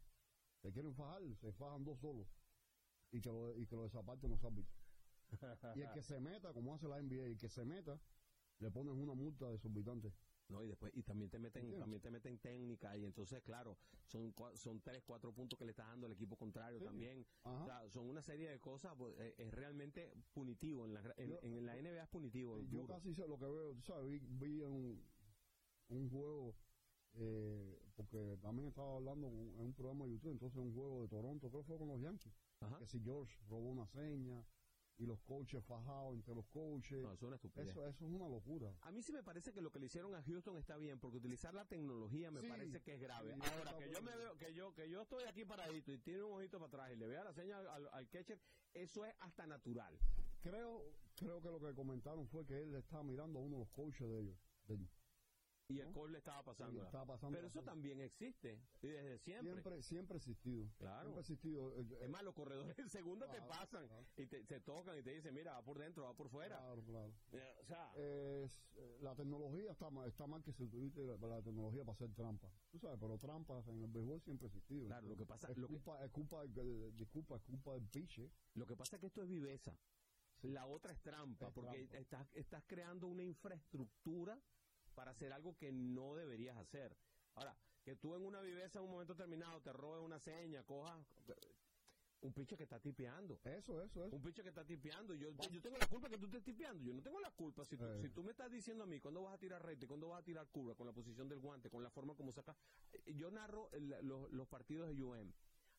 Se 0.62 0.72
quieren 0.72 0.96
fajar, 0.96 1.22
se 1.36 1.52
fajan 1.52 1.84
dos 1.84 2.00
solos 2.00 2.28
y 3.12 3.22
que 3.22 3.30
lo, 3.30 3.56
y 3.56 3.68
que 3.68 3.76
lo 3.76 3.84
desaparten 3.84 4.30
los 4.32 4.44
árbitros. 4.44 4.76
y 5.76 5.82
el 5.82 5.92
que 5.92 6.02
se 6.02 6.20
meta, 6.20 6.54
como 6.54 6.74
hace 6.74 6.88
la 6.88 7.02
NBA, 7.02 7.26
el 7.26 7.38
que 7.38 7.50
se 7.50 7.66
meta, 7.66 8.00
le 8.60 8.72
ponen 8.72 8.98
una 8.98 9.14
multa 9.14 9.50
de 9.52 9.58
subitante. 9.60 10.12
No, 10.50 10.64
y 10.64 10.68
después, 10.68 10.92
y 10.96 11.04
también 11.04 11.30
te 11.32 11.40
meten, 11.40 11.62
¿Entiendes? 11.64 11.80
también 11.80 12.02
te 12.02 12.12
meten 12.12 12.38
técnica, 12.40 12.98
y 12.98 13.06
entonces, 13.06 13.42
claro, 13.44 13.78
son 14.06 14.34
son 14.56 14.82
tres, 14.82 15.02
cuatro 15.04 15.34
puntos 15.34 15.58
que 15.58 15.66
le 15.66 15.72
estás 15.72 15.88
dando 15.88 16.06
al 16.06 16.12
equipo 16.14 16.36
contrario 16.36 16.80
Sí. 16.80 16.86
también. 16.86 17.26
Ajá. 17.44 17.62
O 17.62 17.66
sea, 17.66 17.90
son 17.90 18.08
una 18.10 18.22
serie 18.22 18.50
de 18.50 18.60
cosas, 18.60 18.94
pues, 18.98 19.16
eh, 19.20 19.34
es 19.38 19.52
realmente 19.54 20.14
punitivo. 20.34 20.86
En 20.86 20.94
la, 20.94 21.14
en, 21.18 21.30
Yo- 21.30 21.40
en 21.42 21.66
la 21.66 21.78
NBA 21.78 22.04
es 22.04 22.10
punitivo. 22.10 22.60
Sí, 22.60 22.68
yo 22.70 22.82
duro. 22.82 22.94
casi 22.94 23.14
sé 23.14 23.28
lo 23.28 23.38
que 23.40 23.46
veo, 23.46 23.74
tú 23.74 23.82
sabes, 23.82 24.06
vi, 24.10 24.20
vi 24.20 24.62
un, 24.62 25.02
un 25.90 26.10
juego, 26.10 26.56
eh, 27.14 27.80
porque 27.96 28.38
también 28.42 28.68
estaba 28.68 28.96
hablando 28.96 29.28
en 29.28 29.60
un 29.60 29.74
programa 29.74 30.06
de 30.06 30.12
YouTube, 30.12 30.32
entonces 30.32 30.58
un 30.60 30.74
juego 30.74 31.04
de 31.04 31.08
Toronto, 31.08 31.50
creo 31.50 31.62
que 31.62 31.68
fue 31.68 31.78
con 31.78 31.88
los 31.88 32.02
Yankees, 32.02 32.34
Ajá. 32.60 32.78
que 32.80 32.86
si 32.88 33.00
George 33.00 33.34
robó 33.48 33.70
una 33.70 33.88
seña 33.88 34.46
y 34.98 35.06
los 35.06 35.20
coaches 35.22 35.64
fajados 35.66 36.14
entre 36.16 36.36
los 36.36 36.46
coaches, 36.48 37.02
No, 37.02 37.12
eso 37.14 37.26
es 37.26 37.28
una 37.28 37.36
estupidez. 37.36 37.70
eso, 37.70 37.86
eso 37.88 38.06
es 38.06 38.12
una 38.12 38.28
locura. 38.30 38.74
A 38.82 38.92
mí 38.92 39.02
sí 39.02 39.12
me 39.12 39.24
parece 39.24 39.52
que 39.52 39.62
lo 39.62 39.72
que 39.72 39.80
le 39.80 39.88
hicieron 39.88 40.14
a 40.16 40.22
Houston 40.24 40.58
está 40.58 40.78
bien, 40.78 41.00
porque 41.00 41.18
utilizar 41.18 41.54
la 41.54 41.66
tecnología 41.66 42.30
me 42.32 42.42
Sí, 42.42 42.48
parece 42.48 42.82
que 42.82 42.94
es 42.96 43.02
grave. 43.02 43.34
sí, 43.36 43.42
Ahora, 43.52 43.78
que 43.78 43.92
yo 43.92 44.02
me 44.02 44.16
veo, 44.16 44.38
que 44.38 44.54
yo, 44.54 44.74
que 44.74 44.90
yo 44.90 45.02
estoy 45.02 45.24
aquí 45.24 45.46
paradito 45.46 45.92
y 45.92 45.98
tiene 45.98 46.24
un 46.24 46.34
ojito 46.38 46.60
para 46.60 46.68
atrás 46.68 46.92
y 46.94 46.96
le 46.98 47.08
vea 47.08 47.24
la 47.24 47.34
señal 47.34 47.68
al, 47.68 47.88
al 47.92 48.08
catcher, 48.10 48.40
eso 48.74 49.04
es 49.06 49.14
hasta 49.20 49.48
natural. 49.48 49.98
Creo, 50.42 50.84
creo 51.16 51.42
que 51.42 51.50
lo 51.50 51.60
que 51.60 51.74
comentaron 51.74 52.28
fue 52.28 52.46
que 52.46 52.62
él 52.62 52.76
estaba 52.76 53.04
mirando 53.04 53.40
a 53.40 53.42
uno 53.42 53.56
de 53.56 53.60
los 53.62 53.70
coaches 53.70 54.08
de 54.08 54.20
ellos, 54.20 54.38
de 54.68 54.76
ellos. 54.76 54.90
Y 55.70 55.80
el. 55.80 55.92
Cole 55.94 56.12
le 56.14 56.18
estaba 56.18 56.44
pasando. 56.44 56.84
Estaba 56.84 57.06
pasando 57.06 57.36
Pero 57.38 57.48
eso 57.48 57.64
también 57.64 58.02
existe. 58.02 58.62
Y 58.82 58.88
desde 58.88 59.18
siempre. 59.20 59.52
Siempre, 59.54 59.82
siempre 59.82 60.16
ha 60.16 60.18
existido. 60.18 60.68
Claro. 60.78 61.02
Siempre 61.02 61.18
ha 61.18 61.22
existido. 61.22 61.74
eh, 61.80 61.86
Es 62.02 62.10
más, 62.10 62.24
los 62.24 62.34
corredores 62.34 62.78
en 62.80 62.90
segunda 62.90 63.30
te 63.32 63.42
pasan 63.42 63.88
claro. 63.88 64.06
y 64.18 64.26
te, 64.28 64.44
se 64.46 64.60
tocan 64.60 65.00
y 65.00 65.04
te 65.04 65.12
dicen, 65.12 65.34
mira, 65.34 65.54
va 65.54 65.64
por 65.64 65.80
dentro, 65.80 66.04
va 66.04 66.14
por 66.16 66.30
fuera. 66.30 66.58
Claro, 66.58 66.84
claro. 66.84 67.14
Eh, 67.32 67.56
O 67.62 67.66
sea, 67.66 67.92
Es, 67.96 68.62
eh, 68.76 68.98
la 69.02 69.16
tecnología 69.16 69.72
está 69.72 69.90
mal, 69.90 70.08
está 70.10 70.28
mal 70.28 70.44
que 70.44 70.52
se 70.52 70.64
utilice 70.64 71.02
la, 71.06 71.16
la 71.16 71.42
tecnología 71.42 71.84
para 71.86 71.94
hacer 71.94 72.14
trampas. 72.14 72.52
Tú 72.70 72.80
sabes, 72.80 72.98
pero 73.00 73.18
trampas 73.18 73.66
en 73.68 73.82
el 73.84 73.92
béisbol 73.92 74.22
siempre 74.22 74.48
ha 74.48 74.50
existido. 74.50 74.88
Claro, 74.88 75.08
lo 75.08 75.16
que 75.16 75.26
pasa- 75.26 75.50
es 75.50 75.58
lo 75.58 75.68
que- 75.68 75.74
culpa, 75.76 76.04
es 76.04 76.12
culpa, 76.12 76.46
del- 76.48 76.96
disculpa, 76.98 77.38
es 77.38 77.42
culpa 77.44 77.74
del 77.74 77.88
piche. 77.88 78.30
lo 78.56 78.66
que 78.66 78.76
pasa 78.76 78.98
es 78.98 79.00
que 79.00 79.08
esto 79.08 79.22
es 79.24 79.30
viveza. 79.30 79.78
La 80.42 80.66
otra 80.66 80.92
es 80.92 81.02
trampa, 81.02 81.48
Es 81.48 81.54
porque 81.54 81.78
trampa. 81.88 81.98
Estás, 82.00 82.28
estás 82.34 82.64
creando 82.68 83.08
una 83.08 83.24
infraestructura 83.24 84.42
para 84.94 85.12
hacer 85.12 85.34
algo 85.34 85.58
que 85.58 85.72
no 85.72 86.16
deberías 86.16 86.58
hacer. 86.58 86.96
Ahora, 87.36 87.56
que 87.84 87.96
tú 87.96 88.16
en 88.16 88.26
una 88.26 88.42
viveza 88.42 88.80
en 88.80 88.86
un 88.86 88.92
momento 88.92 89.14
determinado 89.14 89.62
te 89.62 89.74
robes 89.74 90.04
una 90.04 90.20
seña, 90.20 90.64
cojas 90.64 91.06
un 92.22 92.32
pinche 92.32 92.56
que 92.56 92.64
está 92.64 92.80
tipeando. 92.80 93.42
Eso, 93.44 93.82
eso, 93.82 94.06
eso. 94.06 94.16
Un 94.16 94.22
pinche 94.22 94.42
que 94.44 94.50
está 94.50 94.64
tipeando. 94.64 95.14
Yo, 95.14 95.30
yo 95.52 95.62
tengo 95.62 95.78
la 95.78 95.88
culpa 95.88 96.08
que 96.08 96.18
tú 96.18 96.26
estés 96.26 96.44
tipeando. 96.44 96.82
Yo 96.82 96.94
no 96.94 97.02
tengo 97.02 97.20
la 97.20 97.32
culpa. 97.32 97.66
Si 97.66 97.76
tú, 97.76 97.84
Eh. 97.86 98.02
si 98.02 98.10
tú 98.12 98.24
me 98.24 98.32
estás 98.32 98.50
diciendo 98.50 98.86
a 98.86 98.88
mí 98.88 99.02
cuándo 99.02 99.24
vas 99.24 99.34
a 99.34 99.38
tirar 99.38 99.62
recta 99.66 99.84
y 99.84 99.88
cuándo 99.90 100.08
vas 100.08 100.22
a 100.22 100.24
tirar 100.24 100.48
curva, 100.48 100.74
con 100.76 100.88
la 100.88 100.94
posición 100.94 101.28
del 101.28 101.40
guante, 101.40 101.70
con 101.70 101.84
la 101.84 101.90
forma 101.90 102.16
como 102.16 102.32
sacas. 102.32 102.56
Eh, 102.94 103.14
Yo 103.16 103.30
narro 103.30 103.70
el- 103.74 103.98
los, 104.08 104.32
los 104.32 104.48
partidos 104.48 104.88
de 104.96 105.04
UM. 105.04 105.34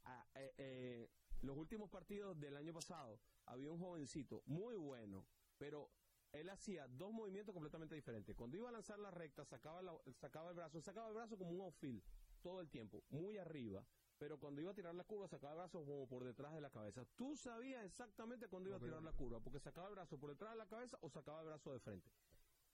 Ah, 0.05 0.27
eh, 0.35 0.53
eh, 0.59 1.11
los 1.41 1.57
últimos 1.57 1.89
partidos 1.89 2.39
del 2.39 2.59
año 2.59 2.75
pasado 2.75 3.19
había 3.47 3.71
un 3.71 3.79
jovencito 3.79 4.43
muy 4.45 4.77
bueno, 4.77 5.25
pero 5.57 5.89
él 6.35 6.49
hacía 6.51 6.87
dos 6.89 7.13
movimientos 7.13 7.53
completamente 7.53 7.95
diferentes. 7.95 8.35
Cuando 8.37 8.57
iba 8.57 8.69
a 8.69 8.73
lanzar 8.73 8.99
la 8.99 9.11
recta, 9.11 9.45
sacaba, 9.45 9.83
la- 9.83 9.97
sacaba 10.21 10.51
el 10.51 10.57
brazo, 10.57 10.81
sacaba 10.81 11.09
el 11.09 11.15
brazo 11.15 11.37
como 11.39 11.51
un 11.53 11.61
off-field 11.61 12.03
todo 12.43 12.61
el 12.61 12.69
tiempo, 12.69 13.03
muy 13.11 13.39
arriba. 13.39 13.87
Pero 14.19 14.39
cuando 14.39 14.61
iba 14.61 14.71
a 14.71 14.75
tirar 14.75 14.95
la 14.95 15.05
curva, 15.05 15.27
sacaba 15.29 15.53
el 15.55 15.59
brazo 15.59 15.85
como 15.85 16.07
por 16.09 16.25
detrás 16.25 16.53
de 16.55 16.61
la 16.61 16.71
cabeza. 16.71 17.05
Tú 17.17 17.35
sabías 17.37 17.85
exactamente 17.85 18.49
cuándo 18.49 18.69
iba 18.69 18.77
a 18.77 18.81
que 18.81 18.87
tirar 18.87 19.03
la 19.03 19.13
curva, 19.13 19.41
porque 19.41 19.59
sacaba 19.61 19.89
el 19.89 19.95
brazo 19.95 20.19
por 20.19 20.31
detrás 20.31 20.53
de 20.53 20.59
la 20.59 20.67
cabeza 20.67 20.99
o 21.01 21.09
sacaba 21.09 21.41
el 21.41 21.47
brazo 21.47 21.73
de 21.73 21.81
frente. 21.81 22.11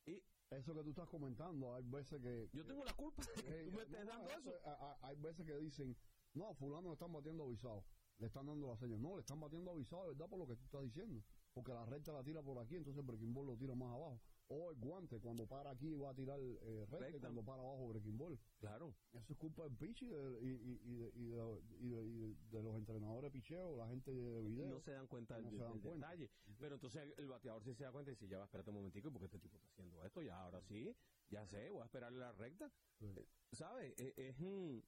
Y 0.07 0.23
Eso 0.51 0.75
que 0.75 0.83
tú 0.83 0.91
estás 0.91 1.09
comentando, 1.09 1.75
hay 1.75 1.85
veces 1.85 2.21
que... 2.21 2.49
yo 2.53 2.65
tengo 2.67 2.85
la 2.85 2.93
culpa 2.95 3.23
de 3.37 3.43
que 3.43 3.61
Eh, 3.61 3.65
tú 3.65 3.73
me 3.73 3.83
estés 3.83 4.05
no, 4.05 4.11
dando 4.11 4.31
eso. 4.31 4.53
Hay 5.03 5.17
veces 5.17 5.47
que 5.47 5.57
dicen, 5.59 5.97
no, 6.35 6.55
fulano 6.55 6.89
le 6.89 6.95
están 6.95 7.13
batiendo 7.13 7.45
avisado, 7.45 7.85
le 8.19 8.27
están 8.27 8.47
dando 8.47 8.67
la 8.69 8.77
señal. 8.77 9.01
No, 9.01 9.15
le 9.15 9.21
están 9.21 9.41
batiendo 9.41 9.71
avisado, 9.71 10.09
¿verdad? 10.09 10.29
Por 10.29 10.39
lo 10.41 10.47
que 10.47 10.57
tú 10.57 10.65
estás 10.65 10.83
diciendo. 10.83 11.23
Porque 11.53 11.73
la 11.73 11.85
recta 11.85 12.13
la 12.13 12.23
tira 12.23 12.43
por 12.43 12.59
aquí, 12.59 12.77
entonces 12.77 13.05
breaking 13.05 13.35
ball 13.35 13.47
lo 13.47 13.57
tira 13.57 13.75
más 13.75 13.89
abajo. 13.93 14.21
O 14.53 14.71
el 14.73 14.79
guante, 14.79 15.21
cuando 15.21 15.47
para 15.47 15.71
aquí 15.71 15.95
va 15.95 16.11
a 16.11 16.15
tirar 16.15 16.41
eh, 16.41 16.85
recta, 16.91 17.09
y 17.09 17.13
Recta. 17.13 17.21
cuando 17.21 17.45
para 17.45 17.63
abajo 17.63 17.89
breaking 17.89 18.19
ball. 18.19 18.39
Claro. 18.59 18.97
Eso 19.13 19.33
es 19.33 19.39
culpa 19.39 19.63
del 19.63 19.77
pitch 19.77 20.03
y 20.03 20.07
de, 20.09 20.41
y, 20.43 20.81
y- 20.85 20.97
de, 20.97 21.13
y 21.15 21.29
de- 21.89 22.05
y 22.07 22.35
de- 22.51 22.63
los 22.63 22.77
entrenadores 22.77 23.31
picheo, 23.31 23.77
la 23.77 23.87
gente 23.89 24.13
de 24.13 24.43
video. 24.43 24.69
no 24.75 24.81
se 24.81 24.91
dan 24.93 25.07
cuenta 25.07 25.39
no 25.39 25.51
del, 25.51 25.57
se 25.59 25.63
dan 25.63 25.73
del 25.75 25.83
cuenta. 25.83 26.09
detalle. 26.09 26.31
Pero 26.59 26.75
entonces 26.75 27.15
el, 27.17 27.29
bateador 27.29 27.63
sí 27.63 27.75
se 27.75 27.85
da 27.85 27.93
cuenta 27.93 28.11
y 28.11 28.15
dice, 28.15 28.27
ya 28.27 28.39
va, 28.39 28.45
espérate 28.45 28.71
un 28.71 28.77
momentico, 28.77 29.11
porque 29.13 29.27
este 29.27 29.39
tipo 29.39 29.57
está 29.57 29.69
haciendo 29.69 30.05
esto, 30.05 30.21
ya 30.21 30.41
ahora 30.43 30.61
sí, 30.63 30.97
ya 31.29 31.47
sé, 31.47 31.71
voy 31.71 31.83
a 31.83 31.85
esperarle 31.85 32.19
la 32.19 32.33
recta. 32.33 32.73
Sí. 32.99 33.07
Eh, 33.07 33.29
¿Sabes? 33.53 33.95
Es, 33.99 34.15
es, 34.19 34.37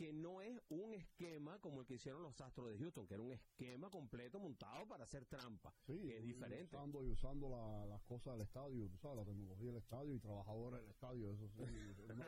que 0.00 0.14
no 0.14 0.40
es 0.40 0.58
un 0.70 0.94
esquema 0.94 1.58
como 1.58 1.82
el 1.82 1.86
que 1.86 1.96
hicieron 1.96 2.22
los 2.22 2.40
Astros 2.40 2.70
de 2.70 2.78
Houston, 2.78 3.06
que 3.06 3.12
era 3.12 3.22
un 3.22 3.34
esquema 3.34 3.90
completo 3.90 4.40
montado 4.40 4.88
para 4.88 5.04
hacer 5.04 5.26
trampa, 5.26 5.74
Sí, 5.86 5.92
que 6.06 6.16
es 6.16 6.24
y 6.24 6.28
diferente. 6.28 6.74
Usando, 6.74 7.04
y 7.04 7.10
usando 7.10 7.50
la- 7.50 7.84
las 7.84 8.02
cosas 8.04 8.32
del 8.32 8.40
estadio, 8.46 8.88
tú 8.88 8.96
sabes, 8.96 9.18
la 9.18 9.24
tecnología 9.26 9.66
del 9.66 9.76
estadio 9.76 10.14
y 10.14 10.18
trabajadores 10.18 10.80
del 10.80 10.90
estadio, 10.90 11.30
eso 11.34 11.46
sí, 11.50 11.62
es 11.62 11.98
una, 11.98 12.24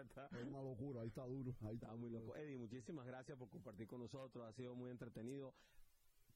Está- 0.00 0.26
es 0.40 0.44
una 0.44 0.60
locura, 0.60 1.02
ahí 1.02 1.06
está 1.06 1.24
duro. 1.24 1.54
Ahí 1.60 1.76
Está 1.76 1.94
muy 1.94 2.10
loco. 2.10 2.34
Eddie, 2.34 2.58
muchísimas 2.58 3.06
gracias 3.06 3.38
por 3.38 3.48
compartir 3.48 3.86
con 3.86 4.00
nosotros, 4.00 4.44
ha 4.44 4.52
sido 4.52 4.74
muy 4.74 4.90
entretenido. 4.90 5.54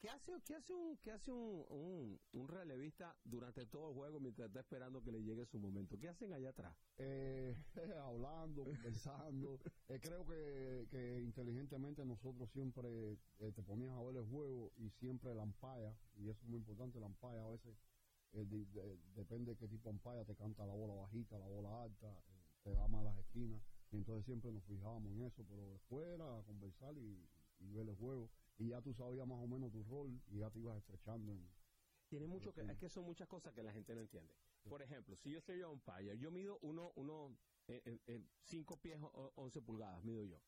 ¿Qué 0.01 0.07
hace, 0.09 0.31
qué 0.45 0.55
hace, 0.55 0.73
un, 0.73 0.95
qué 0.97 1.11
hace 1.11 1.29
un, 1.29 1.65
un, 1.69 2.19
un 2.31 2.47
relevista 2.47 3.17
durante 3.25 3.65
todo 3.65 3.89
el 3.89 3.95
juego 3.95 4.19
mientras 4.21 4.47
está 4.47 4.61
esperando 4.61 5.03
que 5.03 5.11
le 5.11 5.21
llegue 5.21 5.45
su 5.45 5.59
momento? 5.59 5.99
¿Qué 5.99 6.07
hacen 6.07 6.31
allá 6.31 6.49
atrás? 6.51 6.73
Eh, 6.97 7.53
hablando, 8.01 8.63
conversando. 8.63 9.59
Eh, 9.89 9.99
creo 9.99 10.23
que, 10.23 10.87
que 10.91 11.19
inteligentemente 11.19 12.05
nosotros 12.05 12.47
siempre 12.51 13.17
eh, 13.39 13.51
te 13.51 13.63
ponías 13.63 13.91
a 13.97 14.03
ver 14.03 14.17
el 14.17 14.25
juego 14.25 14.71
y 14.77 14.87
siempre 14.91 15.33
la 15.33 15.41
ampalla, 15.41 15.97
y 16.15 16.29
eso 16.29 16.43
es 16.43 16.47
muy 16.47 16.59
importante, 16.59 16.99
la 16.99 17.07
ampalla 17.07 17.43
a 17.43 17.49
veces 17.49 17.75
eh, 18.33 18.45
di- 18.45 18.65
de- 18.65 18.97
depende 19.15 19.53
de 19.53 19.57
qué 19.57 19.67
tipo 19.67 19.89
de 19.89 19.95
ampalla, 19.95 20.23
te 20.25 20.35
canta 20.35 20.67
la 20.67 20.75
bola 20.75 20.93
bajita, 20.93 21.39
la 21.39 21.47
bola 21.47 21.81
alta, 21.81 22.07
eh, 22.29 22.43
te 22.61 22.71
da 22.71 22.87
más 22.87 23.03
las 23.03 23.17
esquinas, 23.17 23.59
y 23.91 23.95
entonces 23.97 24.25
siempre 24.25 24.51
nos 24.51 24.63
fijábamos 24.65 25.11
en 25.11 25.23
eso, 25.23 25.43
pero 25.49 25.71
después 25.71 26.07
era 26.07 26.43
conversar 26.45 26.95
y, 26.95 27.27
y 27.59 27.71
ver 27.71 27.89
el 27.89 27.95
juego, 27.95 28.29
y 28.59 28.67
ya 28.67 28.81
tú 28.81 28.93
sabías 28.93 29.25
más 29.25 29.39
o 29.39 29.47
menos 29.47 29.71
tu 29.71 29.83
rol 29.83 30.21
y 30.27 30.39
ya 30.39 30.49
te 30.51 30.59
ibas 30.59 30.77
estrechando 30.77 31.31
en, 31.31 31.49
Tiene 32.09 32.27
mucho 32.27 32.53
que, 32.53 32.61
es 32.61 32.77
que 32.77 32.89
son 32.89 33.05
muchas 33.05 33.27
cosas 33.27 33.53
que 33.53 33.63
la 33.63 33.71
gente 33.71 33.95
no 33.95 34.01
entiende. 34.01 34.35
Por 34.67 34.81
ejemplo, 34.81 35.15
si 35.15 35.31
yo 35.31 35.41
soy 35.41 35.63
umpire, 35.63 36.17
yo 36.17 36.29
mido 36.29 36.59
uno, 36.61 36.91
uno, 36.95 37.37
eh, 37.67 37.81
eh, 37.85 37.99
eh, 38.07 38.21
cinco 38.41 38.77
pies 38.77 38.99
o 39.01 39.31
11 39.35 39.61
pulgadas, 39.61 40.03
mido 40.03 40.23
yo. 40.25 40.39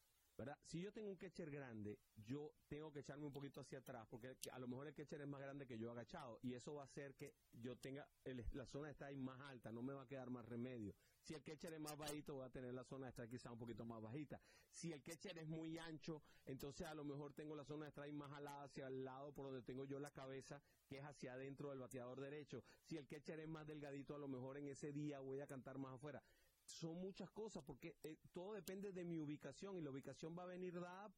Si 0.64 0.82
yo 0.82 0.92
tengo 0.92 1.10
un 1.10 1.18
catcher 1.18 1.52
grande, 1.52 2.00
yo 2.16 2.54
tengo 2.68 2.92
que 2.92 3.00
echarme 3.00 3.26
un 3.26 3.34
poquito 3.34 3.62
hacia 3.62 3.80
atrás, 3.80 4.08
porque 4.10 4.38
a 4.52 4.60
lo 4.60 4.68
mejor 4.68 4.88
el 4.88 4.94
catcher 4.94 5.22
es 5.22 5.28
más 5.28 5.42
grande 5.42 5.68
que 5.68 5.78
yo 5.78 5.92
agachado, 5.92 6.40
y 6.42 6.54
eso 6.54 6.74
va 6.74 6.84
a 6.84 6.86
hacer 6.86 7.16
que 7.16 7.36
yo 7.52 7.78
tenga, 7.78 8.08
la 8.54 8.66
zona 8.66 8.88
de 8.88 8.94
strike 8.94 9.20
más 9.20 9.40
alta, 9.42 9.72
no 9.72 9.82
me 9.82 9.94
va 9.94 10.04
a 10.04 10.08
quedar 10.08 10.30
más 10.30 10.46
remedio. 10.46 10.96
Si 11.22 11.36
el 11.36 11.44
catcher 11.44 11.74
es 11.74 11.80
más 11.80 11.96
bajito, 11.98 12.34
voy 12.34 12.46
a 12.46 12.50
tener 12.50 12.74
la 12.74 12.84
zona 12.84 13.08
de 13.08 13.12
strike 13.12 13.32
quizá 13.32 13.52
un 13.52 13.60
poquito 13.60 13.86
más 13.86 14.02
bajita. 14.02 14.42
Si 14.72 14.92
el 14.92 15.04
catcher 15.04 15.38
es 15.38 15.48
muy 15.48 15.78
ancho, 15.78 16.24
entonces 16.46 16.88
a 16.88 16.96
lo 16.96 17.04
mejor 17.04 17.34
tengo 17.34 17.56
la 17.56 17.64
zona 17.64 17.86
de 17.86 17.92
strike 17.92 18.14
más 18.14 18.32
alada 18.32 18.64
hacia 18.64 18.88
el 18.88 19.04
lado 19.04 19.34
por 19.34 19.46
donde 19.46 19.62
tengo 19.62 19.86
yo 19.86 20.00
la 20.00 20.12
cabeza, 20.12 20.62
que 20.88 20.98
es 20.98 21.04
hacia 21.04 21.34
adentro 21.34 21.70
del 21.70 21.80
bateador 21.80 22.20
derecho. 22.20 22.64
Si 22.84 22.98
el 22.98 23.08
catcher 23.08 23.40
es 23.40 23.48
más 23.48 23.68
delgadito, 23.68 24.16
a 24.16 24.20
lo 24.20 24.28
mejor 24.28 24.58
en 24.58 24.68
ese 24.68 24.92
día 24.92 25.20
voy 25.20 25.42
a 25.42 25.48
cantar 25.48 25.78
más 25.78 25.94
afuera. 25.94 26.24
Son 26.72 26.96
muchas 27.00 27.30
cosas 27.32 27.64
porque 27.66 28.00
eh, 28.04 28.18
todo 28.34 28.54
depende 28.54 28.92
de 28.92 29.04
mi 29.04 29.20
ubicación 29.20 29.78
y 29.78 29.82
la 29.82 29.92
ubicación 29.92 30.36
va 30.38 30.44
a 30.44 30.48
venir 30.48 30.80
dada 30.80 31.14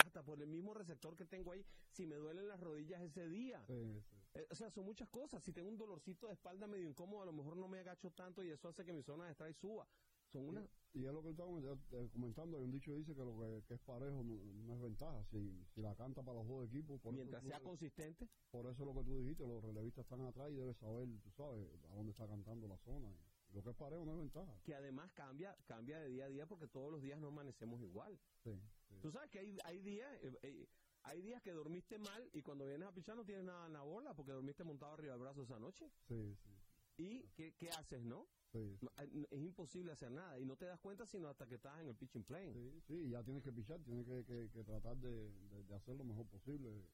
hasta 0.00 0.22
por 0.24 0.40
el 0.40 0.48
mismo 0.48 0.72
receptor 0.74 1.16
que 1.16 1.24
tengo 1.24 1.52
ahí 1.52 1.64
si 1.90 2.06
me 2.06 2.16
duelen 2.16 2.46
las 2.48 2.60
rodillas 2.60 3.02
ese 3.02 3.28
día. 3.28 3.64
Sí, 3.66 3.72
sí. 3.74 4.16
Eh, 4.34 4.46
o 4.50 4.54
sea, 4.54 4.70
son 4.70 4.84
muchas 4.84 5.08
cosas. 5.08 5.42
Si 5.42 5.52
tengo 5.52 5.68
un 5.68 5.76
dolorcito 5.78 6.28
de 6.28 6.34
espalda 6.34 6.66
medio 6.66 6.88
incómodo, 6.88 7.22
a 7.22 7.26
lo 7.26 7.32
mejor 7.32 7.56
no 7.56 7.68
me 7.68 7.78
agacho 7.80 8.10
tanto 8.12 8.42
y 8.42 8.50
eso 8.50 8.68
hace 8.68 8.84
que 8.84 8.92
mi 8.92 9.02
zona 9.02 9.26
de 9.26 9.32
strike 9.32 9.56
suba. 9.56 9.88
Son 10.32 10.48
una... 10.48 10.62
Y 10.92 11.04
es 11.06 11.12
lo 11.12 11.22
que 11.22 11.30
estamos 11.30 11.62
eh, 11.64 12.08
comentando, 12.12 12.56
hay 12.56 12.62
un 12.64 12.70
dicho 12.70 12.92
que 12.92 12.98
dice 12.98 13.14
que 13.14 13.20
lo 13.24 13.38
que, 13.40 13.64
que 13.66 13.74
es 13.74 13.80
parejo 13.80 14.22
no, 14.22 14.34
no 14.66 14.74
es 14.74 14.80
ventaja, 14.82 15.24
si, 15.24 15.64
si 15.74 15.80
la 15.82 15.94
canta 15.96 16.22
para 16.22 16.38
los 16.38 16.46
dos 16.48 16.66
equipos, 16.66 17.00
por, 17.00 17.12
Mientras 17.14 17.42
eso, 17.42 17.50
sea 17.50 17.58
tú- 17.58 17.64
consistente, 17.64 18.28
por 18.52 18.66
eso 18.66 18.84
lo 18.84 18.94
que 18.94 19.02
tú 19.04 19.16
dijiste, 19.18 19.44
los 19.46 19.62
relevistas 19.62 20.04
están 20.04 20.20
atrás 20.22 20.50
y 20.52 20.54
debes 20.54 20.76
saber, 20.76 21.08
tú 21.22 21.30
sabes, 21.32 21.66
a 21.90 21.94
dónde 21.94 22.12
está 22.12 22.28
cantando 22.28 22.68
la 22.68 22.78
zona. 22.78 23.10
Y 23.10 23.33
lo 23.54 23.62
que 23.62 23.70
es 23.70 23.76
no 24.04 24.12
es 24.12 24.18
ventaja. 24.18 24.60
que 24.64 24.74
además 24.74 25.10
cambia 25.12 25.56
cambia 25.66 25.98
de 26.00 26.08
día 26.08 26.24
a 26.24 26.28
día 26.28 26.46
porque 26.46 26.66
todos 26.66 26.90
los 26.90 27.00
días 27.02 27.18
no 27.18 27.28
amanecemos 27.28 27.80
igual. 27.82 28.18
Sí, 28.42 28.50
sí. 28.88 28.94
Tú 29.00 29.10
sabes 29.10 29.30
que 29.30 29.38
hay, 29.38 29.56
hay 29.64 29.80
días 29.80 30.12
eh, 30.22 30.38
eh, 30.42 30.68
hay 31.02 31.20
días 31.22 31.42
que 31.42 31.52
dormiste 31.52 31.98
mal 31.98 32.28
y 32.32 32.42
cuando 32.42 32.66
vienes 32.66 32.88
a 32.88 32.92
pichar 32.92 33.16
no 33.16 33.24
tienes 33.24 33.44
nada 33.44 33.66
en 33.66 33.72
la 33.74 33.82
bola 33.82 34.14
porque 34.14 34.32
dormiste 34.32 34.64
montado 34.64 34.92
arriba 34.94 35.12
del 35.14 35.20
brazo 35.22 35.42
esa 35.42 35.58
noche. 35.58 35.90
Sí, 36.08 36.34
sí, 36.42 36.50
¿Y 36.96 37.28
qué, 37.34 37.52
qué 37.54 37.70
haces, 37.70 38.02
no? 38.04 38.26
sí, 38.52 38.78
No, 38.80 38.90
eh, 39.02 39.26
Es 39.30 39.40
imposible 39.42 39.92
hacer 39.92 40.10
nada 40.10 40.38
y 40.38 40.44
no 40.44 40.56
te 40.56 40.64
das 40.66 40.80
cuenta 40.80 41.06
sino 41.06 41.28
hasta 41.28 41.46
que 41.46 41.56
estás 41.56 41.80
en 41.80 41.88
el 41.88 41.94
pitching 41.96 42.24
plane. 42.24 42.52
sí, 42.54 42.80
sí, 42.86 43.08
ya 43.10 43.22
tienes 43.22 43.42
que 43.42 43.52
pichar, 43.52 43.80
tienes 43.82 44.06
que, 44.06 44.24
que- 44.24 44.50
que 44.50 44.64
tratar 44.64 44.96
de, 44.96 45.30
de- 45.30 45.62
de 45.64 45.74
hacer 45.74 45.96
lo 45.96 46.04
mejor 46.04 46.26
posible. 46.26 46.88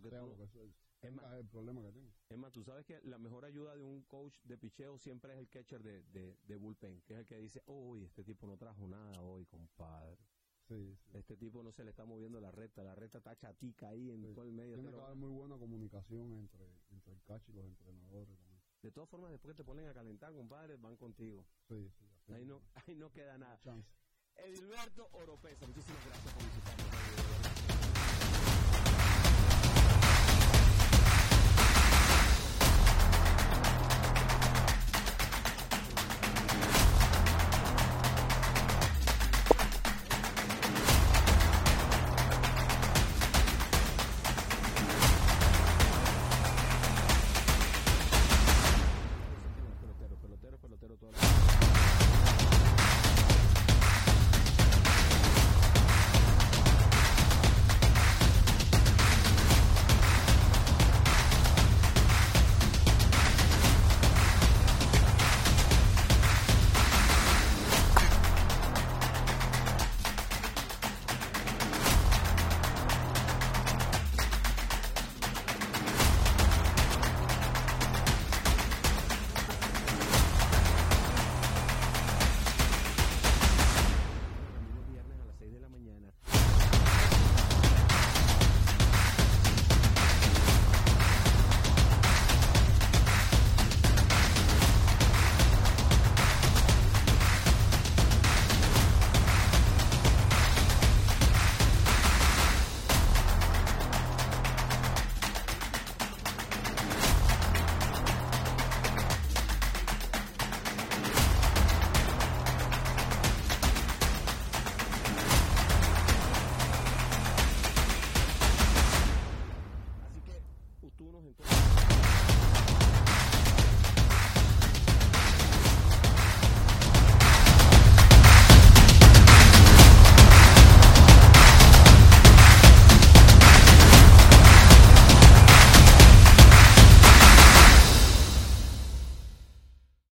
Porque 0.00 0.18
tú- 0.18 0.36
que 1.00 1.06
es 1.08 1.12
más- 1.12 1.24
tengas 1.24 1.38
el 1.38 1.46
problema 1.46 1.82
que 1.82 1.92
tengas. 1.92 2.14
Es 2.28 2.38
más, 2.38 2.52
tú 2.52 2.64
sabes 2.64 2.84
que 2.86 3.00
la 3.02 3.18
mejor 3.18 3.44
ayuda 3.44 3.76
de 3.76 3.82
un 3.82 4.02
coach 4.02 4.38
de 4.44 4.56
picheo 4.58 4.98
siempre 4.98 5.32
es 5.34 5.38
el 5.38 5.48
catcher 5.48 5.82
de, 5.82 6.02
de, 6.04 6.36
de 6.46 6.56
bullpen, 6.56 7.02
que 7.02 7.14
es 7.14 7.20
el 7.20 7.26
que 7.26 7.38
dice, 7.38 7.62
uy, 7.66 8.04
este 8.04 8.24
tipo 8.24 8.46
no 8.46 8.56
trajo 8.56 8.86
nada 8.88 9.20
hoy, 9.22 9.44
compadre. 9.46 10.18
Sí, 10.68 10.96
sí. 11.04 11.10
Este 11.16 11.36
tipo 11.36 11.62
no 11.62 11.70
se 11.70 11.84
le 11.84 11.90
está 11.90 12.04
moviendo 12.04 12.40
la 12.40 12.50
recta, 12.50 12.82
la 12.82 12.94
recta 12.96 13.18
está 13.18 13.36
chatica 13.36 13.90
ahí 13.90 14.10
en 14.10 14.22
Sí. 14.26 14.34
todo 14.34 14.44
el 14.46 14.52
medio. 14.52 14.74
Tiene 14.74 14.90
que 14.90 15.00
haber 15.00 15.16
muy 15.16 15.30
buena 15.30 15.56
comunicación 15.58 16.32
entre, 16.32 16.66
entre 16.90 17.12
el 17.12 17.22
catch 17.22 17.48
y 17.50 17.52
los 17.52 17.64
entrenadores 17.66 18.36
también. 18.36 18.62
De 18.82 18.90
todas 18.90 19.08
formas, 19.08 19.30
después 19.30 19.54
que 19.54 19.62
te 19.62 19.64
ponen 19.64 19.86
a 19.86 19.94
calentar, 19.94 20.32
compadre, 20.32 20.76
van 20.76 20.96
contigo. 20.96 21.46
Sí, 21.68 21.88
sí. 22.26 22.32
Ahí 22.32 22.44
no, 22.44 22.60
ahí 22.86 22.96
no 22.96 23.12
queda 23.12 23.38
nada. 23.38 23.60
Chance. 23.60 23.88
Edilberto 24.38 25.08
Oropesa, 25.12 25.66
muchísimas 25.66 26.04
gracias 26.04 26.34
por 26.34 26.42
visitarnos. 26.44 26.85